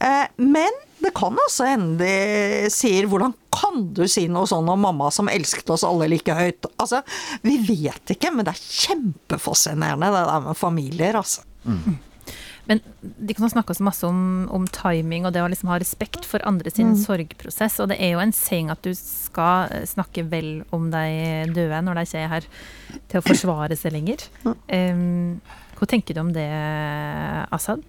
Eh, 0.00 0.26
men 0.36 0.82
det 0.98 1.12
kan 1.14 1.36
også 1.46 1.66
hende 1.68 1.98
de 2.02 2.70
sier 2.70 3.06
'hvordan 3.06 3.34
kan 3.54 3.92
du 3.94 4.06
si 4.08 4.26
noe 4.28 4.46
sånn 4.46 4.68
om 4.68 4.80
mamma 4.80 5.10
som 5.10 5.28
elsket 5.28 5.70
oss 5.70 5.84
alle 5.86 6.08
like 6.08 6.34
høyt'? 6.34 6.66
Altså, 6.78 7.02
vi 7.42 7.58
vet 7.58 8.14
ikke, 8.14 8.34
men 8.34 8.44
det 8.44 8.54
er 8.54 8.66
kjempefascinerende 8.86 10.10
det 10.10 10.26
der 10.26 10.40
med 10.40 10.56
familier, 10.56 11.14
altså. 11.14 11.42
Men 12.68 12.80
de 13.00 13.32
kan 13.34 13.48
snakke 13.48 13.72
så 13.74 13.82
masse 13.82 14.04
om, 14.04 14.48
om 14.52 14.66
timing 14.68 15.24
og 15.24 15.32
det 15.32 15.40
å 15.40 15.48
liksom 15.48 15.70
ha 15.72 15.78
respekt 15.80 16.26
for 16.28 16.44
andre 16.44 16.70
sin 16.70 16.92
sorgprosess. 17.00 17.78
Og 17.80 17.88
det 17.88 17.96
er 17.96 18.12
jo 18.12 18.20
en 18.20 18.32
saying 18.32 18.68
at 18.68 18.82
du 18.84 18.92
skal 18.92 19.72
eh, 19.72 19.86
snakke 19.88 20.26
vel 20.28 20.64
om 20.70 20.90
de 20.92 21.48
døde 21.56 21.80
når 21.80 21.94
de 21.94 22.04
ikke 22.04 22.18
er 22.18 22.28
her 22.28 22.50
til 23.08 23.22
å 23.22 23.24
forsvare 23.24 23.78
seg 23.78 23.96
lenger. 23.96 24.20
Um, 24.44 25.40
hva 25.78 25.88
tenker 25.88 26.12
du 26.12 26.20
om 26.20 26.34
det, 26.36 26.44
Assad? 27.48 27.80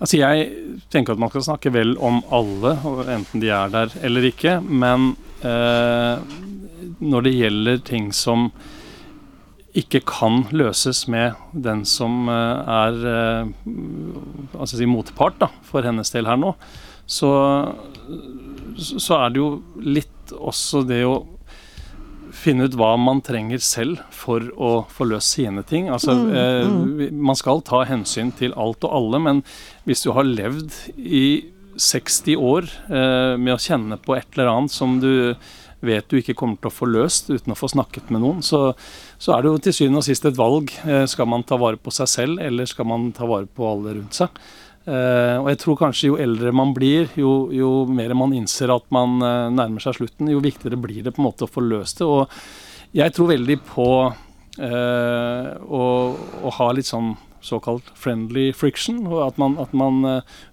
Altså 0.00 0.16
Jeg 0.16 0.48
tenker 0.92 1.14
at 1.14 1.20
man 1.20 1.30
skal 1.32 1.44
snakke 1.44 1.72
vel 1.74 1.94
om 2.00 2.22
alle, 2.32 2.74
enten 3.12 3.42
de 3.42 3.50
er 3.52 3.72
der 3.72 3.92
eller 4.00 4.24
ikke. 4.30 4.56
Men 4.64 5.12
eh, 5.44 6.22
når 7.04 7.26
det 7.26 7.36
gjelder 7.36 7.82
ting 7.84 8.08
som 8.16 8.48
ikke 9.76 10.00
kan 10.08 10.46
løses 10.56 11.04
med 11.12 11.36
den 11.52 11.84
som 11.86 12.30
eh, 12.32 12.72
er 12.74 12.96
eh, 13.12 13.52
altså 14.56 14.80
si 14.80 14.88
motpart 14.88 15.36
da, 15.42 15.50
for 15.68 15.86
hennes 15.86 16.10
del 16.14 16.26
her 16.26 16.40
nå, 16.40 16.54
så, 17.10 17.30
så 18.80 19.20
er 19.20 19.34
det 19.34 19.42
jo 19.42 19.50
litt 19.84 20.34
også 20.34 20.82
det 20.88 21.04
å 21.06 21.20
finne 22.36 22.66
ut 22.68 22.74
hva 22.78 22.92
man 23.00 23.20
trenger 23.24 23.58
selv 23.62 24.00
for 24.14 24.40
å 24.56 24.72
få 24.92 25.06
løst 25.10 25.36
sine 25.36 25.62
ting. 25.66 25.88
Altså, 25.90 26.12
eh, 26.30 26.68
vi- 26.98 27.10
Man 27.10 27.36
skal 27.36 27.60
ta 27.62 27.84
hensyn 27.84 28.32
til 28.36 28.52
alt 28.56 28.84
og 28.84 28.92
alle, 28.92 29.18
men 29.20 29.42
hvis 29.86 30.02
du 30.04 30.12
har 30.12 30.24
levd 30.24 30.70
i 30.98 31.44
60 31.76 32.36
år 32.36 32.62
eh, 32.90 33.36
med 33.38 33.54
å 33.54 33.58
kjenne 33.60 33.96
på 34.02 34.16
et 34.16 34.26
eller 34.36 34.50
annet 34.50 34.70
som 34.70 34.98
du 35.00 35.34
vet 35.82 36.06
du 36.08 36.18
ikke 36.20 36.34
kommer 36.36 36.58
til 36.60 36.68
å 36.68 36.74
få 36.76 36.86
løst 36.92 37.30
uten 37.30 37.54
å 37.54 37.56
få 37.56 37.70
snakket 37.72 38.10
med 38.10 38.20
noen, 38.20 38.42
så, 38.44 38.74
så 39.18 39.32
er 39.32 39.42
det 39.42 39.48
jo 39.50 39.58
til 39.64 39.72
syvende 39.72 40.02
og 40.02 40.04
sist 40.04 40.26
et 40.28 40.36
valg. 40.36 40.68
Eh, 40.84 41.06
skal 41.06 41.26
man 41.26 41.42
ta 41.42 41.56
vare 41.56 41.78
på 41.80 41.90
seg 41.94 42.06
selv, 42.06 42.38
eller 42.44 42.66
skal 42.68 42.84
man 42.84 43.12
ta 43.16 43.24
vare 43.24 43.46
på 43.48 43.64
alle 43.64 43.94
rundt 43.96 44.12
seg? 44.12 44.28
Eh, 44.88 45.36
og 45.36 45.50
jeg 45.50 45.58
tror 45.60 45.76
kanskje 45.76 46.08
jo 46.08 46.18
eldre 46.20 46.54
man 46.56 46.72
blir, 46.76 47.10
jo, 47.18 47.50
jo 47.52 47.84
mer 47.92 48.14
man 48.16 48.32
innser 48.32 48.72
at 48.72 48.86
man 48.94 49.18
uh, 49.20 49.52
nærmer 49.52 49.82
seg 49.84 49.98
slutten, 49.98 50.30
jo 50.32 50.40
viktigere 50.40 50.80
blir 50.80 51.04
det 51.04 51.12
på 51.12 51.20
en 51.20 51.26
måte 51.28 51.44
å 51.44 51.50
få 51.50 51.64
løst 51.66 52.00
det. 52.00 52.08
Og 52.08 52.96
jeg 52.96 53.12
tror 53.12 53.28
veldig 53.34 53.58
på 53.68 53.88
uh, 54.08 55.50
å, 55.60 55.84
å 56.16 56.54
ha 56.56 56.70
litt 56.72 56.88
sånn 56.88 57.12
såkalt 57.44 57.86
friendly 57.96 58.50
friction, 58.56 59.02
og 59.08 59.20
at 59.24 59.38
man, 59.40 59.54
at 59.60 59.70
man 59.72 60.02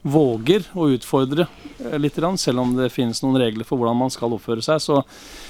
våger 0.08 0.70
å 0.72 0.86
utfordre 0.96 1.44
litt, 2.00 2.20
selv 2.40 2.64
om 2.64 2.78
det 2.78 2.94
finnes 2.96 3.20
noen 3.20 3.36
regler 3.42 3.68
for 3.68 3.76
hvordan 3.76 4.00
man 4.06 4.14
skal 4.14 4.32
oppføre 4.32 4.64
seg, 4.64 4.80
så, 4.80 5.02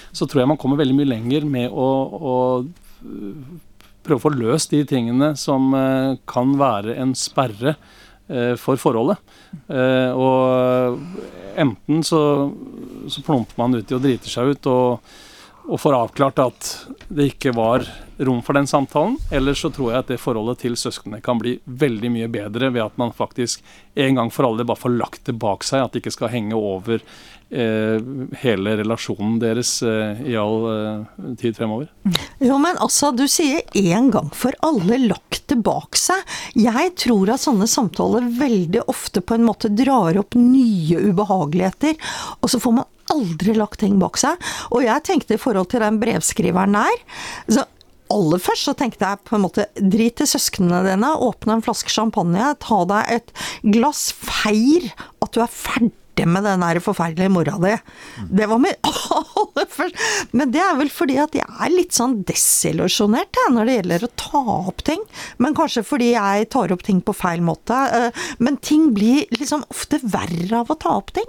så 0.10 0.26
tror 0.26 0.42
jeg 0.42 0.50
man 0.50 0.58
kommer 0.58 0.82
veldig 0.82 0.98
mye 0.98 1.12
lenger 1.12 1.46
med 1.46 1.70
å, 1.70 1.86
å 2.18 2.34
prøve 4.02 4.18
å 4.18 4.26
få 4.26 4.34
løst 4.34 4.74
de 4.74 4.82
tingene 4.90 5.36
som 5.38 5.78
kan 6.26 6.58
være 6.58 6.98
en 6.98 7.14
sperre 7.14 7.76
for 8.60 8.80
forholdet. 8.82 9.22
Eh, 9.72 10.12
og 10.12 11.00
enten 11.58 12.04
så, 12.06 12.22
så 13.08 13.24
plumper 13.26 13.60
man 13.62 13.80
uti 13.80 13.96
og 13.96 14.04
driter 14.04 14.32
seg 14.32 14.54
ut 14.54 14.70
og, 14.72 15.14
og 15.68 15.80
får 15.84 15.96
avklart 15.98 16.40
at 16.40 16.74
det 17.12 17.32
ikke 17.34 17.54
var 17.56 17.86
rom 18.18 18.40
for 18.42 18.58
den 18.58 18.68
samtalen, 18.68 19.18
eller 19.32 19.54
så 19.58 19.70
tror 19.74 19.92
jeg 19.92 20.04
at 20.04 20.12
det 20.14 20.22
forholdet 20.22 20.64
til 20.64 20.78
søsknene 20.80 21.22
kan 21.24 21.40
bli 21.42 21.58
veldig 21.66 22.12
mye 22.14 22.30
bedre 22.32 22.72
ved 22.74 22.88
at 22.88 22.98
man 23.00 23.14
faktisk 23.16 23.64
en 24.00 24.18
gang 24.18 24.32
for 24.34 24.48
alle 24.48 24.66
bare 24.66 24.80
får 24.80 24.96
lagt 24.96 25.26
det 25.30 25.38
bak 25.38 25.68
seg, 25.68 25.84
at 25.84 25.94
det 25.94 26.02
ikke 26.02 26.16
skal 26.16 26.34
henge 26.34 26.58
over 26.58 27.04
eh, 27.04 28.00
hele 28.42 28.76
relasjonen 28.80 29.38
deres 29.44 29.76
eh, 29.86 30.24
i 30.32 30.38
all 30.40 30.66
eh, 30.72 31.30
tid 31.42 31.60
fremover. 31.60 31.92
Jo, 32.42 32.58
men 32.64 32.80
altså, 32.82 33.12
du 33.14 33.28
sier 33.30 33.62
en 33.78 34.12
gang 34.14 34.34
for 34.34 34.58
alle 34.66 35.00
lagt 35.06 35.46
det 35.52 35.60
bak 35.64 36.00
seg. 36.00 36.26
Jeg 36.58 36.96
tror 37.04 37.36
at 37.36 37.44
sånne 37.44 37.70
samtaler 37.70 38.28
veldig 38.40 38.88
ofte 38.90 39.22
på 39.22 39.38
en 39.38 39.48
måte 39.48 39.72
drar 39.74 40.18
opp 40.24 40.38
nye 40.40 41.12
ubehageligheter, 41.12 42.00
og 42.42 42.52
så 42.52 42.62
får 42.64 42.80
man 42.82 42.94
aldri 43.14 43.56
lagt 43.58 43.82
ting 43.84 43.98
bak 44.02 44.20
seg. 44.20 44.38
Og 44.72 44.86
jeg 44.86 45.06
tenkte 45.08 45.38
i 45.38 45.42
forhold 45.42 45.72
til 45.72 45.84
den 45.84 46.00
brevskriveren 46.04 46.78
der 46.78 47.02
så 47.48 47.68
Aller 48.08 48.40
først 48.40 48.70
så 48.70 48.72
tenkte 48.78 49.04
jeg 49.04 49.20
på 49.28 49.36
en 49.36 49.42
måte 49.44 49.66
drit 49.76 50.22
i 50.24 50.28
søsknene 50.32 50.80
dine, 50.86 51.10
åpne 51.20 51.58
en 51.58 51.64
flaske 51.66 51.92
champagne, 51.92 52.54
ta 52.64 52.78
deg 52.88 53.10
et 53.18 53.34
glass, 53.68 54.14
feir 54.16 54.88
at 55.20 55.34
du 55.36 55.42
er 55.44 55.52
ferdig 55.52 55.92
ferdig 56.18 56.34
med 56.34 56.44
den 56.44 56.62
der 56.62 56.80
forferdelige 56.82 57.30
mora 57.30 57.58
di. 57.62 57.78
Det 58.32 58.48
var 58.48 58.60
min... 58.60 58.74
aller 59.38 59.66
første 59.70 59.98
Men 60.32 60.52
det 60.52 60.62
er 60.62 60.76
vel 60.78 60.90
fordi 60.90 61.18
at 61.22 61.36
jeg 61.36 61.46
er 61.46 61.72
litt 61.74 61.94
sånn 61.94 62.24
desillusjonert 62.28 63.38
når 63.52 63.66
det 63.66 63.76
gjelder 63.78 64.06
å 64.06 64.12
ta 64.16 64.42
opp 64.68 64.84
ting. 64.84 65.02
Men 65.38 65.56
kanskje 65.56 65.84
fordi 65.86 66.14
jeg 66.14 66.50
tar 66.50 66.72
opp 66.74 66.84
ting 66.84 67.02
på 67.02 67.14
feil 67.16 67.42
måte. 67.42 67.74
Eh, 67.74 68.12
Men 68.40 68.58
ting 68.58 68.94
blir 68.94 69.26
liksom 69.32 69.64
ofte 69.70 70.00
verre 70.04 70.62
av 70.62 70.72
å 70.72 70.78
ta 70.78 70.98
opp 70.98 71.14
ting. 71.14 71.28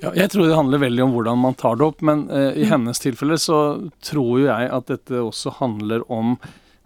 Ja, 0.00 0.12
jeg 0.14 0.30
tror 0.30 0.46
det 0.46 0.56
handler 0.56 0.82
veldig 0.84 1.02
om 1.02 1.14
hvordan 1.16 1.40
man 1.42 1.56
tar 1.58 1.76
det 1.76 1.84
opp, 1.84 2.00
men 2.02 2.28
eh, 2.30 2.62
i 2.62 2.68
hennes 2.70 3.00
tilfelle 3.02 3.38
så 3.38 3.90
tror 4.06 4.38
jo 4.38 4.46
jeg 4.46 4.70
at 4.70 4.86
dette 4.90 5.18
også 5.18 5.56
handler 5.58 6.04
om 6.12 6.36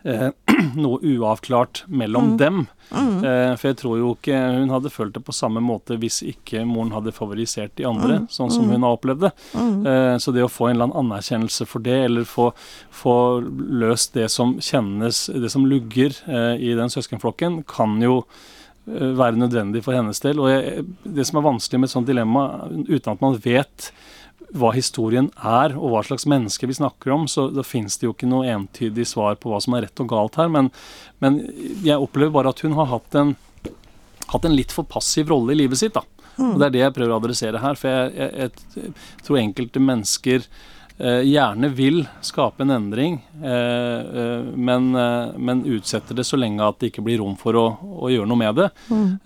eh, 0.05 0.31
noe 0.85 1.01
uavklart 1.03 1.85
mellom 1.89 2.35
dem. 2.41 2.65
Eh, 2.93 3.53
for 3.57 3.71
jeg 3.71 3.79
tror 3.81 3.99
jo 3.99 4.13
ikke 4.15 4.39
hun 4.59 4.73
hadde 4.73 4.93
følt 4.93 5.15
det 5.17 5.25
på 5.27 5.35
samme 5.35 5.63
måte 5.65 5.97
hvis 6.01 6.21
ikke 6.27 6.65
moren 6.69 6.93
hadde 6.95 7.15
favorisert 7.17 7.75
de 7.81 7.87
andre, 7.89 8.21
sånn 8.33 8.53
som 8.53 8.69
hun 8.71 8.85
har 8.85 8.97
opplevd 8.99 9.27
det. 9.27 9.33
Eh, 9.57 10.17
så 10.23 10.35
det 10.35 10.45
å 10.45 10.51
få 10.53 10.69
en 10.69 10.77
eller 10.77 10.91
annen 10.91 11.15
anerkjennelse 11.15 11.69
for 11.71 11.85
det, 11.85 11.97
eller 12.09 12.29
få, 12.29 12.51
få 12.95 13.17
løst 13.85 14.15
det 14.19 14.29
som 14.33 14.59
kjennes, 14.63 15.27
det 15.33 15.53
som 15.53 15.67
lugger 15.69 16.17
eh, 16.29 16.55
i 16.61 16.75
den 16.79 16.93
søskenflokken, 16.93 17.63
kan 17.71 17.97
jo 18.05 18.21
eh, 18.87 19.15
være 19.17 19.41
nødvendig 19.41 19.85
for 19.87 19.97
hennes 19.97 20.21
del. 20.25 20.43
Og 20.43 20.53
jeg, 20.53 20.85
det 21.05 21.29
som 21.29 21.41
er 21.41 21.49
vanskelig 21.49 21.83
med 21.83 21.91
et 21.91 21.97
sånt 21.97 22.11
dilemma, 22.11 22.49
uten 22.89 23.17
at 23.17 23.25
man 23.25 23.41
vet 23.45 23.91
hva 24.55 24.71
historien 24.75 25.31
er, 25.35 25.75
og 25.75 25.91
hva 25.93 26.03
slags 26.07 26.27
menneske 26.31 26.69
vi 26.71 26.77
snakker 26.79 27.11
om, 27.15 27.27
så 27.31 27.49
da 27.51 27.65
finnes 27.67 27.99
det 27.99 28.07
jo 28.07 28.15
ikke 28.15 28.31
noe 28.31 28.47
entydig 28.51 29.07
svar 29.11 29.35
på 29.41 29.51
hva 29.51 29.59
som 29.63 29.75
er 29.75 29.89
rett 29.89 30.03
og 30.05 30.11
galt 30.13 30.39
her. 30.39 30.51
Men, 30.53 30.71
men 31.25 31.41
jeg 31.83 31.99
opplever 31.99 32.35
bare 32.37 32.55
at 32.55 32.63
hun 32.63 32.77
har 32.79 32.93
hatt 32.93 33.19
en, 33.19 33.35
hatt 34.31 34.47
en 34.47 34.55
litt 34.55 34.75
for 34.75 34.87
passiv 34.87 35.33
rolle 35.35 35.57
i 35.57 35.59
livet 35.65 35.83
sitt. 35.83 35.99
da. 35.99 36.05
Og 36.39 36.59
Det 36.61 36.69
er 36.69 36.75
det 36.77 36.85
jeg 36.85 36.95
prøver 36.95 37.15
å 37.15 37.19
adressere 37.23 37.63
her. 37.63 37.79
For 37.79 37.91
jeg, 37.91 38.15
jeg, 38.15 38.53
jeg 38.79 39.27
tror 39.27 39.41
enkelte 39.43 39.83
mennesker 39.83 40.47
gjerne 40.99 41.69
vil 41.75 42.05
skape 42.23 42.63
en 42.63 42.71
endring, 42.71 43.17
eh, 43.43 44.01
eh, 44.23 44.43
men, 44.55 44.95
eh, 44.95 45.33
men 45.37 45.65
utsetter 45.67 46.15
det 46.15 46.25
så 46.25 46.39
lenge 46.39 46.63
at 46.63 46.79
det 46.79 46.93
ikke 46.93 47.03
blir 47.03 47.19
rom 47.19 47.35
for 47.37 47.59
å, 47.59 47.65
å 47.83 48.11
gjøre 48.13 48.29
noe 48.31 48.39
med 48.39 48.61
det. 48.61 48.69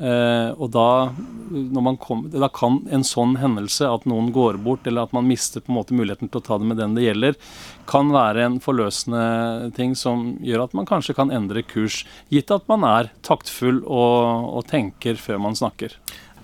Eh, 0.01 0.49
og 0.57 0.71
da, 0.73 1.13
når 1.53 1.85
man 1.85 1.99
kom, 2.01 2.25
da 2.33 2.49
kan 2.49 2.81
en 2.91 3.05
sånn 3.05 3.37
hendelse, 3.37 3.85
at 3.85 4.07
noen 4.09 4.33
går 4.33 4.57
bort, 4.65 4.87
eller 4.89 5.05
at 5.05 5.13
man 5.13 5.29
mister 5.29 5.61
på 5.61 5.69
en 5.73 5.77
måte 5.77 5.97
muligheten 5.97 6.33
til 6.33 6.41
å 6.41 6.47
ta 6.47 6.57
det 6.57 6.71
med 6.71 6.81
den 6.81 6.97
det 6.97 7.05
gjelder, 7.05 7.37
kan 7.89 8.13
være 8.13 8.47
en 8.47 8.61
forløsende 8.65 9.69
ting 9.77 9.95
som 9.97 10.39
gjør 10.45 10.65
at 10.65 10.77
man 10.77 10.89
kanskje 10.89 11.17
kan 11.21 11.33
endre 11.33 11.63
kurs, 11.69 12.01
gitt 12.33 12.53
at 12.55 12.65
man 12.69 12.85
er 12.89 13.13
taktfull 13.25 13.83
og, 13.85 14.49
og 14.57 14.67
tenker 14.73 15.21
før 15.21 15.41
man 15.45 15.57
snakker. 15.57 15.93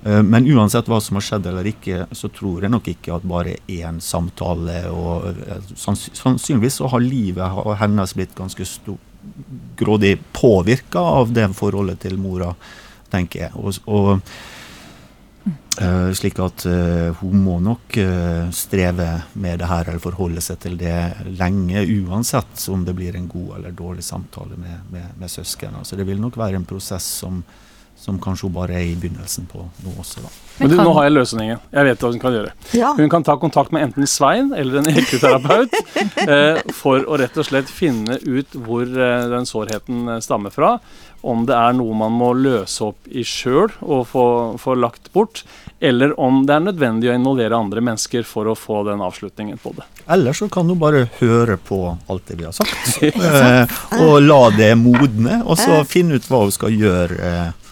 Eh, 0.05 0.23
Men 0.23 0.47
uansett 0.47 0.89
hva 0.89 1.01
som 1.01 1.17
har 1.17 1.25
skjedd 1.25 1.47
eller 1.49 1.69
ikke, 1.69 2.05
så 2.13 2.29
tror 2.33 2.65
jeg 2.65 2.73
nok 2.75 2.89
ikke 2.93 3.15
at 3.17 3.29
bare 3.29 3.57
én 3.73 4.01
samtale 4.05 4.83
og 4.93 5.31
eh, 5.33 5.71
Sannsynligvis 5.81 6.81
så 6.83 6.91
har 6.93 7.05
livet 7.05 7.61
og 7.65 7.77
hennes 7.81 8.17
blitt 8.17 8.37
ganske 8.37 8.67
grådig 9.81 10.19
påvirka 10.37 11.01
av 11.01 11.33
det 11.33 11.49
forholdet 11.57 12.03
til 12.05 12.19
mora, 12.21 12.51
tenker 13.09 13.47
jeg. 13.47 13.53
Og, 13.57 13.79
og 13.89 14.11
eh, 15.81 16.13
slik 16.13 16.39
at 16.45 16.67
hun 17.23 17.41
må 17.41 17.57
nok 17.65 17.97
streve 18.53 19.09
med 19.41 19.63
det 19.63 19.71
her 19.71 19.89
eller 19.89 20.05
forholde 20.05 20.45
seg 20.45 20.61
til 20.67 20.77
det 20.77 20.99
lenge, 21.41 21.87
uansett 22.05 22.69
om 22.69 22.85
det 22.85 22.93
blir 22.99 23.17
en 23.17 23.31
god 23.33 23.57
eller 23.57 23.73
dårlig 23.73 24.05
samtale 24.05 24.61
med, 24.61 24.85
med, 24.93 25.15
med 25.17 25.33
søsken. 25.33 25.81
Altså, 25.81 25.97
det 25.97 26.05
vil 26.05 26.21
nok 26.21 26.37
være 26.37 26.61
en 26.61 26.69
prosess 26.69 27.09
som, 27.25 27.41
som 28.05 28.19
kanskje 28.21 28.49
hun 28.49 28.57
bare 28.59 28.77
er 28.77 28.91
i 28.91 28.97
begynnelsen 29.01 29.47
på 29.49 29.63
nå 29.65 29.95
også, 30.03 30.25
da. 30.25 30.33
Men 30.59 30.71
du, 30.71 30.77
nå 30.79 30.91
har 30.95 31.09
jeg 31.09 31.15
løsningen. 31.17 31.63
Jeg 31.75 31.87
vet 31.89 32.03
hva 32.05 32.11
hun 32.13 32.21
kan 32.23 32.35
gjøre. 32.37 32.53
Ja. 32.77 32.93
Hun 32.99 33.09
kan 33.11 33.25
ta 33.27 33.35
kontakt 33.41 33.73
med 33.75 33.89
enten 33.89 34.07
Svein 34.07 34.53
eller 34.55 34.83
en 34.83 34.91
ekteterapeut 34.93 35.75
eh, 36.29 36.61
for 36.77 37.03
å 37.09 37.19
rett 37.19 37.41
og 37.41 37.49
slett 37.49 37.73
finne 37.73 38.21
ut 38.23 38.55
hvor 38.55 38.85
eh, 38.87 39.25
den 39.33 39.49
sårheten 39.51 40.15
eh, 40.15 40.21
stammer 40.23 40.55
fra. 40.55 40.77
Om 41.25 41.47
det 41.49 41.57
er 41.57 41.73
noe 41.75 41.97
man 41.97 42.13
må 42.13 42.35
løse 42.37 42.85
opp 42.85 43.09
i 43.09 43.25
sjøl 43.25 43.73
og 43.81 44.05
få, 44.11 44.27
få 44.61 44.77
lagt 44.77 45.09
bort, 45.17 45.41
eller 45.81 46.13
om 46.21 46.43
det 46.45 46.55
er 46.55 46.67
nødvendig 46.67 47.09
å 47.09 47.17
involvere 47.17 47.57
andre 47.57 47.81
mennesker 47.89 48.29
for 48.29 48.53
å 48.53 48.55
få 48.59 48.83
den 48.91 49.01
avslutningen 49.03 49.59
på 49.63 49.73
det. 49.79 49.89
Eller 50.05 50.37
så 50.37 50.51
kan 50.53 50.69
du 50.69 50.77
bare 50.79 51.07
høre 51.23 51.57
på 51.57 51.81
alt 52.13 52.29
det 52.29 52.37
vi 52.39 52.47
har 52.47 52.55
sagt, 52.55 53.01
eh, 53.09 53.77
og 54.05 54.21
la 54.23 54.43
det 54.55 54.75
modne, 54.79 55.41
og 55.49 55.57
så 55.59 55.81
finne 55.89 56.21
ut 56.21 56.29
hva 56.29 56.45
hun 56.45 56.55
skal 56.55 56.77
gjøre 56.77 57.33
eh, 57.33 57.64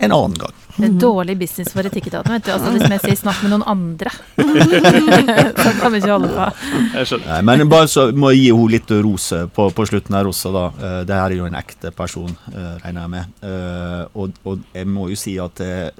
en 0.00 0.12
annen 0.14 0.38
gang. 0.38 0.54
Det 0.78 0.86
er 0.86 0.98
dårlig 1.02 1.34
business 1.40 1.72
for 1.74 1.82
etikketaten, 1.88 2.30
vet 2.36 2.44
du. 2.46 2.52
Altså, 2.54 2.70
hvis 2.70 2.84
jeg 2.92 3.00
sier 3.02 3.16
'snakk 3.18 3.40
med 3.42 3.50
noen 3.50 3.64
andre', 3.66 4.12
så 5.64 5.72
kan 5.80 5.92
vi 5.92 5.98
ikke 5.98 6.12
holde 6.14 6.30
på. 6.36 6.46
Nei, 7.26 7.40
men 7.42 7.68
bare 7.70 7.88
så 7.90 8.08
må 8.14 8.30
jeg 8.30 8.44
gi 8.44 8.52
henne 8.54 8.72
litt 8.76 8.92
ros 9.04 9.32
eh, 9.34 9.46
på, 9.50 9.68
på 9.74 9.86
slutten 9.90 10.14
her 10.14 10.30
også, 10.30 10.52
da. 10.54 10.64
Eh, 10.78 11.00
Det 11.08 11.18
her 11.18 11.30
er 11.34 11.36
jo 11.40 11.48
en 11.50 11.58
ekte 11.58 11.90
person, 11.90 12.30
eh, 12.54 12.74
regner 12.84 13.00
jeg 13.04 13.10
med. 13.16 13.24
Eh, 13.42 14.04
Og, 14.14 14.38
og 14.46 14.62
jeg 14.74 14.86
må 14.86 15.08
jo 15.10 15.16
si 15.18 15.34
at 15.42 15.58
det, 15.58 15.90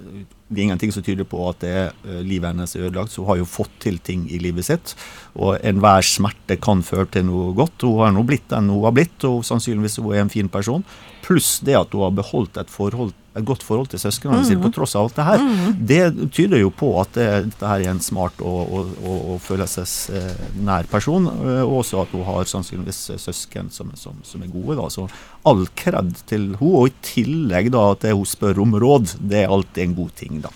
det 0.49 0.59
er 0.61 0.65
ingenting 0.69 0.93
som 0.95 1.03
tyder 1.03 1.27
på 1.29 1.43
at 1.51 1.59
det, 1.61 1.93
livet 2.25 2.49
hennes 2.55 2.75
er 2.77 2.87
ødelagt. 2.89 3.11
Så 3.13 3.23
hun 3.23 3.29
har 3.33 3.37
jo 3.43 3.45
fått 3.51 3.75
til 3.83 3.99
ting 3.99 4.29
i 4.31 4.39
livet 4.39 4.65
sitt. 4.65 4.95
Og 5.37 5.59
enhver 5.63 6.03
smerte 6.07 6.57
kan 6.63 6.83
føre 6.87 7.07
til 7.11 7.27
noe 7.29 7.53
godt. 7.59 7.83
Hun 7.83 7.99
har 8.01 8.13
nå 8.15 8.23
blitt 8.27 8.49
den 8.49 8.71
hun 8.71 8.85
har 8.87 8.95
blitt, 8.97 9.19
og 9.29 9.43
sannsynligvis 9.45 9.99
hun 10.01 10.15
er 10.15 10.21
en 10.25 10.31
fin 10.33 10.49
person. 10.49 10.85
Pluss 11.27 11.59
det 11.67 11.77
at 11.77 11.93
hun 11.93 12.07
har 12.07 12.15
beholdt 12.23 12.57
et, 12.63 12.71
forhold, 12.71 13.13
et 13.39 13.47
godt 13.49 13.63
forhold 13.67 13.89
til 13.93 14.01
søsknene 14.03 14.45
sine 14.47 14.61
på 14.63 14.71
tross 14.75 14.95
av 14.99 15.07
alt 15.09 15.17
det 15.19 15.27
her. 15.29 15.45
Det 15.91 16.31
tyder 16.35 16.61
jo 16.63 16.71
på 16.75 16.91
at 17.01 17.13
det, 17.17 17.29
dette 17.53 17.71
her 17.71 17.85
er 17.87 17.91
en 17.95 18.01
smart 18.05 18.39
og, 18.43 18.61
og, 18.75 18.93
og, 19.03 19.19
og 19.35 19.41
følelsesnær 19.47 20.89
person. 20.91 21.27
eh, 21.27 21.63
Og 21.65 21.79
også 21.83 22.03
at 22.03 22.15
hun 22.15 22.25
har 22.29 22.45
sannsynligvis 22.51 23.01
søsken 23.23 23.71
som, 23.75 23.91
som, 23.97 24.19
som 24.25 24.43
er 24.43 24.53
gode. 24.53 24.77
da, 24.79 24.89
Så 24.91 25.09
all 25.49 25.67
kred 25.79 26.15
til 26.27 26.55
hun, 26.61 26.75
Og 26.83 26.89
i 26.89 26.95
tillegg 27.03 27.71
da 27.75 27.91
at 27.93 28.01
det 28.07 28.15
hun 28.17 28.27
spør 28.27 28.61
om 28.63 28.75
råd, 28.75 29.17
det 29.21 29.45
er 29.45 29.53
alltid 29.53 29.83
en 29.85 29.95
god 30.03 30.11
ting, 30.19 30.41
da. 30.45 30.51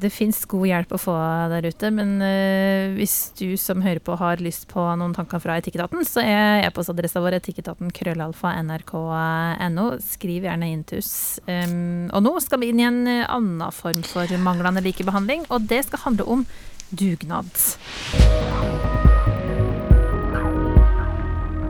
Det 0.00 0.10
fins 0.12 0.40
god 0.48 0.66
hjelp 0.68 0.94
å 0.96 1.00
få 1.00 1.14
der 1.52 1.68
ute, 1.68 1.90
men 1.94 2.14
uh, 2.22 2.94
hvis 2.96 3.32
du 3.38 3.56
som 3.60 3.82
hører 3.84 4.00
på 4.04 4.16
har 4.20 4.42
lyst 4.42 4.68
på 4.70 4.84
noen 4.98 5.14
tanker 5.16 5.42
fra 5.42 5.58
Etikketaten, 5.60 6.04
så 6.08 6.24
er 6.24 6.66
e-postadressa 6.66 7.22
vår 7.22 7.38
etikketaten 7.40 7.92
krøllalfa 7.94 8.54
nrk.no. 8.62 9.86
Skriv 10.02 10.48
gjerne 10.48 10.72
inn 10.72 10.86
til 10.88 11.02
oss. 11.02 11.14
Um, 11.46 12.08
og 12.12 12.24
nå 12.24 12.36
skal 12.44 12.62
vi 12.62 12.72
inn 12.72 12.82
i 12.82 12.88
en 12.88 13.02
annen 13.08 13.64
form 13.74 14.02
for 14.06 14.30
manglende 14.42 14.84
likebehandling, 14.84 15.46
og 15.52 15.68
det 15.70 15.84
skal 15.88 16.06
handle 16.06 16.28
om 16.36 16.46
dugnad. 16.92 17.52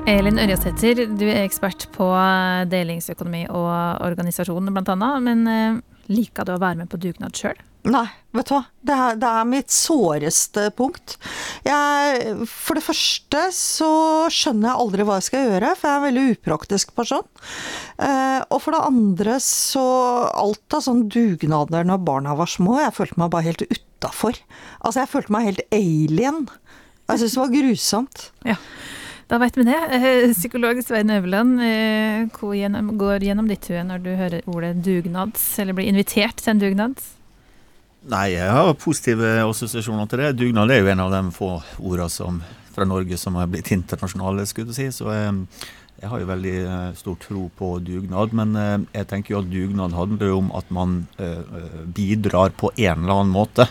Elin 0.06 0.38
Ørjasæter, 0.42 1.04
du 1.06 1.28
er 1.30 1.44
ekspert 1.44 1.86
på 1.94 2.08
delingsøkonomi 2.70 3.44
og 3.54 4.02
organisasjon 4.02 4.72
bl.a., 4.74 5.10
men 5.22 5.44
eh, 5.46 5.78
liker 6.10 6.48
du 6.48 6.56
å 6.56 6.62
være 6.62 6.82
med 6.82 6.90
på 6.90 6.98
dugnad 7.00 7.38
sjøl? 7.38 7.60
Nei, 7.82 8.04
vet 8.30 8.46
du 8.46 8.52
hva. 8.54 8.60
Det 8.86 8.94
er, 8.94 9.16
det 9.18 9.28
er 9.28 9.46
mitt 9.50 9.72
såreste 9.74 10.68
punkt. 10.78 11.16
Jeg, 11.66 12.34
for 12.46 12.78
det 12.78 12.84
første 12.86 13.40
så 13.56 13.88
skjønner 14.30 14.68
jeg 14.68 14.82
aldri 14.84 15.06
hva 15.08 15.16
jeg 15.18 15.26
skal 15.26 15.48
gjøre, 15.48 15.72
for 15.78 15.88
jeg 15.88 15.96
er 15.96 15.98
en 15.98 16.06
veldig 16.06 16.36
upraktisk 16.36 16.92
person. 16.94 17.26
Eh, 17.98 18.38
og 18.46 18.60
for 18.62 18.76
det 18.76 18.84
andre 18.86 19.38
så 19.42 19.86
Alt 20.42 20.76
av 20.76 20.84
sånn 20.84 21.08
dugnader 21.10 21.86
når 21.86 22.04
barna 22.06 22.36
var 22.38 22.50
små, 22.50 22.76
jeg 22.80 22.94
følte 22.94 23.18
meg 23.18 23.32
bare 23.34 23.48
helt 23.50 23.64
utafor. 23.66 24.38
Altså, 24.80 25.02
jeg 25.02 25.10
følte 25.10 25.34
meg 25.34 25.48
helt 25.48 25.64
alien. 25.74 26.44
Jeg 27.10 27.22
syns 27.22 27.34
det 27.34 27.42
var 27.42 27.54
grusomt. 27.56 28.26
Ja, 28.52 28.58
da 29.30 29.40
vet 29.42 29.58
vi 29.58 29.66
det. 29.66 29.80
Eh, 29.96 30.28
Psykolog 30.36 30.78
Svein 30.86 31.10
Øverland, 31.14 31.58
eh, 31.66 32.30
hva 32.38 32.52
gjennom, 32.54 32.94
går 33.00 33.26
gjennom 33.26 33.50
ditt 33.50 33.66
hue 33.72 33.82
når 33.90 34.06
du 34.06 34.12
hører 34.14 34.46
ordet 34.54 34.76
dugnad, 34.86 35.34
eller 35.58 35.78
blir 35.78 35.90
invitert 35.90 36.38
til 36.38 36.54
en 36.54 36.62
dugnad? 36.62 37.02
Nei, 38.10 38.32
jeg 38.34 38.50
har 38.50 38.72
positive 38.82 39.28
assosiasjoner 39.44 40.08
til 40.10 40.18
det. 40.18 40.32
Dugnad 40.40 40.72
er 40.74 40.82
jo 40.82 40.90
en 40.90 41.04
av 41.04 41.12
de 41.14 41.20
få 41.34 41.52
ordene 41.78 42.40
fra 42.72 42.86
Norge 42.88 43.18
som 43.20 43.36
har 43.38 43.50
blitt 43.52 43.70
internasjonale, 43.74 44.46
skulle 44.48 44.72
du 44.72 44.74
si. 44.74 44.88
Så 44.90 45.10
jeg, 45.12 45.44
jeg 46.02 46.10
har 46.10 46.18
jo 46.18 46.26
veldig 46.26 46.54
eh, 46.66 46.86
stor 46.98 47.18
tro 47.22 47.44
på 47.54 47.68
dugnad. 47.86 48.32
Men 48.34 48.56
eh, 48.58 48.72
jeg 48.98 49.08
tenker 49.10 49.36
jo 49.36 49.42
at 49.42 49.50
dugnad 49.52 49.94
handler 49.94 50.32
jo 50.32 50.40
om 50.40 50.48
at 50.58 50.72
man 50.74 50.96
eh, 51.22 51.60
bidrar 51.94 52.56
på 52.58 52.72
en 52.74 53.04
eller 53.04 53.20
annen 53.20 53.30
måte. 53.30 53.68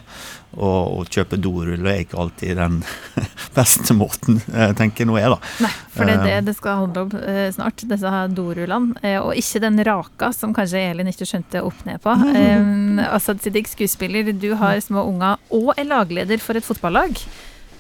Og, 0.52 1.02
å 1.02 1.04
kjøpe 1.12 1.40
doruller 1.40 1.90
er 1.92 2.06
ikke 2.06 2.22
alltid 2.24 2.56
den 2.60 2.80
beste 3.58 3.96
måten, 3.96 4.40
tenker 4.80 5.08
nå 5.08 5.16
jeg, 5.20 5.32
da. 5.32 5.38
Nei, 5.64 5.72
for 5.92 6.08
det 6.08 6.16
er 6.16 6.26
det 6.26 6.40
det 6.50 6.56
skal 6.58 6.82
handle 6.82 7.06
om 7.06 7.14
snart, 7.56 7.86
disse 7.88 8.24
dorullene. 8.36 9.14
Og 9.24 9.32
ikke 9.40 9.64
den 9.64 9.84
raka 9.88 10.32
som 10.36 10.56
kanskje 10.56 10.84
Elin 10.90 11.12
ikke 11.12 11.28
skjønte 11.28 11.64
opp 11.68 11.86
ned 11.88 12.04
på. 12.04 12.16
Um, 12.16 13.00
Asad 13.12 13.44
Siddiq, 13.44 13.72
skuespiller, 13.72 14.32
du 14.36 14.52
har 14.60 14.80
små 14.84 15.06
unger 15.08 15.40
og 15.56 15.72
er 15.78 15.88
lagleder 15.88 16.44
for 16.44 16.60
et 16.60 16.68
fotballag. 16.68 17.24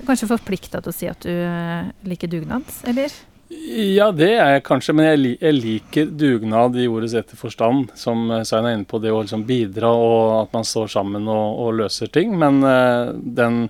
Kanskje 0.08 0.32
forplikta 0.32 0.80
til 0.80 0.92
å 0.92 0.96
si 0.96 1.12
at 1.12 1.28
du 1.28 2.08
liker 2.08 2.32
dugnad, 2.32 2.72
eller? 2.88 3.20
Ja, 3.52 4.08
det 4.16 4.30
er 4.40 4.54
jeg 4.54 4.64
kanskje, 4.64 4.94
men 4.96 5.08
jeg, 5.10 5.34
jeg 5.42 5.56
liker 5.58 6.12
dugnad 6.16 6.78
i 6.80 6.86
ordets 6.88 7.16
rette 7.18 7.36
forstand. 7.40 7.90
Som 8.00 8.30
Svein 8.48 8.68
er 8.68 8.78
inne 8.78 8.88
på, 8.88 9.00
det 9.04 9.12
å 9.12 9.20
liksom 9.24 9.44
bidra 9.48 9.92
og 9.92 10.22
at 10.38 10.56
man 10.56 10.68
står 10.68 10.92
sammen 10.94 11.28
og, 11.32 11.60
og 11.66 11.76
løser 11.82 12.12
ting. 12.12 12.38
Men 12.40 12.62
uh, 12.64 13.12
den, 13.12 13.66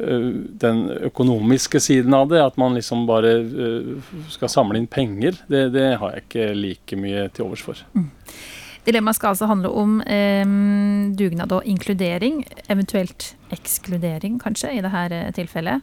uh, 0.00 0.28
den, 0.64 0.82
økonomiske 1.08 1.80
siden 1.80 2.16
av 2.16 2.28
det, 2.32 2.42
at 2.44 2.60
man 2.60 2.76
liksom 2.76 3.06
bare 3.08 3.36
uh, 3.44 4.12
skal 4.32 4.52
samle 4.52 4.80
inn 4.80 4.90
penger, 4.92 5.40
det, 5.48 5.70
det, 5.76 5.88
har 6.02 6.14
jeg 6.14 6.26
ikke 6.26 6.50
like 6.58 7.00
mye 7.00 7.24
til 7.32 7.48
overs 7.48 7.64
for. 7.64 7.80
Mm. 7.96 8.10
Dilemmaet 8.84 9.16
skal 9.16 9.32
altså 9.32 9.48
handle 9.48 9.70
om 9.72 10.00
eh, 10.04 10.44
dugnad 11.16 11.52
og 11.56 11.64
inkludering, 11.64 12.42
eventuelt 12.68 13.30
ekskludering 13.54 14.36
kanskje, 14.42 14.74
i 14.76 14.82
dette 14.84 15.22
tilfellet. 15.38 15.80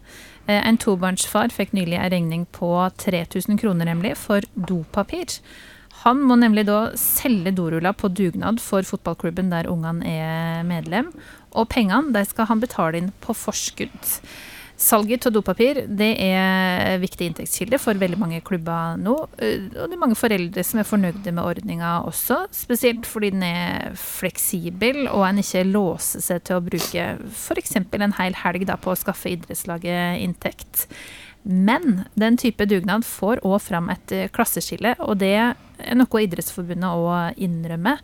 Eh, 0.51 0.67
en 0.67 0.79
tobarnsfar 0.81 1.53
fikk 1.53 1.75
nylig 1.77 1.97
en 1.99 2.11
regning 2.11 2.45
på 2.55 2.71
3000 3.03 3.59
kroner 3.61 3.87
nemlig 3.87 4.15
for 4.19 4.45
dopapir. 4.55 5.39
Han 6.01 6.23
må 6.25 6.37
nemlig 6.39 6.65
da 6.65 6.79
selge 6.97 7.53
dorulla 7.55 7.93
på 7.93 8.09
dugnad 8.09 8.61
for 8.63 8.87
fotballklubben 8.87 9.51
der 9.53 9.69
ungene 9.69 10.07
er 10.07 10.63
medlem, 10.65 11.11
og 11.53 11.69
pengene 11.69 12.23
skal 12.25 12.49
han 12.49 12.63
betale 12.63 12.97
inn 12.97 13.11
på 13.21 13.35
forskudd. 13.37 14.15
Salget 14.81 15.27
av 15.29 15.35
dopapir 15.35 15.83
det 15.85 16.09
er 16.25 16.97
viktig 17.01 17.27
inntektskilde 17.29 17.77
for 17.81 17.99
veldig 18.01 18.17
mange 18.17 18.39
klubber 18.45 18.97
nå. 18.97 19.13
Eh, 19.37 19.67
og 19.75 19.91
det 19.91 19.97
er 19.97 20.01
mange 20.01 20.17
foreldre 20.17 20.63
som 20.65 20.81
er 20.81 20.87
fornøyde 20.89 21.33
med 21.37 21.43
ordninga 21.43 21.99
også. 22.09 22.39
Spesielt 22.55 23.05
fordi 23.05 23.29
den 23.35 23.45
er 23.45 23.93
fleksibel 23.99 25.03
og 25.11 25.27
en 25.27 25.41
ikke 25.43 25.67
låser 25.69 26.25
seg 26.25 26.45
til 26.47 26.57
å 26.57 26.65
bruke 26.65 27.07
f.eks. 27.29 27.77
en 27.77 28.17
hel 28.17 28.39
helg 28.41 28.65
da, 28.71 28.79
på 28.81 28.95
å 28.95 28.97
skaffe 28.97 29.29
idrettslaget 29.35 30.23
inntekt. 30.25 30.87
Men 31.43 32.03
den 32.17 32.37
type 32.41 32.65
dugnad 32.69 33.05
får 33.05 33.41
òg 33.45 33.59
fram 33.61 33.89
et 33.93 34.13
klasseskille, 34.33 34.95
og 35.01 35.21
det 35.21 35.35
er 35.37 35.97
noe 35.97 36.25
Idrettsforbundet 36.25 36.89
òg 36.89 37.41
innrømmer. 37.41 38.01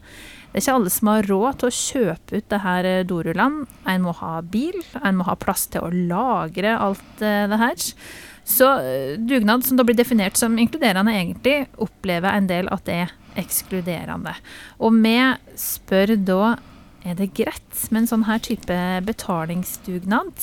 Det 0.58 0.64
er 0.64 0.72
ikke 0.72 0.78
alle 0.80 0.90
som 0.90 1.10
har 1.12 1.28
råd 1.30 1.58
til 1.62 1.68
å 1.68 1.76
kjøpe 1.78 2.38
ut 2.40 2.46
det 2.50 2.58
her 2.64 2.86
Doruland. 3.06 3.58
dorullene. 3.68 3.82
En 3.94 4.02
må 4.02 4.14
ha 4.18 4.40
bil, 4.42 4.80
en 5.06 5.20
må 5.20 5.28
ha 5.28 5.36
plass 5.38 5.68
til 5.70 5.86
å 5.86 5.92
lagre 5.94 6.72
alt 6.74 7.22
eh, 7.22 7.44
det 7.46 7.60
her. 7.62 7.84
Så 8.42 8.70
eh, 8.82 9.20
dugnad, 9.22 9.68
som 9.68 9.78
da 9.78 9.86
blir 9.86 10.00
definert 10.00 10.34
som 10.42 10.58
inkluderende, 10.58 11.14
egentlig 11.14 11.68
opplever 11.78 12.34
en 12.34 12.50
del 12.50 12.72
at 12.74 12.88
det 12.90 12.98
er 13.04 13.14
ekskluderende. 13.38 14.34
Og 14.82 14.98
vi 14.98 15.14
spør 15.62 16.16
da 16.26 16.42
er 17.06 17.22
det 17.22 17.36
greit 17.38 17.86
med 17.92 18.02
en 18.02 18.12
sånn 18.16 18.26
her 18.26 18.42
type 18.42 18.82
betalingsdugnad. 19.06 20.42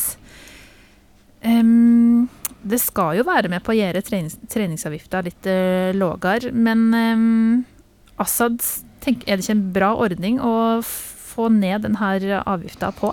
Um, 1.43 2.31
det 2.63 2.85
skal 2.87 3.19
jo 3.19 3.27
være 3.27 3.51
med 3.51 3.67
på 3.67 3.75
å 3.75 3.81
gjøre 3.83 4.07
trenings 4.07 4.39
treningsavgifta 4.47 5.27
litt 5.27 5.51
uh, 5.51 5.91
lavere, 5.91 6.55
men 6.55 6.87
um, 6.95 7.65
Assad 8.23 8.63
Tenk, 9.05 9.25
er 9.29 9.37
det 9.37 9.45
ikke 9.45 9.57
en 9.59 9.67
bra 9.75 9.93
ordning 10.01 10.41
å 10.41 10.81
få 10.85 11.51
ned 11.53 11.85
denne 11.85 12.41
avgifta 12.49 12.89
på? 12.97 13.13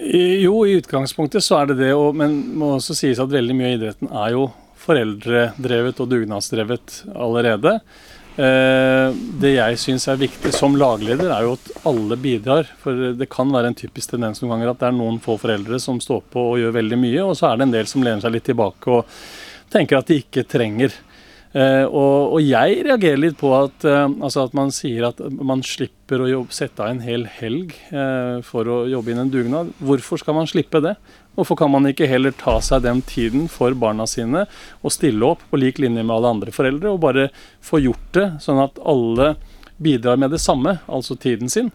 Jo, 0.00 0.54
i 0.64 0.78
utgangspunktet 0.78 1.44
så 1.44 1.58
er 1.60 1.70
det 1.70 1.80
det, 1.82 1.92
men 2.16 2.38
det 2.46 2.60
må 2.62 2.74
også 2.76 2.96
sies 2.96 3.20
at 3.20 3.32
veldig 3.32 3.56
mye 3.58 3.72
av 3.72 3.76
idretten 3.76 4.12
er 4.22 4.32
jo 4.36 4.46
foreldredrevet 4.80 6.00
og 6.00 6.08
dugnadsdrevet 6.08 7.02
allerede. 7.12 7.74
Eh, 8.40 9.18
det 9.42 9.52
jeg 9.56 9.80
syns 9.82 10.06
er 10.08 10.20
viktig 10.20 10.52
som 10.56 10.78
lagleder, 10.78 11.28
er 11.34 11.44
jo 11.44 11.56
at 11.58 11.84
alle 11.90 12.16
bidrar. 12.20 12.70
For 12.80 13.12
det 13.18 13.28
kan 13.32 13.52
være 13.52 13.72
en 13.72 13.76
typisk 13.76 14.14
tendens 14.14 14.40
noen 14.40 14.54
ganger 14.54 14.72
at 14.72 14.80
det 14.80 14.88
er 14.88 14.96
noen 14.96 15.20
få 15.20 15.36
foreldre 15.42 15.82
som 15.82 16.00
står 16.00 16.24
på 16.32 16.46
og 16.54 16.58
gjør 16.62 16.78
veldig 16.78 17.00
mye, 17.02 17.26
og 17.26 17.36
så 17.36 17.50
er 17.50 17.60
det 17.60 17.68
en 17.68 17.76
del 17.76 17.90
som 17.90 18.06
lener 18.06 18.24
seg 18.24 18.36
litt 18.38 18.48
tilbake 18.48 18.94
og 18.94 19.20
tenker 19.74 20.00
at 20.00 20.08
de 20.08 20.22
ikke 20.22 20.46
trenger. 20.48 20.94
Uh, 21.50 21.82
og, 21.88 22.36
og, 22.36 22.40
jeg 22.46 22.84
reagerer 22.86 23.18
litt 23.18 23.34
på 23.40 23.48
at, 23.56 23.82
uh, 23.82 24.04
altså 24.22 24.44
at, 24.44 24.52
man 24.54 24.68
sier 24.70 25.08
at 25.08 25.18
man 25.34 25.64
slipper 25.66 26.22
å 26.22 26.28
jobbe, 26.30 26.54
sette 26.54 26.84
av 26.84 26.92
en 26.92 27.00
hel 27.02 27.24
helg 27.40 27.74
uh, 27.90 28.38
for 28.46 28.70
å 28.70 28.76
jobbe 28.86 29.10
inn 29.10 29.22
en 29.24 29.32
dugnad. 29.32 29.72
Hvorfor 29.82 30.22
skal 30.22 30.36
man 30.38 30.46
slippe 30.50 30.78
det? 30.84 30.94
Hvorfor 31.34 31.58
kan 31.58 31.72
man 31.74 31.90
ikke 31.90 32.06
heller 32.06 32.36
ta 32.38 32.60
seg 32.62 32.84
den 32.86 33.02
tiden 33.02 33.50
for 33.50 33.74
barna 33.74 34.06
sine 34.06 34.44
og 34.78 34.94
stille 34.94 35.26
opp 35.26 35.42
på 35.50 35.58
lik 35.58 35.82
linje 35.82 36.04
med 36.04 36.14
alle 36.20 36.32
andre 36.36 36.54
foreldre, 36.54 36.94
og 36.94 37.02
bare 37.02 37.26
få 37.66 37.82
gjort 37.82 38.14
det 38.14 38.28
sånn 38.46 38.62
at 38.62 38.78
alle 38.86 39.34
bidrar 39.82 40.22
med 40.22 40.30
det 40.30 40.42
samme, 40.44 40.78
altså 40.86 41.18
tiden 41.18 41.50
sin? 41.50 41.74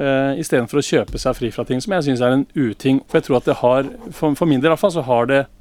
Uh, 0.00 0.32
Istedenfor 0.40 0.80
å 0.80 0.86
kjøpe 0.86 1.20
seg 1.20 1.36
fri 1.36 1.52
fra 1.52 1.68
ting 1.68 1.84
som 1.84 1.92
jeg 1.98 2.08
syns 2.08 2.24
er 2.24 2.40
en 2.40 2.48
uting. 2.56 3.04
For 3.04 3.20
jeg 3.20 3.28
tror 3.28 3.42
at 3.42 3.52
det 3.52 3.60
har, 3.60 3.96
for, 4.16 4.32
for 4.32 4.48
min 4.48 4.64
del 4.64 4.72
i 4.72 4.78
hvert 4.78 4.86
fall, 4.88 4.96
så 4.96 5.04
har 5.04 5.28
det 5.28 5.44
Eh, 5.44 5.59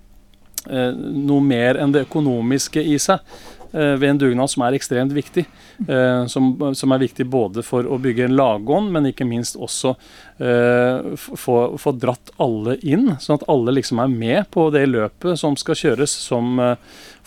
noe 0.68 1.42
mer 1.42 1.80
enn 1.80 1.94
det 1.96 2.06
økonomiske 2.08 2.84
i 2.84 2.98
seg. 3.00 3.20
eh, 3.20 3.59
ved 3.72 4.08
en 4.10 4.22
dugnad 4.22 4.52
som 4.52 4.64
er 4.66 4.78
ekstremt 4.78 5.14
viktig. 5.16 5.46
Eh, 5.88 6.24
som, 6.32 6.52
som, 6.76 6.96
er 6.96 7.04
viktig 7.04 7.28
både 7.30 7.64
for 7.66 7.88
å 7.88 8.00
bygge 8.02 8.28
en 8.28 8.38
lagånd, 8.40 8.92
men 8.96 9.12
ikke 9.12 9.28
minst 9.28 9.60
også 9.60 9.96
få, 10.40 11.56
få, 11.76 11.92
dratt 12.00 12.30
alle 12.40 12.78
inn, 12.88 13.10
sånn 13.20 13.42
at 13.42 13.48
alle 13.52 13.74
liksom 13.76 14.00
er 14.00 14.14
med 14.14 14.46
på 14.56 14.70
det 14.72 14.86
løpet 14.88 15.36
som 15.36 15.58
skal 15.60 15.76
kjøres 15.76 16.14
som 16.16 16.62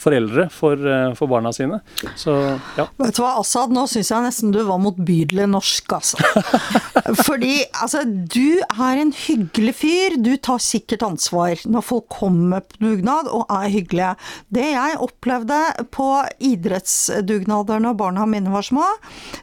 foreldre 0.01 0.47
for, 0.49 0.80
for 1.18 1.28
barna 1.28 1.53
sine. 1.53 1.82
Så, 2.16 2.32
ja. 2.78 2.86
Vet 2.97 3.18
du 3.18 3.20
hva, 3.20 3.34
Assad, 3.43 3.74
nå 3.76 3.84
syns 3.90 4.14
jeg 4.14 4.24
nesten 4.24 4.55
du 4.55 4.62
var 4.64 4.80
motbydelig 4.80 5.45
norsk, 5.53 5.93
altså. 5.99 6.24
Fordi 7.26 7.62
altså, 7.82 8.03
du 8.07 8.62
er 8.62 9.01
en 9.03 9.12
hyggelig 9.16 9.74
fyr. 9.82 10.16
Du 10.22 10.34
tar 10.40 10.62
sikkert 10.62 11.05
ansvar 11.07 11.62
når 11.68 11.86
folk 11.86 12.09
kommer 12.12 12.64
på 12.66 12.80
dugnad 12.82 13.30
og 13.32 13.47
er 13.53 13.70
hyggelige. 13.72 14.14
Det 14.55 14.68
jeg 14.72 15.01
opplevde 15.03 15.61
på 15.95 16.09
idrettsdugnader 16.39 17.83
når 17.83 17.97
barna 17.99 18.26
mine 18.28 18.53
var 18.53 18.66
små, 18.66 18.87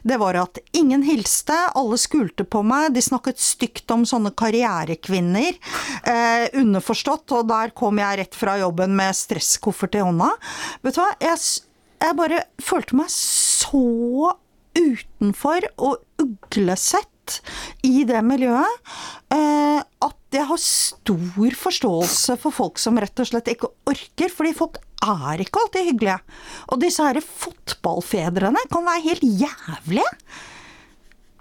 det 0.02 0.18
var 0.20 0.38
at 0.40 0.60
ingen 0.76 1.04
hilste, 1.06 1.56
alle 1.76 1.98
skulte 2.00 2.46
på 2.48 2.62
meg, 2.66 2.90
de 2.94 3.04
snakket 3.04 3.40
stygt 3.42 3.90
om 3.94 4.06
sånne 4.08 4.32
karrierekvinner. 4.36 5.58
Eh, 6.04 6.46
underforstått, 6.60 7.30
og 7.36 7.48
der 7.50 7.74
kom 7.76 8.00
jeg 8.00 8.22
rett 8.22 8.38
fra 8.38 8.58
jobben 8.60 8.94
med 8.98 9.16
stresskoffert 9.16 9.98
i 9.98 10.04
hånda. 10.04 10.30
Vet 10.84 10.96
du 10.96 11.02
hva, 11.02 11.10
jeg, 11.22 11.42
jeg 12.00 12.18
bare 12.18 12.44
følte 12.62 13.00
meg 13.00 13.12
så 13.14 14.36
utenfor 14.76 15.66
og 15.82 16.22
uglesett 16.22 17.40
i 17.86 18.04
det 18.08 18.20
miljøet 18.26 18.92
eh, 19.34 19.80
at 19.80 20.19
jeg 20.38 20.46
har 20.46 20.60
stor 20.62 21.56
forståelse 21.64 22.36
for 22.42 22.54
folk 22.54 22.78
som 22.78 22.98
rett 23.00 23.22
og 23.22 23.28
slett 23.30 23.50
ikke 23.50 23.72
orker, 23.90 24.30
fordi 24.30 24.54
folk 24.56 24.78
er 25.00 25.42
ikke 25.42 25.62
alltid 25.64 25.90
hyggelige. 25.90 26.18
Og 26.70 26.80
disse 26.82 27.04
her 27.06 27.20
fotballfedrene 27.24 28.62
kan 28.70 28.86
være 28.86 29.06
helt 29.08 29.26
jævlige. 29.26 30.10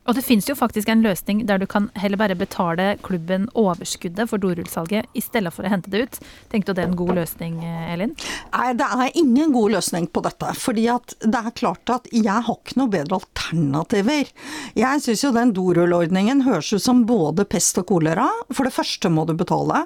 Og 0.10 0.16
det 0.18 0.24
finnes 0.26 0.48
jo 0.50 0.56
faktisk 0.58 0.90
en 0.90 1.04
løsning 1.06 1.44
der 1.46 1.60
du 1.62 1.68
kan 1.70 1.92
heller 2.02 2.18
bare 2.18 2.34
betale 2.38 2.96
klubben 3.06 3.44
overskuddet 3.54 4.26
for 4.32 4.42
dorullsalget 4.42 5.06
i 5.14 5.22
stedet 5.22 5.52
for 5.54 5.68
å 5.68 5.70
hente 5.70 5.92
det 5.94 6.00
ut. 6.02 6.16
Tenkte 6.50 6.74
du 6.74 6.80
det 6.80 6.86
er 6.88 6.90
en 6.90 6.98
god 6.98 7.12
løsning, 7.20 7.60
Elin? 7.62 8.16
Nei, 8.56 8.72
det 8.80 8.88
er 8.90 9.20
ingen 9.22 9.54
god 9.54 9.76
løsning 9.76 10.08
på 10.10 10.24
dette. 10.26 10.56
fordi 10.58 10.88
at 10.90 11.14
det 11.22 11.42
er 11.46 11.54
klart 11.54 11.94
at 11.94 12.10
jeg 12.10 12.26
har 12.26 12.58
ikke 12.58 12.80
noe 12.80 12.90
bedre 12.90 13.20
alternativer. 13.20 14.32
Jeg 14.80 15.04
syns 15.06 15.24
jo 15.28 15.32
den 15.36 15.54
dorullordningen 15.54 16.42
høres 16.48 16.72
ut 16.74 16.82
som 16.82 17.04
både 17.06 17.46
pest 17.46 17.78
og 17.78 17.86
kolera. 17.94 18.26
For 18.50 18.66
det 18.66 18.74
første 18.74 19.14
må 19.14 19.28
du 19.30 19.36
betale. 19.38 19.84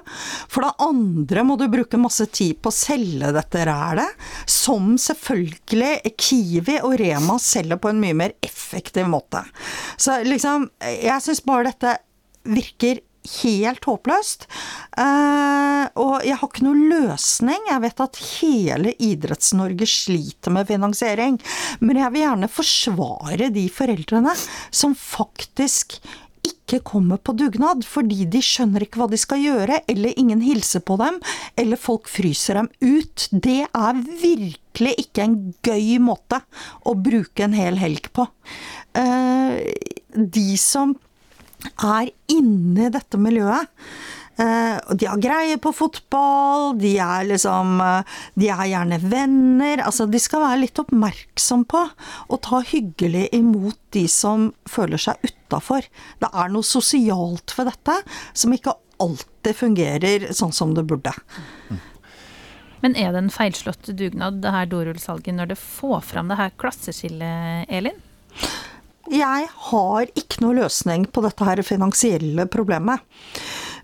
For 0.48 0.64
det 0.64 0.72
andre 0.88 1.44
må 1.44 1.58
du 1.60 1.66
bruke 1.68 2.00
masse 2.00 2.30
tid 2.32 2.62
på 2.64 2.72
å 2.72 2.78
selge 2.78 3.34
dette 3.36 3.66
rælet. 3.68 4.16
Som 4.48 4.94
selvfølgelig 4.96 6.16
Kiwi 6.16 6.80
og 6.80 6.96
Rema 7.02 7.36
selger 7.36 7.76
på 7.76 7.92
en 7.92 8.00
mye 8.00 8.16
mer 8.24 8.38
effektiv 8.40 9.04
måte. 9.12 9.44
Så 10.00 10.13
liksom 10.22 10.68
Jeg 10.80 11.24
syns 11.24 11.42
bare 11.44 11.70
dette 11.72 11.98
virker 12.44 13.00
helt 13.24 13.86
håpløst. 13.88 14.46
Uh, 14.98 15.88
og 16.00 16.26
jeg 16.26 16.36
har 16.40 16.50
ikke 16.50 16.66
noen 16.66 16.82
løsning. 16.92 17.70
Jeg 17.70 17.82
vet 17.84 18.02
at 18.04 18.20
hele 18.38 18.92
Idretts-Norge 19.02 19.88
sliter 19.88 20.54
med 20.54 20.68
finansiering. 20.68 21.38
Men 21.80 22.02
jeg 22.02 22.14
vil 22.14 22.26
gjerne 22.26 22.52
forsvare 22.52 23.48
de 23.54 23.64
foreldrene 23.72 24.36
som 24.68 24.96
faktisk 24.98 25.98
ikke 26.44 26.82
kommer 26.84 27.20
på 27.20 27.32
dugnad 27.36 27.84
fordi 27.88 28.26
de 28.28 28.40
skjønner 28.44 28.84
ikke 28.84 29.00
hva 29.00 29.08
de 29.08 29.18
skal 29.20 29.40
gjøre, 29.40 29.80
eller 29.88 30.18
ingen 30.20 30.42
hilser 30.44 30.82
på 30.84 30.96
dem, 31.00 31.16
eller 31.60 31.80
folk 31.80 32.08
fryser 32.10 32.60
dem 32.60 32.68
ut. 32.84 33.28
Det 33.32 33.62
er 33.64 34.00
virkelig 34.04 34.94
ikke 35.06 35.24
en 35.24 35.38
gøy 35.64 35.96
måte 36.04 36.42
å 36.84 36.96
bruke 37.00 37.46
en 37.46 37.56
hel 37.56 37.80
helg 37.80 38.10
på. 38.16 38.28
Uh, 38.96 39.56
de 40.14 40.54
som 40.60 40.94
er 41.74 42.10
inne 42.32 42.88
i 42.88 42.92
dette 42.94 43.20
miljøet, 43.20 43.70
Uh, 44.34 44.80
de 44.98 45.06
har 45.06 45.20
greie 45.22 45.58
på 45.62 45.70
fotball, 45.70 46.72
de 46.74 46.96
er 46.98 47.28
liksom 47.28 47.76
uh, 47.78 48.16
De 48.34 48.48
er 48.50 48.64
gjerne 48.66 48.98
venner. 48.98 49.82
Altså, 49.86 50.08
de 50.10 50.18
skal 50.18 50.42
være 50.42 50.64
litt 50.64 50.80
oppmerksom 50.82 51.62
på 51.70 51.84
å 52.26 52.38
ta 52.42 52.58
hyggelig 52.66 53.28
imot 53.36 53.78
de 53.94 54.08
som 54.10 54.48
føler 54.66 54.98
seg 54.98 55.22
utafor. 55.22 55.86
Det 56.18 56.32
er 56.34 56.50
noe 56.50 56.66
sosialt 56.66 57.54
ved 57.54 57.70
dette 57.70 58.00
som 58.34 58.58
ikke 58.58 58.74
alltid 59.04 59.54
fungerer 59.54 60.26
sånn 60.34 60.54
som 60.54 60.74
det 60.74 60.82
burde. 60.90 61.14
Men 62.82 62.98
er 62.98 63.14
det 63.14 63.22
en 63.22 63.32
feilslått 63.32 63.86
dugnad, 63.96 64.42
det 64.42 64.50
her 64.50 64.66
dorullsalget, 64.68 65.38
når 65.38 65.54
det 65.54 65.62
får 65.62 66.02
fram 66.10 66.28
det 66.32 66.40
her 66.42 66.50
klasseskillet, 66.58 67.70
Elin? 67.70 68.02
Jeg 69.12 69.48
har 69.68 70.12
ikke 70.16 70.40
noe 70.44 70.56
løsning 70.62 71.04
på 71.12 71.24
dette 71.24 71.44
her 71.44 71.60
finansielle 71.66 72.46
problemet. 72.50 73.04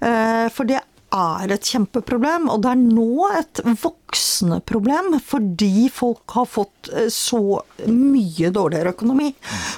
Eh, 0.01 0.47
for 0.53 0.69
det 0.69 0.81
er 1.11 1.53
et 1.53 1.67
kjempeproblem, 1.73 2.47
og 2.53 2.63
det 2.65 2.71
er 2.71 2.81
nå 2.81 3.27
et 3.35 3.61
voksende 3.83 4.61
problem 4.65 5.19
fordi 5.25 5.89
folk 5.93 6.37
har 6.39 6.47
fått 6.49 6.93
eh, 6.95 7.11
så 7.13 7.61
mye 7.91 8.53
dårligere 8.55 8.95
økonomi 8.95 9.33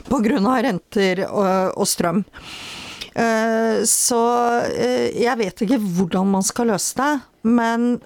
pga. 0.07 0.38
renter 0.68 1.24
og, 1.30 1.74
og 1.74 1.88
strøm. 1.88 2.22
Eh, 3.12 3.82
så 3.88 4.22
jeg 4.72 5.38
vet 5.40 5.64
ikke 5.66 5.80
hvordan 5.82 6.30
man 6.36 6.47
skal 6.47 6.70
løse 6.72 6.97
det, 7.01 7.12
men 7.43 7.99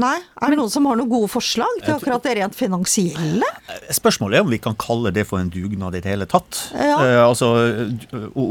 Nei. 0.00 0.16
Er 0.40 0.52
det 0.52 0.56
noen 0.56 0.72
som 0.72 0.86
har 0.88 0.96
noen 0.96 1.10
gode 1.10 1.28
forslag 1.32 1.82
til 1.82 1.94
akkurat 1.94 2.24
det 2.24 2.36
rent 2.38 2.56
finansielle? 2.56 3.48
Spørsmålet 3.92 4.38
er 4.38 4.46
om 4.46 4.52
vi 4.52 4.60
kan 4.62 4.76
kalle 4.80 5.12
det 5.14 5.26
for 5.28 5.42
en 5.42 5.50
dugnad 5.52 5.98
i 5.98 6.00
det 6.00 6.12
hele 6.14 6.26
tatt. 6.30 6.58
Ja. 6.72 6.96
Eh, 7.04 7.20
altså 7.20 7.50
å, 8.32 8.46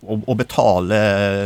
å, 0.00 0.18
å 0.18 0.36
betale, 0.38 1.00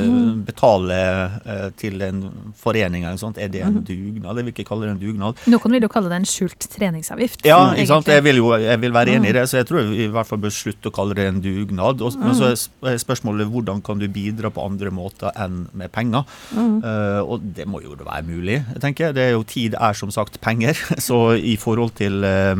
mm. 0.06 0.44
betale 0.46 1.00
eh, 1.42 1.66
til 1.80 2.04
en 2.06 2.22
forening 2.58 3.02
eller 3.02 3.18
noe 3.18 3.24
sånt, 3.24 3.40
er 3.42 3.50
det 3.52 3.64
en 3.66 3.80
mm. 3.80 3.84
dugnad? 3.88 4.38
Jeg 4.38 4.46
vil 4.46 4.54
ikke 4.54 4.68
kalle 4.70 4.86
det 4.86 4.94
en 4.94 5.02
dugnad. 5.02 5.42
Noen 5.50 5.76
vil 5.76 5.88
jo 5.88 5.90
kalle 5.92 6.12
det 6.12 6.20
en 6.22 6.28
skjult 6.28 6.68
treningsavgift. 6.76 7.42
Ja, 7.48 7.58
ikke 7.74 7.90
sant? 7.96 8.12
Jeg 8.12 8.26
vil 8.28 8.38
jo 8.42 8.52
jeg 8.62 8.78
vil 8.82 8.94
være 8.94 9.16
enig 9.16 9.30
i 9.30 9.34
mm. 9.34 9.38
det, 9.40 9.44
så 9.50 9.60
jeg 9.60 9.68
tror 9.68 9.90
vi 9.90 10.06
i 10.06 10.10
hvert 10.12 10.28
fall 10.28 10.40
bør 10.42 10.54
slutte 10.54 10.90
å 10.90 10.94
kalle 10.94 11.18
det 11.18 11.26
en 11.32 11.42
dugnad. 11.42 12.02
Og, 12.02 12.14
mm. 12.14 12.24
Men 12.28 12.38
så 12.38 12.52
er 12.92 13.02
spørsmålet 13.02 13.50
hvordan 13.50 13.82
kan 13.84 14.00
du 14.00 14.06
bidra 14.12 14.52
på 14.54 14.64
andre 14.64 14.92
måter 14.94 15.34
enn 15.34 15.66
med 15.78 15.92
penger? 15.94 16.26
Mm. 16.54 16.78
Uh, 16.84 17.20
og 17.26 17.50
det 17.56 17.66
må 17.68 17.82
jo 17.82 17.96
være 17.98 18.22
mulig, 18.28 18.62
tenker 18.82 19.10
jeg. 19.10 19.18
Det 19.18 19.31
jo 19.34 19.46
tid 19.48 19.76
er 19.78 19.96
som 19.98 20.12
sagt 20.14 20.40
penger. 20.42 20.78
Så 21.08 21.34
i 21.36 21.56
forhold 21.60 21.94
til 21.98 22.22
uh, 22.24 22.54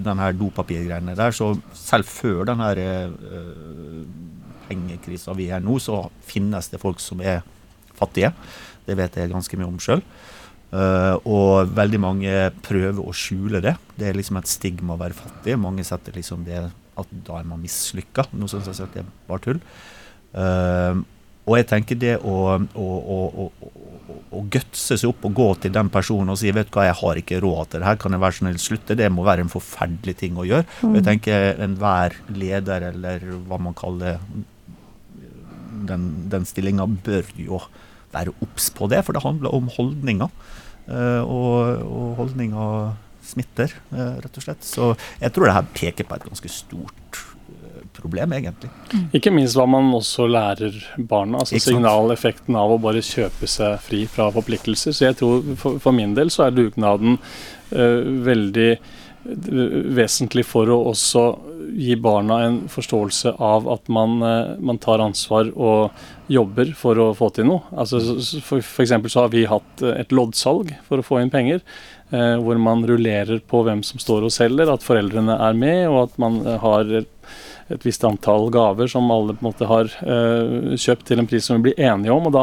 den 0.00 0.22
her 0.22 0.36
dopapirgreiene 0.36 1.16
der, 1.18 1.34
så 1.34 1.54
selv 1.76 2.08
før 2.08 2.44
den 2.48 2.62
her 2.62 2.80
uh, 3.10 4.04
pengekrisa 4.68 5.34
vi 5.36 5.50
er 5.52 5.62
nå, 5.64 5.78
så 5.82 6.06
finnes 6.24 6.70
det 6.72 6.80
folk 6.82 7.02
som 7.02 7.20
er 7.24 7.42
fattige. 7.98 8.32
Det 8.84 8.96
vet 8.98 9.16
jeg 9.16 9.32
ganske 9.32 9.58
mye 9.58 9.68
om 9.68 9.80
sjøl. 9.82 10.02
Uh, 10.74 11.14
og 11.30 11.70
veldig 11.76 12.00
mange 12.02 12.30
prøver 12.66 12.98
å 13.04 13.14
skjule 13.14 13.60
det. 13.62 13.76
Det 13.94 14.08
er 14.08 14.16
liksom 14.18 14.40
et 14.40 14.50
stigma 14.50 14.96
å 14.96 15.00
være 15.00 15.16
fattig. 15.16 15.54
Mange 15.60 15.84
setter 15.86 16.16
liksom 16.16 16.42
det 16.46 16.64
at 16.64 17.12
da 17.26 17.38
er 17.38 17.46
man 17.46 17.62
mislykka. 17.62 18.26
Noe 18.34 18.50
som 18.50 18.64
jeg 18.64 18.80
sagt 18.80 18.98
er 18.98 19.06
bare 19.28 19.44
tull. 19.44 19.60
Uh, 20.34 21.04
og 21.44 21.58
jeg 21.60 21.68
tenker 21.70 21.98
det 22.00 22.14
å, 22.24 22.36
å, 22.58 22.88
å, 22.88 23.18
å, 23.44 23.46
gutse 24.54 24.98
seg 25.00 25.10
opp 25.10 25.26
og 25.28 25.36
gå 25.36 25.46
til 25.64 25.74
den 25.74 25.90
personen 25.92 26.32
og 26.32 26.38
si 26.40 26.52
vet 26.54 26.70
du 26.70 26.78
hva, 26.78 26.88
jeg 26.88 26.98
har 27.00 27.20
ikke 27.20 27.40
råd 27.44 27.70
til 27.70 27.82
det 27.82 27.88
her, 27.88 28.00
kan 28.00 28.16
jeg 28.16 28.22
være 28.24 28.38
snill 28.38 28.58
slutte? 28.62 28.96
Det 28.98 29.10
må 29.12 29.26
være 29.26 29.44
en 29.46 29.52
forferdelig 29.52 30.16
ting 30.20 30.40
å 30.40 30.46
gjøre. 30.48 30.66
Mm. 30.82 30.98
Jeg 30.98 31.06
tenker 31.08 31.62
enhver 31.64 32.18
leder, 32.34 32.88
eller 32.90 33.24
hva 33.48 33.60
man 33.62 33.76
kaller 33.78 34.20
den, 35.88 36.08
den 36.32 36.48
stillinga, 36.48 36.86
bør 37.06 37.30
jo 37.40 37.60
være 38.14 38.34
obs 38.44 38.70
på 38.74 38.88
det, 38.90 39.02
for 39.04 39.16
det 39.16 39.24
handler 39.24 39.54
om 39.56 39.70
holdninger. 39.74 40.30
Uh, 40.84 41.22
og, 41.24 41.84
og 41.88 42.08
holdninger 42.20 42.92
smitter, 43.24 43.72
uh, 43.94 44.20
rett 44.20 44.40
og 44.40 44.44
slett. 44.44 44.66
Så 44.66 44.92
jeg 45.22 45.32
tror 45.32 45.48
det 45.48 45.56
her 45.56 45.70
peker 45.76 46.08
på 46.08 46.18
et 46.18 46.26
ganske 46.28 46.52
stort 46.52 47.22
problem, 47.94 48.34
egentlig. 48.36 48.70
Mm. 48.92 49.06
Ikke 49.16 49.32
minst 49.34 49.58
hva 49.58 49.66
man 49.70 49.92
også 49.96 50.26
lærer 50.30 50.76
barna. 50.96 51.42
altså 51.42 51.60
Signaleffekten 51.62 52.56
av 52.58 52.74
å 52.74 52.80
bare 52.82 53.04
kjøpe 53.04 53.48
seg 53.50 53.78
fri 53.84 54.04
fra 54.10 54.30
forpliktelser. 54.34 54.94
Så 54.96 55.08
jeg 55.08 55.18
tror 55.20 55.42
for, 55.60 55.80
for 55.82 55.96
min 55.96 56.16
del 56.16 56.32
så 56.34 56.48
er 56.48 56.56
dugnaden 56.56 57.18
uh, 57.18 58.00
veldig 58.28 58.70
uh, 58.76 59.80
vesentlig 59.96 60.46
for 60.48 60.70
å 60.72 60.80
også 60.90 61.24
gi 61.74 61.96
barna 61.98 62.42
en 62.44 62.58
forståelse 62.70 63.34
av 63.42 63.66
at 63.72 63.88
man, 63.92 64.18
uh, 64.22 64.54
man 64.60 64.78
tar 64.82 65.02
ansvar 65.02 65.50
og 65.54 66.30
jobber 66.30 66.74
for 66.78 67.00
å 67.00 67.10
få 67.16 67.30
til 67.36 67.48
noe. 67.48 67.64
Altså, 67.72 68.00
for, 68.44 68.60
for 68.60 68.84
eksempel 68.84 69.12
så 69.12 69.24
har 69.24 69.34
vi 69.34 69.46
hatt 69.48 69.84
et 69.94 70.14
loddsalg 70.14 70.72
for 70.86 71.00
å 71.00 71.06
få 71.06 71.20
inn 71.22 71.32
penger. 71.34 71.64
Hvor 72.14 72.58
man 72.62 72.84
rullerer 72.86 73.40
på 73.48 73.64
hvem 73.66 73.80
som 73.82 73.98
står 73.98 74.26
og 74.28 74.30
selger, 74.30 74.68
at 74.70 74.84
foreldrene 74.86 75.34
er 75.48 75.56
med, 75.58 75.80
og 75.88 75.96
at 76.04 76.18
man 76.22 76.36
har 76.62 76.92
et 77.72 77.84
visst 77.86 78.04
antall 78.04 78.50
gaver 78.52 78.90
som 78.90 79.10
alle 79.12 79.34
på 79.36 79.44
en 79.44 79.48
måte 79.48 79.68
har 79.68 79.88
uh, 80.04 80.74
kjøpt 80.76 81.06
til 81.08 81.20
en 81.20 81.28
pris 81.28 81.46
som 81.46 81.56
vi 81.56 81.70
blir 81.70 81.80
enige 81.80 82.12
om. 82.12 82.26
og 82.28 82.34
da, 82.34 82.42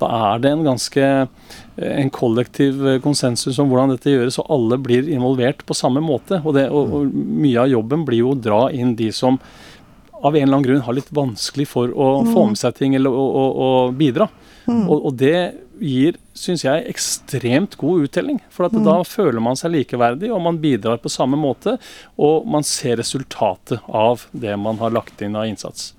da 0.00 0.10
er 0.32 0.42
det 0.42 0.52
en 0.52 0.64
ganske 0.66 1.02
eh, 1.02 1.92
en 1.92 2.10
kollektiv 2.12 2.80
eh, 2.86 3.00
konsensus 3.04 3.60
om 3.62 3.68
hvordan 3.70 3.92
dette 3.94 4.12
gjøres, 4.12 4.40
og 4.40 4.48
alle 4.56 4.78
blir 4.82 5.10
involvert 5.12 5.64
på 5.68 5.76
samme 5.76 6.02
måte. 6.04 6.40
Og, 6.42 6.56
det, 6.56 6.68
og, 6.70 6.96
og 6.96 7.12
Mye 7.12 7.66
av 7.66 7.70
jobben 7.72 8.06
blir 8.08 8.24
jo 8.24 8.32
å 8.32 8.40
dra 8.48 8.64
inn 8.74 8.96
de 8.98 9.12
som 9.14 9.38
av 10.22 10.36
en 10.36 10.42
eller 10.42 10.54
annen 10.54 10.66
grunn 10.66 10.84
har 10.86 10.96
litt 10.96 11.10
vanskelig 11.14 11.66
for 11.66 11.90
å 11.90 12.08
mm. 12.22 12.32
få 12.34 12.46
med 12.52 12.60
seg 12.60 12.76
ting 12.78 12.94
eller 12.94 13.10
å, 13.10 13.70
bidra. 13.96 14.28
Mm. 14.68 14.84
Og, 14.86 15.08
og, 15.08 15.16
det 15.18 15.36
gir, 15.82 16.18
syns 16.34 16.64
jeg, 16.64 16.84
ekstremt 16.90 17.76
god 17.80 18.06
uttelling. 18.06 18.40
For 18.52 18.68
mm. 18.68 18.82
da 18.86 18.98
føler 19.06 19.42
man 19.44 19.58
seg 19.58 19.74
likeverdig, 19.76 20.32
og 20.32 20.42
man 20.44 20.60
bidrar 20.62 21.02
på 21.02 21.12
samme 21.12 21.38
måte. 21.40 21.76
Og 22.20 22.48
man 22.48 22.66
ser 22.66 22.98
resultatet 23.00 23.82
av 23.88 24.26
det 24.32 24.56
man 24.60 24.80
har 24.82 24.94
lagt 24.94 25.22
inn 25.24 25.36
av 25.38 25.48
innsats. 25.50 25.92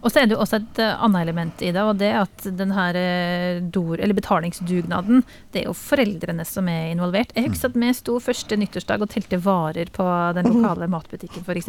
Og 0.00 0.08
så 0.08 0.22
er 0.22 0.28
det 0.28 0.36
jo 0.36 0.40
også 0.40 0.60
et 0.60 0.80
uh, 0.80 1.02
annet 1.04 1.26
element 1.26 1.62
i 1.64 1.70
det, 1.74 1.82
og 1.84 1.98
det 2.00 2.10
at 2.16 2.46
den 2.56 2.72
her 2.72 2.96
uh, 2.96 3.60
dor, 3.72 4.00
eller 4.00 4.16
betalingsdugnaden, 4.16 5.22
det 5.52 5.62
er 5.62 5.68
jo 5.68 5.76
foreldrene 5.76 6.46
som 6.48 6.68
er 6.72 6.94
involvert. 6.94 7.34
Jeg 7.36 7.50
husker 7.50 7.72
at 7.72 7.76
vi 7.82 7.90
sto 7.96 8.16
første 8.22 8.56
nyttårsdag 8.60 9.04
og 9.04 9.12
telte 9.12 9.40
varer 9.44 9.92
på 9.92 10.06
den 10.38 10.48
mhm. 10.48 10.62
lokale 10.62 10.88
matbutikken 10.92 11.44
f.eks. 11.44 11.68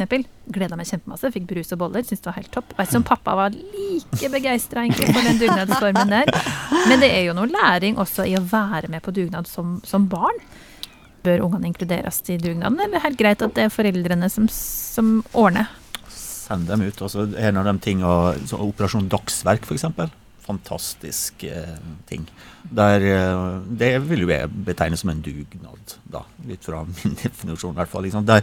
Gleda 0.52 0.78
meg 0.78 0.88
kjempemasse, 0.88 1.32
fikk 1.34 1.50
brus 1.50 1.74
og 1.76 1.82
boller, 1.84 2.06
syntes 2.06 2.24
det 2.24 2.30
var 2.30 2.38
helt 2.40 2.52
topp. 2.56 2.72
veit 2.78 2.94
som 2.94 3.04
pappa 3.06 3.36
var 3.36 3.52
like 3.52 4.32
begeistra 4.32 4.86
for 4.96 5.28
den 5.28 5.40
dugnadsformen 5.42 6.16
der. 6.16 6.32
Men 6.88 7.04
det 7.04 7.12
er 7.12 7.26
jo 7.28 7.36
noe 7.36 7.50
læring 7.52 8.00
også 8.02 8.26
i 8.28 8.36
å 8.38 8.44
være 8.44 8.90
med 8.92 9.04
på 9.04 9.14
dugnad 9.14 9.48
som, 9.50 9.78
som 9.88 10.08
barn. 10.10 10.38
Bør 11.22 11.44
ungene 11.46 11.70
inkluderes 11.70 12.18
i 12.34 12.38
dugnaden, 12.42 12.80
eller 12.80 12.96
er 12.96 12.98
det 12.98 13.04
helt 13.06 13.20
greit 13.20 13.44
at 13.46 13.54
det 13.54 13.68
er 13.68 13.74
foreldrene 13.74 14.30
som, 14.32 14.48
som 14.50 15.20
ordner? 15.38 15.70
Send 16.12 16.66
dem 16.68 16.82
ut. 16.82 16.98
Altså, 16.98 17.28
en 17.38 17.60
av 17.60 17.68
de 17.68 17.76
tingene, 17.84 18.58
Operasjon 18.58 19.06
Dagsverk, 19.12 19.68
f.eks. 19.68 19.86
Fantastisk 20.42 21.44
eh, 21.46 21.76
ting. 22.08 22.24
Der, 22.66 23.04
eh, 23.06 23.60
det 23.78 23.92
vil 24.08 24.24
jo 24.24 24.30
jeg 24.32 24.50
betegne 24.66 24.98
som 24.98 25.12
en 25.12 25.22
dugnad, 25.22 25.94
da. 26.10 26.24
Litt 26.48 26.66
fra 26.66 26.82
min 26.88 27.14
definisjon, 27.22 27.76
i 27.76 27.78
hvert 27.78 27.92
fall. 27.92 28.02
Liksom. 28.08 28.26
Der, 28.26 28.42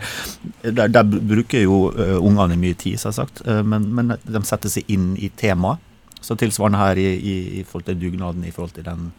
der, 0.63 0.87
der, 0.87 1.03
bruker 1.03 1.65
jo 1.65 1.89
uh, 1.91 2.15
ungene 2.23 2.55
mye 2.59 2.77
tid, 2.79 2.95
selvsagt, 3.01 3.43
uh, 3.47 3.59
men, 3.67 3.89
men 3.95 4.15
de 4.23 4.43
setter 4.47 4.71
seg 4.71 4.87
inn 4.87 5.11
i 5.19 5.31
temaet. 5.35 5.83
Så 6.23 6.35
tilsvarende 6.39 6.79
her 6.81 6.99
i, 6.99 7.09
i, 7.15 7.35
i 7.59 7.65
forhold 7.67 7.85
til 7.87 7.99
dugnaden, 7.99 8.47
i 8.47 8.51
forhold 8.51 8.73
til 8.75 8.87
den 8.87 9.11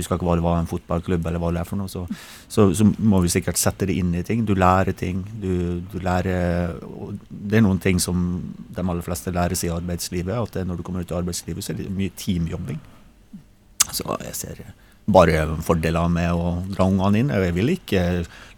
husker 0.00 0.18
ikke 0.18 0.28
hva 0.28 0.36
det 0.38 0.44
var, 0.44 0.58
en 0.60 0.70
fotballklubb 0.70 1.26
eller 1.30 1.42
hva 1.42 1.52
det 1.54 1.62
er 1.62 1.68
for 1.68 1.80
noe, 1.80 1.90
så, 1.92 2.04
så, 2.48 2.68
så, 2.76 2.86
må 2.98 3.22
vi 3.24 3.32
sikkert 3.32 3.60
sette 3.60 3.88
det 3.88 3.96
inn 4.00 4.12
i 4.18 4.24
ting. 4.26 4.44
Du 4.48 4.54
lærer 4.58 4.96
ting. 4.96 5.22
Du, 5.42 5.80
du 5.92 5.98
lærer 6.04 6.76
Det 7.28 7.60
er 7.60 7.64
noen 7.64 7.80
ting 7.82 8.00
som 8.02 8.40
de 8.68 8.84
aller 8.84 9.04
fleste 9.06 9.34
lærer 9.34 9.58
seg 9.58 9.70
i 9.70 9.74
arbeidslivet. 9.76 10.36
At 10.36 10.62
når 10.66 10.80
du 10.80 10.86
kommer 10.86 11.04
ut 11.04 11.12
i 11.12 11.18
arbeidslivet, 11.18 11.64
så 11.64 11.74
er 11.74 11.82
det 11.82 11.90
mye 11.94 12.14
teamjobbing. 12.18 12.80
Så 13.90 14.06
jeg 14.26 14.36
ser 14.36 14.62
bare 15.10 15.44
fordeler 15.64 16.10
med 16.12 16.32
å 16.34 16.52
dra 16.70 16.86
ungene 16.86 17.22
inn. 17.22 17.32
Jeg 17.34 17.54
vil 17.56 17.72
ikke 17.74 18.02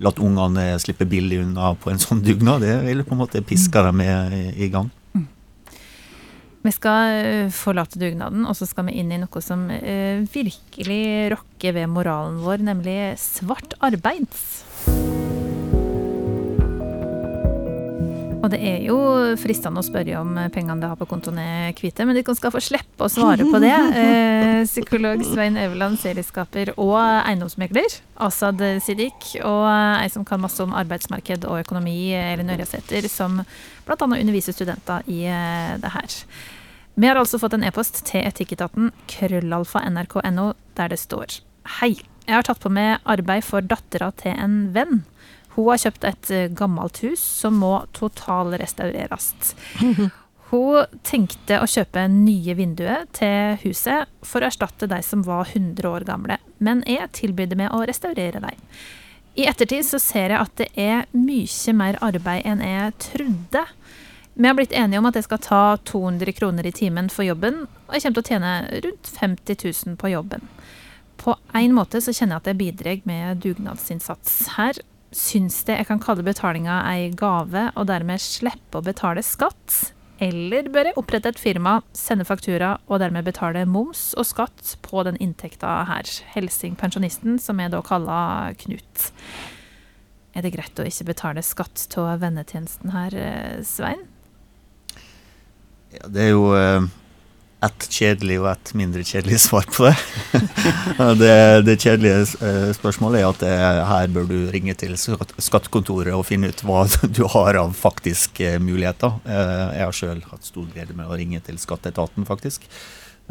latt 0.05 0.21
ungene 0.23 0.73
slippe 0.83 1.07
billig 1.09 1.43
unna 1.45 1.73
på 1.79 1.93
en 1.93 2.03
sånn 2.03 2.23
dugnad. 2.25 2.65
Det 2.65 2.75
vil 2.87 3.05
på 3.07 3.17
en 3.17 3.23
måte 3.23 3.45
piske 3.47 3.85
dem 3.87 4.03
i, 4.05 4.11
i 4.67 4.69
gang. 4.73 4.91
Vi 6.63 6.71
skal 6.71 7.17
eh, 7.25 7.49
forlate 7.51 7.99
dugnaden, 7.99 8.47
og 8.47 8.55
så 8.55 8.69
skal 8.71 8.87
vi 8.87 9.01
inn 9.03 9.11
i 9.11 9.19
noe 9.19 9.43
som 9.43 9.67
eh, 9.75 10.23
virkelig 10.31 11.03
rokker 11.35 11.75
ved 11.75 11.91
moralen 11.91 12.39
vår, 12.45 12.63
nemlig 12.71 12.99
svart 13.19 13.75
arbeids. 13.83 14.63
Og 18.43 18.51
det 18.51 18.59
er 18.67 18.81
jo 18.83 18.97
fristende 19.39 19.79
å 19.79 19.87
spørre 19.87 20.19
om 20.19 20.35
pengene 20.51 20.83
de 20.83 20.89
har 20.91 20.99
på 20.99 21.07
kontoen 21.07 21.39
er 21.39 21.77
hvite, 21.79 22.03
men 22.09 22.17
de 22.19 22.25
skal 22.35 22.51
få 22.51 22.63
slippe 22.63 23.07
å 23.07 23.11
svare 23.13 23.47
på 23.47 23.63
det. 23.63 23.73
Eh, 24.03 24.63
psykolog 24.67 25.21
Svein 25.27 25.57
Øverland, 25.59 25.99
serieskaper 26.01 26.73
og 26.81 26.97
eiendomsmegler, 26.99 27.95
Asad 28.23 28.61
Siddiq, 28.83 29.29
og 29.47 29.67
ei 29.69 30.09
som 30.13 30.25
kan 30.27 30.43
masse 30.43 30.63
om 30.65 30.75
arbeidsmarked 30.77 31.47
og 31.49 31.61
økonomi, 31.63 32.13
Elin 32.17 32.51
Ørjasæter, 32.55 33.07
som 33.11 33.41
bl.a. 33.87 33.97
underviser 33.99 34.57
studenter 34.57 35.07
i 35.11 35.23
eh, 35.31 35.77
det 35.83 35.93
her. 35.95 36.19
Vi 36.95 37.09
har 37.09 37.21
altså 37.21 37.41
fått 37.41 37.55
en 37.57 37.65
e-post 37.67 38.03
til 38.09 38.27
etikketaten 38.27 38.91
krøllalfa 39.11 39.85
nrk.no, 39.89 40.53
der 40.79 40.93
det 40.93 41.01
står 41.01 41.39
Hei, 41.79 41.95
jeg 42.27 42.35
har 42.35 42.47
tatt 42.47 42.63
på 42.63 42.73
meg 42.73 43.01
arbeid 43.09 43.47
for 43.47 43.65
dattera 43.65 44.11
til 44.19 44.35
en 44.35 44.57
venn. 44.75 45.03
Hun 45.55 45.69
har 45.69 45.83
kjøpt 45.85 46.09
et 46.09 46.33
eh, 46.33 46.49
gammelt 46.57 47.03
hus 47.05 47.23
som 47.43 47.59
må 47.61 47.75
totalrestaureres. 47.97 49.33
Hun 50.53 50.99
tenkte 51.07 51.63
å 51.63 51.69
kjøpe 51.71 52.05
nye 52.13 52.55
vinduer 52.59 53.07
til 53.17 53.57
huset 53.63 54.11
for 54.27 54.45
å 54.45 54.51
erstatte 54.51 54.89
de 54.91 54.99
som 55.05 55.23
var 55.25 55.49
100 55.49 55.89
år 55.89 56.05
gamle, 56.05 56.37
men 56.61 56.83
jeg 56.85 57.09
tilbød 57.17 57.57
meg 57.57 57.73
å 57.73 57.87
restaurere 57.89 58.43
dem. 58.43 58.59
I 59.33 59.47
ettertid 59.49 59.87
så 59.89 59.97
ser 60.03 60.35
jeg 60.35 60.45
at 60.45 60.59
det 60.61 60.69
er 60.77 61.07
mye 61.17 61.73
mer 61.77 61.97
arbeid 62.05 62.45
enn 62.45 62.61
jeg 62.61 62.93
trodde. 63.07 63.65
Vi 64.35 64.49
har 64.49 64.57
blitt 64.57 64.77
enige 64.77 65.01
om 65.01 65.09
at 65.09 65.17
jeg 65.17 65.25
skal 65.25 65.41
ta 65.45 65.63
200 65.89 66.37
kroner 66.37 66.69
i 66.69 66.75
timen 66.77 67.09
for 67.13 67.25
jobben, 67.25 67.65
og 67.89 67.97
jeg 67.97 68.05
kommer 68.05 68.19
til 68.19 68.23
å 68.23 68.29
tjene 68.29 68.53
rundt 68.85 69.13
50 69.17 69.65
000 69.89 69.97
på 70.01 70.13
jobben. 70.13 70.45
På 71.21 71.39
en 71.57 71.77
måte 71.77 72.01
så 72.05 72.13
kjenner 72.13 72.37
jeg 72.37 72.43
at 72.43 72.53
jeg 72.53 72.61
bidrar 72.61 73.03
med 73.09 73.41
dugnadsinnsats 73.45 74.37
her. 74.59 74.81
Syns 75.13 75.59
det 75.69 75.77
jeg 75.77 75.89
kan 75.91 76.01
kalle 76.01 76.25
betalinga 76.25 76.83
ei 76.89 77.11
gave, 77.17 77.69
og 77.77 77.89
dermed 77.91 78.23
slippe 78.23 78.81
å 78.81 78.85
betale 78.85 79.25
skatt? 79.27 79.93
Eller 80.23 80.69
bør 80.71 80.89
jeg 80.89 80.97
opprette 81.01 81.33
et 81.33 81.41
firma, 81.41 81.81
sende 81.97 82.25
faktura 82.25 82.77
og 82.87 83.01
dermed 83.03 83.27
betale 83.27 83.65
moms 83.67 84.13
og 84.17 84.29
skatt 84.29 84.77
på 84.85 85.03
den 85.09 85.19
inntekta 85.21 85.81
her? 85.89 86.09
Helsing 86.33 86.79
pensjonisten, 86.79 87.41
som 87.43 87.61
jeg 87.61 87.73
da 87.75 87.83
kaller 87.85 88.55
Knut. 88.63 89.09
Er 90.33 90.47
det 90.47 90.55
greit 90.55 90.79
å 90.81 90.87
ikke 90.89 91.11
betale 91.11 91.45
skatt 91.45 91.85
av 92.01 92.23
vennetjenesten 92.23 92.95
her, 92.95 93.17
eh, 93.19 93.61
Svein? 93.67 94.07
Ja, 95.93 96.07
det 96.09 96.23
er 96.25 96.31
jo 96.33 96.47
eh, 96.57 96.87
ett 97.63 97.87
kjedelig 97.91 98.39
og 98.43 98.49
ett 98.53 98.73
mindre 98.79 99.05
kjedelig 99.07 99.41
svar 99.45 99.67
på 99.71 99.87
det. 99.87 99.95
det, 101.21 101.35
det, 101.67 101.77
kjedelige 101.83 102.25
eh, 102.43 102.71
spørsmålet 102.77 103.23
er 103.23 103.29
at 103.29 103.45
her 103.91 104.15
bør 104.15 104.27
du 104.31 104.39
ringe 104.55 104.75
til 104.79 104.97
skattekontoret 104.99 106.15
og 106.17 106.27
finne 106.29 106.51
ut 106.51 106.65
hva 106.67 106.85
du 107.17 107.23
har 107.35 107.61
av 107.61 107.77
faktiske 107.79 108.57
muligheter. 108.63 109.21
Eh, 109.27 109.69
jeg 109.79 109.87
har 109.87 110.01
sjøl 110.01 110.25
hatt 110.31 110.51
stor 110.51 110.67
glede 110.73 110.99
med 110.99 111.11
å 111.11 111.19
ringe 111.19 111.43
til 111.47 111.61
skatteetaten, 111.63 112.27
faktisk. 112.29 112.67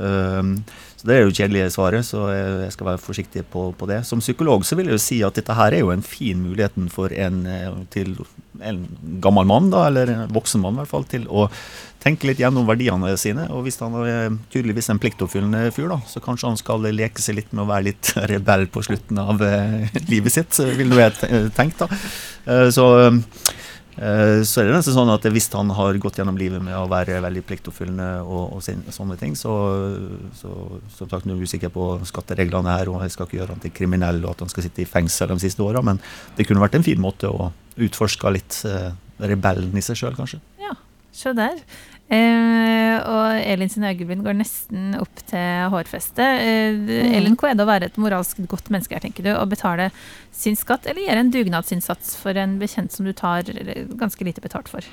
Så 0.01 1.07
Det 1.07 1.15
er 1.15 1.23
jo 1.25 1.33
kjedelige 1.33 1.71
svaret, 1.73 2.05
så 2.05 2.27
jeg 2.31 2.73
skal 2.75 2.87
være 2.91 3.01
forsiktig 3.01 3.43
på, 3.49 3.67
på, 3.77 3.87
det. 3.89 4.03
Som 4.05 4.21
psykolog 4.21 4.65
så 4.65 4.77
vil 4.77 4.89
jeg 4.89 4.97
jo 4.97 5.01
si 5.01 5.17
at 5.25 5.37
dette 5.37 5.55
her 5.57 5.73
er 5.73 5.81
jo 5.81 5.89
en 5.93 6.05
fin 6.05 6.37
muligheten 6.41 6.91
for 6.93 7.13
en, 7.13 7.41
til 7.93 8.13
en 8.61 8.83
gammel 9.23 9.47
mann, 9.49 9.71
da, 9.73 9.87
eller 9.89 10.11
en 10.13 10.35
voksen 10.35 10.61
mann 10.61 10.77
i 10.77 10.83
hvert 10.83 10.91
fall, 10.91 11.07
til 11.09 11.25
å 11.25 11.47
tenke 12.01 12.27
litt 12.27 12.41
gjennom 12.41 12.67
verdiene 12.69 13.13
sine. 13.19 13.47
Og 13.53 13.65
hvis 13.65 13.79
han 13.81 13.95
er 14.01 14.35
tydeligvis 14.53 14.89
en 14.91 15.01
pliktoppfyllende 15.01 15.69
fyr, 15.75 15.89
da, 15.91 15.99
så 16.09 16.21
kanskje 16.23 16.51
han 16.51 16.59
skal 16.59 16.87
leke 16.89 17.21
seg 17.21 17.37
litt 17.37 17.51
med 17.53 17.65
å 17.65 17.69
være 17.71 17.89
litt 17.91 18.13
rebell 18.31 18.67
på 18.71 18.83
slutten 18.85 19.21
av 19.21 19.41
eh, 19.45 19.89
livet 20.09 20.37
sitt, 20.37 20.61
vil 20.77 20.91
nå 20.91 21.01
jeg 21.01 21.49
tenkt. 21.57 21.83
da. 21.83 22.01
Eh, 22.45 22.67
så, 22.73 22.87
eh, 23.05 23.19
så 23.91 24.61
er 24.61 24.69
det 24.69 24.75
nesten 24.75 24.95
sånn 24.95 25.11
at 25.11 25.25
hvis 25.33 25.49
han 25.51 25.71
har 25.75 25.97
gått 26.01 26.19
gjennom 26.21 26.37
livet 26.39 26.63
med 26.63 26.77
å 26.77 26.87
være 26.89 27.19
veldig 27.25 27.43
pliktoppfyllende 27.47 28.09
og, 28.23 28.55
og 28.55 28.93
sånne 28.95 29.17
ting, 29.19 29.35
så, 29.35 29.51
så 30.39 30.53
som 30.95 31.09
sagt, 31.11 31.27
nå 31.27 31.35
er 31.35 31.41
jeg 31.41 31.51
usikker 31.51 31.73
på 31.75 31.89
skattereglene 32.07 32.77
her, 32.77 32.91
og 32.91 33.03
jeg 33.03 33.15
skal 33.15 33.27
ikke 33.27 33.41
gjøre 33.41 33.57
han 33.57 33.63
til 33.65 33.75
kriminell 33.75 34.23
og 34.23 34.31
at 34.33 34.45
han 34.45 34.53
skal 34.53 34.65
sitte 34.67 34.85
i 34.85 34.89
fengsel 34.89 35.33
de 35.33 35.41
siste 35.43 35.65
åra, 35.65 35.83
men 35.85 35.99
det 36.37 36.47
kunne 36.47 36.63
vært 36.63 36.79
en 36.79 36.87
fin 36.87 37.01
måte 37.03 37.29
å 37.29 37.51
utforske 37.81 38.31
litt 38.33 38.61
rebellen 39.21 39.75
i 39.77 39.83
seg 39.85 39.99
sjøl, 39.99 40.15
kanskje. 40.17 40.39
Ja, 40.61 40.73
se 41.15 41.35
der. 41.37 41.59
Eh, 42.11 42.97
og 43.07 43.39
Elin 43.47 43.69
sin 43.71 43.85
øyebryn 43.87 44.23
går 44.25 44.35
nesten 44.35 44.97
opp 44.99 45.21
til 45.29 45.69
hårfestet. 45.71 46.41
Eh, 46.43 46.75
mm. 46.75 47.13
Elin, 47.15 47.37
hva 47.39 47.51
er 47.51 47.55
det 47.55 47.63
å 47.63 47.69
være 47.69 47.87
et 47.87 47.99
moralsk 48.01 48.41
godt 48.51 48.67
menneske 48.73 48.97
her, 48.97 49.03
tenker 49.05 49.23
du? 49.23 49.31
Å 49.31 49.45
betale 49.47 49.89
sin 50.35 50.57
skatt, 50.59 50.87
eller 50.89 51.05
gjøre 51.05 51.23
en 51.23 51.31
dugnadsinnsats 51.31 52.17
for 52.19 52.35
en 52.39 52.57
bekjent 52.59 52.91
som 52.91 53.07
du 53.07 53.13
tar 53.15 53.47
ganske 53.99 54.27
lite 54.27 54.43
betalt 54.43 54.71
for? 54.71 54.85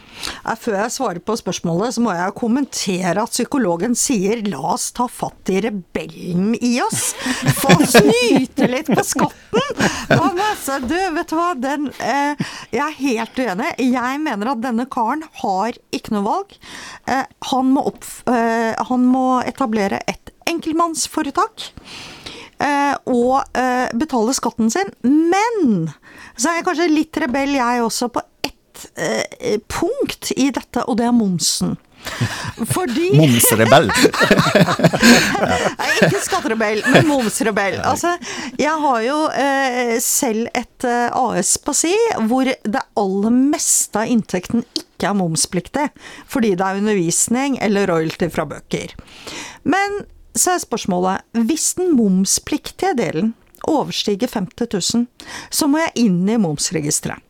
Før 0.63 0.79
jeg 0.79 0.95
svarer 0.95 1.23
på 1.25 1.37
spørsmålet, 1.41 1.97
så 1.97 2.05
må 2.05 2.15
jeg 2.15 2.37
kommentere 2.39 3.27
at 3.27 3.35
psykologen 3.35 3.99
sier 3.99 4.45
la 4.47 4.63
oss 4.75 4.91
ta 4.95 5.09
fatt 5.11 5.51
i 5.51 5.63
rebellen 5.65 6.55
i 6.63 6.77
oss. 6.85 7.13
Få 7.59 7.75
snyte 7.83 8.71
litt 8.71 8.91
på 8.93 9.07
skatten! 9.07 9.47
Altså, 10.09 10.79
du, 10.85 10.97
vet 11.15 11.31
du 11.31 11.37
hva, 11.37 11.51
Den, 11.59 11.89
eh, 12.03 12.49
jeg 12.73 12.83
er 12.83 12.97
helt 12.99 13.39
uenig. 13.41 13.69
Jeg 13.83 14.23
mener 14.23 14.53
at 14.53 14.63
denne 14.63 14.87
karen 14.91 15.25
har 15.43 15.77
ikke 15.95 16.15
noe 16.17 16.27
valg. 16.27 16.57
Eh, 17.09 17.25
han, 17.51 17.73
må 17.73 17.85
opp, 17.89 18.05
eh, 18.29 18.75
han 18.91 19.07
må 19.09 19.41
etablere 19.49 20.03
et 20.11 20.33
enkeltmannsforetak. 20.49 21.71
Eh, 22.59 22.95
og 23.07 23.59
betale 24.01 24.35
skatten 24.35 24.71
sin. 24.73 24.91
Men 25.07 25.91
så 26.35 26.51
er 26.51 26.59
jeg 26.59 26.69
kanskje 26.69 26.89
litt 26.91 27.21
rebell, 27.23 27.55
jeg 27.59 27.85
også, 27.85 28.11
på 28.13 28.25
ett 28.43 28.87
punkt 29.71 30.33
i 30.37 30.51
dette, 30.55 30.85
og 30.87 30.99
det 30.99 31.09
er 31.09 31.15
momsen. 31.15 31.77
Fordi 32.75 33.11
Momsrebell. 33.17 33.91
ikke 35.99 36.23
skatterebell, 36.25 36.83
men 36.89 37.07
momsrebell. 37.09 37.79
Altså, 37.87 38.15
jeg 38.59 38.75
har 38.85 39.01
jo 39.07 39.19
eh, 39.31 39.95
selv 40.03 40.51
et 40.57 40.89
eh, 40.89 41.09
AS 41.13 41.57
på 41.63 41.77
si 41.77 41.95
hvor 42.31 42.49
det 42.49 42.85
aller 42.99 43.41
meste 43.55 44.03
av 44.03 44.11
inntekten 44.11 44.65
ikke 44.65 44.87
ikke 44.99 45.13
er 45.13 45.19
momspliktig, 45.19 45.89
fordi 46.27 46.57
det 46.59 46.67
er 46.67 46.81
undervisning 46.81 47.59
eller 47.63 47.87
royalty 47.87 48.29
fra 48.35 48.45
bøker. 48.51 48.97
Men 49.63 50.03
så 50.35 50.57
er 50.57 50.65
spørsmålet, 50.65 51.23
hvis 51.47 51.75
den 51.79 51.95
momspliktige 51.97 52.97
delen 52.99 53.35
overstiger 53.69 54.31
50 54.33 54.67
000, 54.75 55.07
så 55.51 55.71
må 55.71 55.79
jeg 55.85 56.09
inn 56.09 56.27
i 56.29 56.39
momsregisteret. 56.41 57.23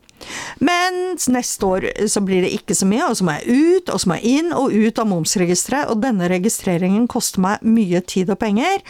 Mens 0.65 1.29
neste 1.33 1.67
år 1.67 1.89
så 2.11 2.23
blir 2.25 2.45
det 2.45 2.53
ikke 2.57 2.77
så 2.77 2.89
mye, 2.89 3.07
og 3.09 3.19
så 3.19 3.27
må 3.27 3.39
jeg 3.39 3.57
ut, 3.79 3.93
og 3.95 4.03
så 4.03 4.11
må 4.11 4.19
jeg 4.19 4.43
inn 4.43 4.53
og 4.57 4.75
ut 4.75 5.01
av 5.01 5.11
momsregisteret, 5.11 5.93
og 5.93 6.03
denne 6.03 6.29
registreringen 6.31 7.09
koster 7.11 7.45
meg 7.45 7.65
mye 7.67 8.03
tid 8.07 8.31
og 8.35 8.41
penger. 8.43 8.85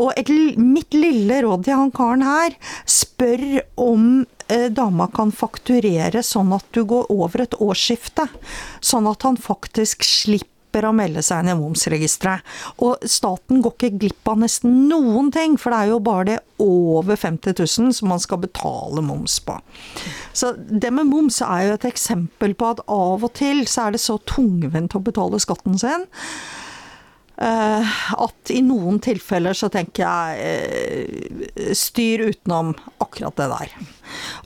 Og 0.00 0.12
et, 0.16 0.30
mitt 0.58 0.96
lille 0.96 1.42
råd 1.44 1.66
til 1.66 1.80
han 1.82 1.94
karen 1.94 2.26
her, 2.26 2.56
spør 2.88 3.64
om 3.80 4.12
Eh, 4.50 4.66
dama 4.70 5.06
kan 5.14 5.30
fakturere 5.30 6.24
sånn 6.26 6.50
at 6.56 6.66
du 6.74 6.82
går 6.88 7.10
over 7.14 7.44
et 7.44 7.54
årsskifte. 7.62 8.26
Sånn 8.82 9.06
at 9.06 9.22
han 9.22 9.38
faktisk 9.38 10.02
slipper 10.06 10.59
å 10.86 10.92
melde 10.94 11.22
seg 11.24 11.42
inn 11.42 11.52
i 11.52 11.56
momsregisteret. 11.58 12.46
Og 12.84 13.02
staten 13.10 13.62
går 13.64 13.74
ikke 13.76 14.00
glipp 14.04 14.30
av 14.30 14.40
nesten 14.44 14.86
noen 14.90 15.32
ting, 15.34 15.56
for 15.60 15.74
det 15.74 15.80
er 15.80 15.92
jo 15.92 16.00
bare 16.04 16.28
det 16.30 16.38
over 16.60 17.16
50 17.16 17.56
000 17.58 17.96
som 17.96 18.12
man 18.12 18.22
skal 18.22 18.42
betale 18.44 19.02
moms 19.04 19.38
på. 19.44 19.58
Så 20.36 20.54
det 20.56 20.92
med 20.94 21.10
moms 21.10 21.40
er 21.42 21.66
jo 21.66 21.76
et 21.78 21.88
eksempel 21.88 22.54
på 22.54 22.72
at 22.74 22.84
av 22.86 23.26
og 23.26 23.34
til 23.38 23.64
så 23.68 23.88
er 23.88 23.96
det 23.96 24.04
så 24.04 24.20
tungvint 24.28 24.94
å 24.94 25.04
betale 25.04 25.40
skatten 25.42 25.78
sin. 25.80 26.06
Uh, 27.40 28.00
at 28.20 28.50
i 28.52 28.60
noen 28.60 28.98
tilfeller 29.00 29.56
så 29.56 29.70
tenker 29.72 30.04
jeg 30.04 31.46
uh, 31.48 31.70
styr 31.72 32.26
utenom 32.28 32.74
akkurat 33.00 33.38
det 33.40 33.46
der. 33.48 33.72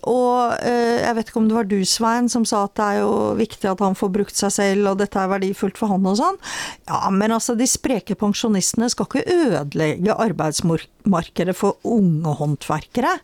Og 0.06 0.54
uh, 0.62 0.98
jeg 1.02 1.16
vet 1.16 1.32
ikke 1.32 1.40
om 1.40 1.48
det 1.50 1.56
var 1.56 1.66
du, 1.66 1.76
Svein, 1.88 2.30
som 2.30 2.46
sa 2.46 2.64
at 2.68 2.76
det 2.78 2.86
er 2.86 3.00
jo 3.02 3.16
viktig 3.40 3.66
at 3.72 3.82
han 3.82 3.98
får 3.98 4.12
brukt 4.14 4.38
seg 4.38 4.54
selv, 4.54 4.92
og 4.92 5.02
dette 5.02 5.18
er 5.18 5.32
verdifullt 5.32 5.80
for 5.80 5.90
han 5.90 6.06
og 6.06 6.20
sånn. 6.20 6.38
Ja, 6.86 7.00
men 7.10 7.34
altså, 7.34 7.56
de 7.58 7.66
spreke 7.66 8.14
pensjonistene 8.20 8.86
skal 8.92 9.10
ikke 9.10 9.26
ødelegge 9.42 10.14
arbeidsmarkedet 10.28 11.56
for 11.58 11.82
unge 11.82 12.36
håndverkere. 12.38 13.16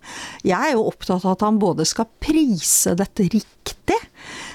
Jeg 0.42 0.58
er 0.58 0.74
jo 0.74 0.88
opptatt 0.90 1.22
av 1.22 1.36
at 1.36 1.46
han 1.46 1.62
både 1.62 1.86
skal 1.86 2.10
prise 2.18 2.96
dette 2.98 3.30
riktig, 3.30 3.94
eh, 3.94 4.49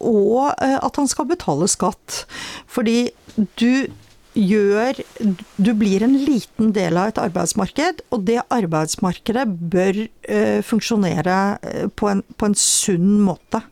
og 0.00 0.54
eh, 0.54 0.78
at 0.80 1.00
han 1.00 1.08
skal 1.10 1.28
betale 1.28 1.68
skatt. 1.68 2.24
Fordi 2.66 3.10
du 3.60 3.88
gjør 4.38 5.00
Du 5.58 5.72
blir 5.74 6.02
en 6.04 6.14
liten 6.14 6.70
del 6.70 6.94
av 7.00 7.08
et 7.10 7.18
arbeidsmarked, 7.18 8.04
og 8.14 8.22
det 8.28 8.36
arbeidsmarkedet 8.54 9.46
bør 9.72 9.98
funksjonere 10.62 11.38
på 11.98 12.10
en, 12.12 12.22
på 12.38 12.46
en, 12.46 12.54
sunn 12.54 13.16
måte. 13.24 13.64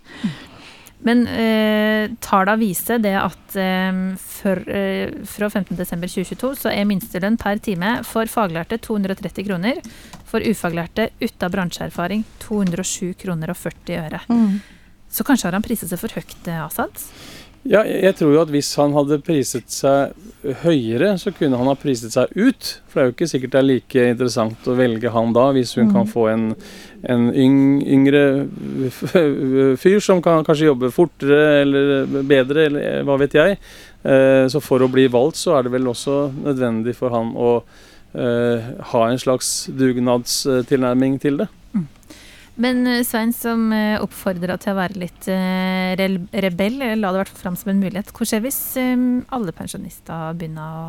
Men 1.06 1.22
eh, 1.30 2.10
tallene 2.24 2.58
viser 2.60 2.98
det 3.02 3.14
at 3.18 3.56
eh, 3.60 4.00
for, 4.18 4.62
eh, 4.66 5.12
fra 5.30 5.50
15.12.2022 5.52 6.52
så 6.64 6.72
er 6.72 6.88
minstelønn 6.88 7.38
per 7.40 7.60
time 7.62 8.00
for 8.06 8.30
faglærte 8.30 8.80
230 8.82 9.46
kroner. 9.46 9.78
For 10.26 10.42
ufaglærte 10.42 11.12
uten 11.22 11.52
bransjeerfaring 11.54 12.24
207 12.42 13.14
kroner 13.22 13.54
og 13.54 13.60
40 13.60 14.00
øre. 14.02 14.22
Mm. 14.32 14.58
Så 15.16 15.24
kanskje 15.24 15.48
har 15.48 15.56
han 15.56 15.64
priset 15.64 15.92
seg 15.92 16.02
for 16.02 16.12
høyt, 16.18 16.38
eh, 16.50 16.64
Asad? 16.64 17.06
Ja, 17.66 17.82
jeg 17.82 18.14
tror 18.18 18.34
jo 18.34 18.42
at 18.44 18.50
hvis 18.54 18.68
han 18.78 18.94
hadde 18.94 19.18
priset 19.26 19.72
seg 19.74 20.14
høyere, 20.62 21.16
så 21.18 21.32
kunne 21.34 21.58
han 21.58 21.66
ha 21.70 21.74
priset 21.78 22.14
seg 22.14 22.30
ut. 22.36 22.68
For 22.86 23.00
det 23.00 23.02
er 23.02 23.08
jo 23.08 23.14
ikke 23.16 23.28
sikkert 23.30 23.54
det 23.56 23.60
er 23.60 23.66
like 23.66 24.04
interessant 24.12 24.68
å 24.70 24.76
velge 24.78 25.10
han 25.10 25.34
da, 25.34 25.48
hvis 25.56 25.74
hun 25.78 25.88
mm. 25.88 25.94
kan 25.96 26.10
få 26.10 26.28
en, 26.30 26.46
en 27.10 27.26
yngre 27.34 28.22
fyr 29.82 29.98
som 30.04 30.22
kan 30.22 30.46
kanskje 30.46 30.70
jobbe 30.70 30.92
fortere 30.94 31.42
eller 31.64 32.06
bedre, 32.28 32.68
eller 32.70 33.02
hva 33.08 33.18
vet 33.24 33.34
jeg. 33.38 33.58
Eh, 34.06 34.46
så 34.52 34.62
for 34.62 34.84
å 34.84 34.90
bli 34.92 35.08
valgt, 35.10 35.40
så 35.42 35.56
er 35.56 35.66
det 35.66 35.74
vel 35.74 35.90
også 35.90 36.28
nødvendig 36.36 36.94
for 36.98 37.14
han 37.14 37.34
å 37.34 37.52
uh, 38.16 38.72
ha 38.92 39.06
en 39.10 39.18
slags 39.20 39.66
dugnadstilnærming 39.74 41.18
til 41.22 41.42
det. 41.42 41.50
Men 42.62 42.86
eh, 42.88 43.02
Svein, 43.04 43.34
som 43.36 43.68
oppfordrer 43.72 44.04
oppfordra 44.04 44.56
til 44.62 44.72
å 44.72 44.78
være 44.78 45.00
litt 45.02 45.28
eh, 45.32 45.92
rebell, 46.46 46.78
la 46.96 47.10
det 47.12 47.18
i 47.18 47.22
hvert 47.24 47.32
fall 47.34 47.42
fram 47.48 47.58
som 47.60 47.72
en 47.72 47.82
mulighet. 47.82 48.12
Hva 48.16 48.28
skjer 48.28 48.44
hvis 48.46 48.60
eh, 48.80 48.94
alle 49.36 49.52
pensjonister 49.56 50.32
begynner 50.38 50.78
å 50.80 50.86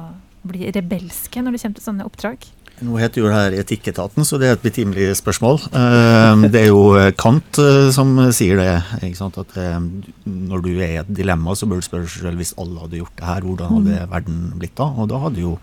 bli 0.47 0.69
rebelske 0.71 1.41
når 1.43 1.57
det 1.57 1.63
kommer 1.65 1.79
til 1.79 1.87
sånne 1.89 2.07
oppdrag? 2.07 2.47
Nå 2.85 2.93
heter 3.01 3.23
jo 3.23 3.29
det 3.29 3.37
her 3.39 3.55
Etikketaten, 3.57 4.21
så 4.27 4.37
det 4.37 4.51
er 4.51 4.55
et 4.57 4.61
betimelig 4.61 5.07
spørsmål. 5.17 5.57
Eh, 5.73 6.43
Det 6.53 6.59
er 6.61 6.67
jo 6.69 6.83
Kant 7.17 7.57
eh, 7.63 7.87
som 7.95 8.11
sier 8.29 8.61
det. 8.61 8.69
ikke 9.01 9.17
sant? 9.17 9.39
At 9.41 9.55
eh, 9.57 9.79
når 10.29 10.61
du 10.61 10.69
er 10.75 10.91
i 10.91 10.99
et 11.01 11.09
dilemma, 11.09 11.55
så 11.57 11.65
bør 11.65 11.81
du 11.81 11.87
spørre 11.87 12.11
selv 12.11 12.37
hvis 12.37 12.53
alle 12.61 12.83
hadde 12.83 13.01
gjort 13.01 13.15
det 13.17 13.25
her, 13.25 13.47
hvordan 13.47 13.79
hadde 13.79 14.03
verden 14.13 14.43
blitt 14.61 14.77
da? 14.77 14.91
Og 14.93 15.09
da 15.09 15.23
hadde 15.25 15.41
jo 15.41 15.55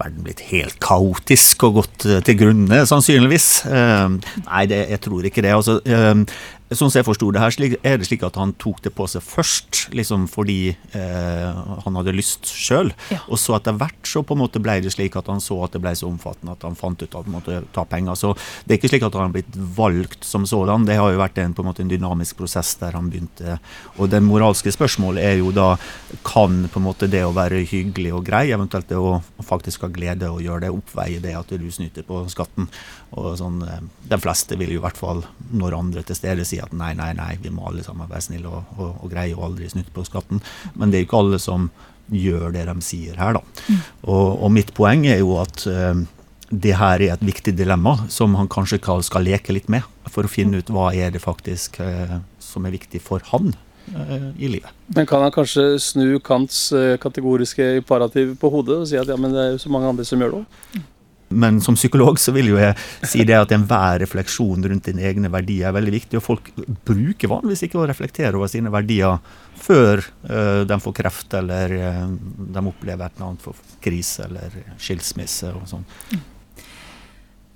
verden 0.00 0.24
blitt 0.24 0.42
helt 0.50 0.78
kaotisk 0.82 1.66
og 1.68 1.80
gått 1.82 2.06
eh, 2.08 2.22
til 2.24 2.38
grunne, 2.40 2.82
sannsynligvis. 2.88 3.48
Eh, 3.68 4.16
Nei, 4.46 4.64
det, 4.70 4.84
jeg 4.94 5.02
tror 5.04 5.28
ikke 5.28 5.44
det. 5.44 5.54
Altså, 5.56 5.78
eh, 5.84 6.14
sånn 6.78 6.90
som 6.90 6.98
jeg 7.00 7.06
forsto 7.06 7.30
det 7.34 7.42
her, 7.42 7.54
er 7.82 7.98
det 8.00 8.06
slik 8.08 8.24
at 8.26 8.36
han 8.40 8.54
tok 8.60 8.82
det 8.84 8.92
på 8.96 9.06
seg 9.10 9.24
først, 9.24 9.86
liksom 9.96 10.26
fordi 10.30 10.74
eh, 10.96 11.60
han 11.84 11.98
hadde 11.98 12.14
lyst 12.16 12.50
sjøl. 12.50 12.92
Ja. 13.12 13.20
Og 13.28 13.40
så 13.40 13.56
etter 13.56 13.76
hvert 13.78 14.08
så 14.08 14.22
på 14.26 14.36
en 14.36 14.42
måte 14.42 14.62
ble 14.62 14.78
det 14.84 14.94
slik 14.94 15.16
at 15.18 15.30
han 15.30 15.42
så 15.42 15.58
at 15.66 15.74
det 15.74 15.82
ble 15.82 15.94
så 15.98 16.08
omfattende 16.10 16.56
at 16.56 16.66
han 16.66 16.78
fant 16.78 17.02
ut 17.02 17.08
at 17.08 17.26
han 17.26 17.34
måtte 17.34 17.62
ta 17.74 17.84
penger. 17.88 18.18
Så 18.18 18.32
det 18.64 18.76
er 18.76 18.80
ikke 18.80 18.92
slik 18.94 19.06
at 19.06 19.18
han 19.18 19.28
har 19.28 19.34
blitt 19.34 19.58
valgt 19.76 20.26
som 20.28 20.46
sådan. 20.48 20.86
Det 20.88 20.98
har 21.00 21.12
jo 21.12 21.22
vært 21.22 21.40
en, 21.42 21.54
på 21.56 21.64
en 21.64 21.70
måte 21.70 21.84
en 21.84 21.92
dynamisk 21.92 22.38
prosess 22.40 22.74
der 22.80 22.96
han 22.98 23.10
begynte. 23.12 23.58
Og 23.98 24.10
det 24.12 24.22
moralske 24.24 24.72
spørsmålet 24.74 25.24
er 25.32 25.38
jo 25.40 25.52
da 25.54 25.74
kan 26.26 26.64
på 26.72 26.80
en 26.80 26.86
måte 26.86 27.10
det 27.10 27.24
å 27.26 27.34
være 27.36 27.62
hyggelig 27.68 28.14
og 28.16 28.26
grei, 28.26 28.46
eventuelt 28.54 28.88
det 28.90 28.98
å 28.98 29.18
faktisk 29.42 29.86
ha 29.86 29.92
glede 29.92 30.30
og 30.30 30.42
gjøre 30.44 30.66
det, 30.66 30.74
oppveie 30.74 31.22
det 31.22 31.36
at 31.38 31.52
du 31.52 31.68
snyter 31.72 32.06
på 32.06 32.24
skatten. 32.32 32.68
Og 33.12 33.36
sånn, 33.40 33.60
eh, 33.66 33.82
De 34.08 34.18
fleste 34.20 34.56
vil 34.60 34.74
jo 34.74 34.80
i 34.80 34.84
hvert 34.84 34.98
fall 34.98 35.22
når 35.52 35.78
andre 35.78 36.02
til 36.06 36.16
stede 36.16 36.46
si 36.48 36.60
at 36.62 36.72
nei, 36.76 36.92
nei, 36.98 37.12
nei, 37.18 37.36
vi 37.42 37.52
må 37.52 37.66
alle 37.68 37.84
sammen 37.84 38.10
være 38.10 38.26
snille 38.28 38.48
og, 38.48 38.74
og, 38.78 38.90
og 39.04 39.12
greie 39.12 39.36
og 39.36 39.50
aldri 39.50 39.70
snyte 39.72 39.92
på 39.94 40.06
skatten. 40.08 40.42
Men 40.74 40.90
det 40.90 40.98
er 40.98 41.04
jo 41.04 41.10
ikke 41.10 41.22
alle 41.24 41.40
som 41.42 41.70
gjør 42.12 42.50
det 42.52 42.66
de 42.68 42.74
sier 42.84 43.16
her, 43.20 43.38
da. 43.38 43.42
Og, 44.02 44.42
og 44.42 44.50
mitt 44.52 44.72
poeng 44.76 45.06
er 45.08 45.22
jo 45.22 45.36
at 45.40 45.64
eh, 45.70 46.02
det 46.52 46.76
her 46.76 47.00
er 47.00 47.14
et 47.14 47.24
viktig 47.24 47.54
dilemma 47.56 47.96
som 48.12 48.34
han 48.36 48.50
kanskje 48.52 48.80
skal, 48.82 49.02
skal 49.06 49.24
leke 49.24 49.54
litt 49.56 49.70
med, 49.72 49.86
for 50.12 50.26
å 50.26 50.30
finne 50.30 50.60
ut 50.60 50.72
hva 50.72 50.90
er 50.92 51.12
det 51.14 51.22
faktisk 51.24 51.80
eh, 51.80 52.18
som 52.42 52.66
er 52.68 52.74
viktig 52.74 53.00
for 53.00 53.24
han 53.30 53.54
eh, 53.94 54.28
i 54.36 54.50
livet. 54.52 54.68
Men 54.92 55.08
kan 55.08 55.24
han 55.24 55.32
kanskje 55.32 55.78
snu 55.80 56.18
Kants 56.24 56.66
eh, 56.76 56.98
kategoriske 57.00 57.78
imperativ 57.80 58.36
på 58.40 58.52
hodet 58.52 58.82
og 58.82 58.90
si 58.90 59.00
at 59.00 59.08
ja, 59.08 59.16
men 59.16 59.32
det 59.32 59.44
er 59.44 59.54
jo 59.54 59.62
så 59.64 59.72
mange 59.72 59.88
andre 59.94 60.06
som 60.08 60.20
gjør 60.20 60.36
det 60.36 60.42
òg? 60.42 60.82
Men 61.32 61.60
som 61.64 61.76
psykolog 61.78 62.20
så 62.20 62.34
vil 62.36 62.52
jo 62.52 62.58
jeg 62.60 62.76
si 63.08 63.24
det 63.28 63.36
at 63.38 63.54
enhver 63.54 64.02
refleksjon 64.04 64.64
rundt 64.68 64.88
dine 64.90 65.04
egne 65.08 65.30
verdier 65.32 65.70
er 65.70 65.76
veldig 65.76 65.94
viktig. 65.96 66.18
Og 66.20 66.26
folk 66.26 66.50
bruker 66.86 67.32
vanligvis 67.32 67.66
ikke 67.68 67.80
å 67.82 67.86
reflektere 67.90 68.38
over 68.38 68.50
sine 68.52 68.72
verdier 68.72 69.20
før 69.62 70.02
uh, 70.28 70.62
de 70.68 70.78
får 70.82 70.96
kreft 70.98 71.38
eller 71.38 71.76
uh, 71.78 72.04
de 72.10 72.66
opplever 72.72 73.06
et 73.06 73.16
eller 73.16 73.30
annet 73.30 73.44
for 73.44 73.78
krise 73.84 74.26
eller 74.28 74.60
skilsmisse 74.80 75.52
og 75.54 75.66
sånn. 75.70 75.86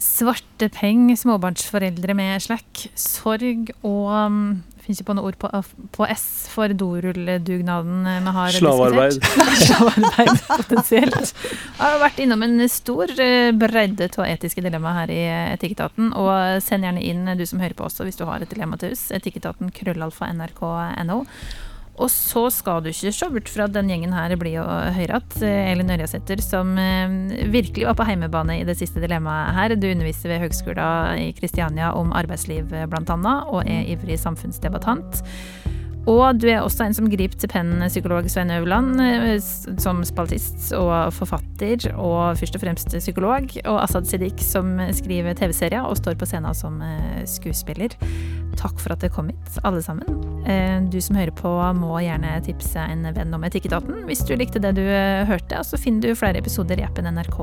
Svartepeng, 0.07 1.09
småbarnsforeldre 1.19 2.15
med 2.17 2.45
slekk, 2.45 2.87
sorg 3.01 3.73
og 3.81 4.61
Finnes 4.87 5.01
ikke 5.03 5.09
på 5.11 5.17
noe 5.19 5.27
ord 5.33 5.37
på, 5.43 5.49
på 5.97 6.07
S 6.13 6.25
for 6.53 6.71
dorulledugnaden 6.71 8.05
vi 8.07 8.35
har 8.37 8.55
Slavarbeid. 8.55 9.17
diskutert. 9.19 9.65
Slavearbeid, 9.67 10.43
potensielt. 10.47 11.33
Jeg 11.43 11.83
har 11.83 11.99
vært 12.05 12.21
innom 12.23 12.45
en 12.47 12.63
stor 12.71 13.11
eh, 13.19 13.51
bredde 13.59 14.07
av 14.15 14.29
etiske 14.31 14.63
dilemmaer 14.63 15.01
her 15.01 15.13
i 15.15 15.21
Etikketaten. 15.57 16.13
Og 16.15 16.63
send 16.63 16.87
gjerne 16.87 17.03
inn, 17.03 17.27
du 17.35 17.43
som 17.51 17.59
hører 17.63 17.75
på 17.75 17.89
også, 17.89 18.07
hvis 18.07 18.21
du 18.21 18.25
har 18.31 18.45
et 18.47 18.53
dilemma 18.55 18.79
til 18.79 18.95
oss. 18.95 19.09
Etikketaten 19.17 19.75
krøllalfa 19.75 20.31
nrk.no. 20.37 21.25
Og 21.97 22.11
så 22.13 22.47
skal 22.53 22.83
du 22.85 22.91
ikke 22.91 23.13
se 23.15 23.29
bort 23.33 23.49
fra 23.49 23.67
at 23.69 23.75
den 23.77 23.89
gjengen 23.89 24.13
her 24.13 24.35
blir 24.37 24.59
jo 24.59 24.65
høyratt. 24.97 25.39
Elin 25.41 25.95
Ørjasæter, 25.95 26.43
som 26.45 26.75
eh, 26.81 27.47
virkelig 27.53 27.87
var 27.89 27.97
på 27.97 28.09
heimebane 28.09 28.59
i 28.61 28.67
det 28.69 28.77
siste 28.81 29.01
dilemmaet 29.01 29.57
her. 29.57 29.77
Du 29.81 29.89
underviser 29.89 30.35
ved 30.35 30.45
Høgskolen 30.45 31.23
i 31.25 31.31
Kristiania 31.37 31.95
om 31.97 32.13
arbeidsliv, 32.17 32.69
blant 32.91 33.13
annet, 33.15 33.49
og 33.49 33.65
er 33.65 33.89
ivrig 33.95 34.21
samfunnsdebattant. 34.21 35.25
Og 36.07 36.39
du 36.39 36.47
er 36.47 36.63
også 36.63 36.85
en 36.87 36.95
som 36.95 37.09
griper 37.11 37.39
til 37.41 37.51
pennen, 37.51 37.83
psykolog 37.91 38.29
Svein 38.31 38.53
Øverland, 38.55 39.01
eh, 39.03 39.41
som 39.83 40.05
spaltist 40.07 40.71
og 40.79 41.11
forfatter, 41.17 41.89
og 41.99 42.39
først 42.39 42.55
og 42.59 42.63
fremst 42.63 42.95
psykolog. 42.95 43.51
Og 43.67 43.81
Asaad 43.83 44.07
Siddiq, 44.07 44.39
som 44.45 44.77
skriver 44.95 45.35
TV-serier 45.35 45.83
og 45.83 45.99
står 45.99 46.15
på 46.21 46.29
scenen 46.31 46.55
som 46.55 46.79
eh, 46.85 47.25
skuespiller. 47.27 47.97
Takk 48.57 48.79
for 48.81 48.95
at 48.95 49.03
dere 49.03 49.13
kom 49.13 49.33
hit, 49.33 49.59
alle 49.67 49.83
sammen. 49.83 50.07
Eh, 50.47 50.79
Du 50.87 51.01
som 51.03 51.19
hører 51.19 51.35
på, 51.35 51.51
må 51.75 51.99
gjerne 52.05 52.37
tipse 52.47 52.79
en 52.79 53.03
venn 53.17 53.35
om 53.35 53.43
Etikketaten 53.45 54.07
hvis 54.07 54.23
du 54.29 54.37
likte 54.39 54.63
det 54.63 54.77
du 54.79 54.85
hørte. 55.27 55.59
Så 55.67 55.81
finner 55.81 56.07
du 56.07 56.15
flere 56.15 56.39
episoder 56.39 56.79
i 56.79 56.87
appen 56.87 57.11
NRK 57.11 57.41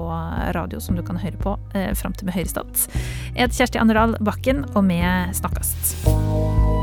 Radio 0.56 0.80
som 0.80 0.96
du 0.96 1.04
kan 1.04 1.20
høre 1.20 1.36
på 1.36 1.58
fram 2.00 2.16
til 2.16 2.32
med 2.32 2.38
Høyrestat. 2.38 2.88
Jeg 3.36 3.44
heter 3.44 3.60
Kjersti 3.60 3.84
Anderdal 3.84 4.16
Bakken, 4.24 4.64
og 4.72 4.88
vi 4.88 5.04
snakkast. 5.36 6.83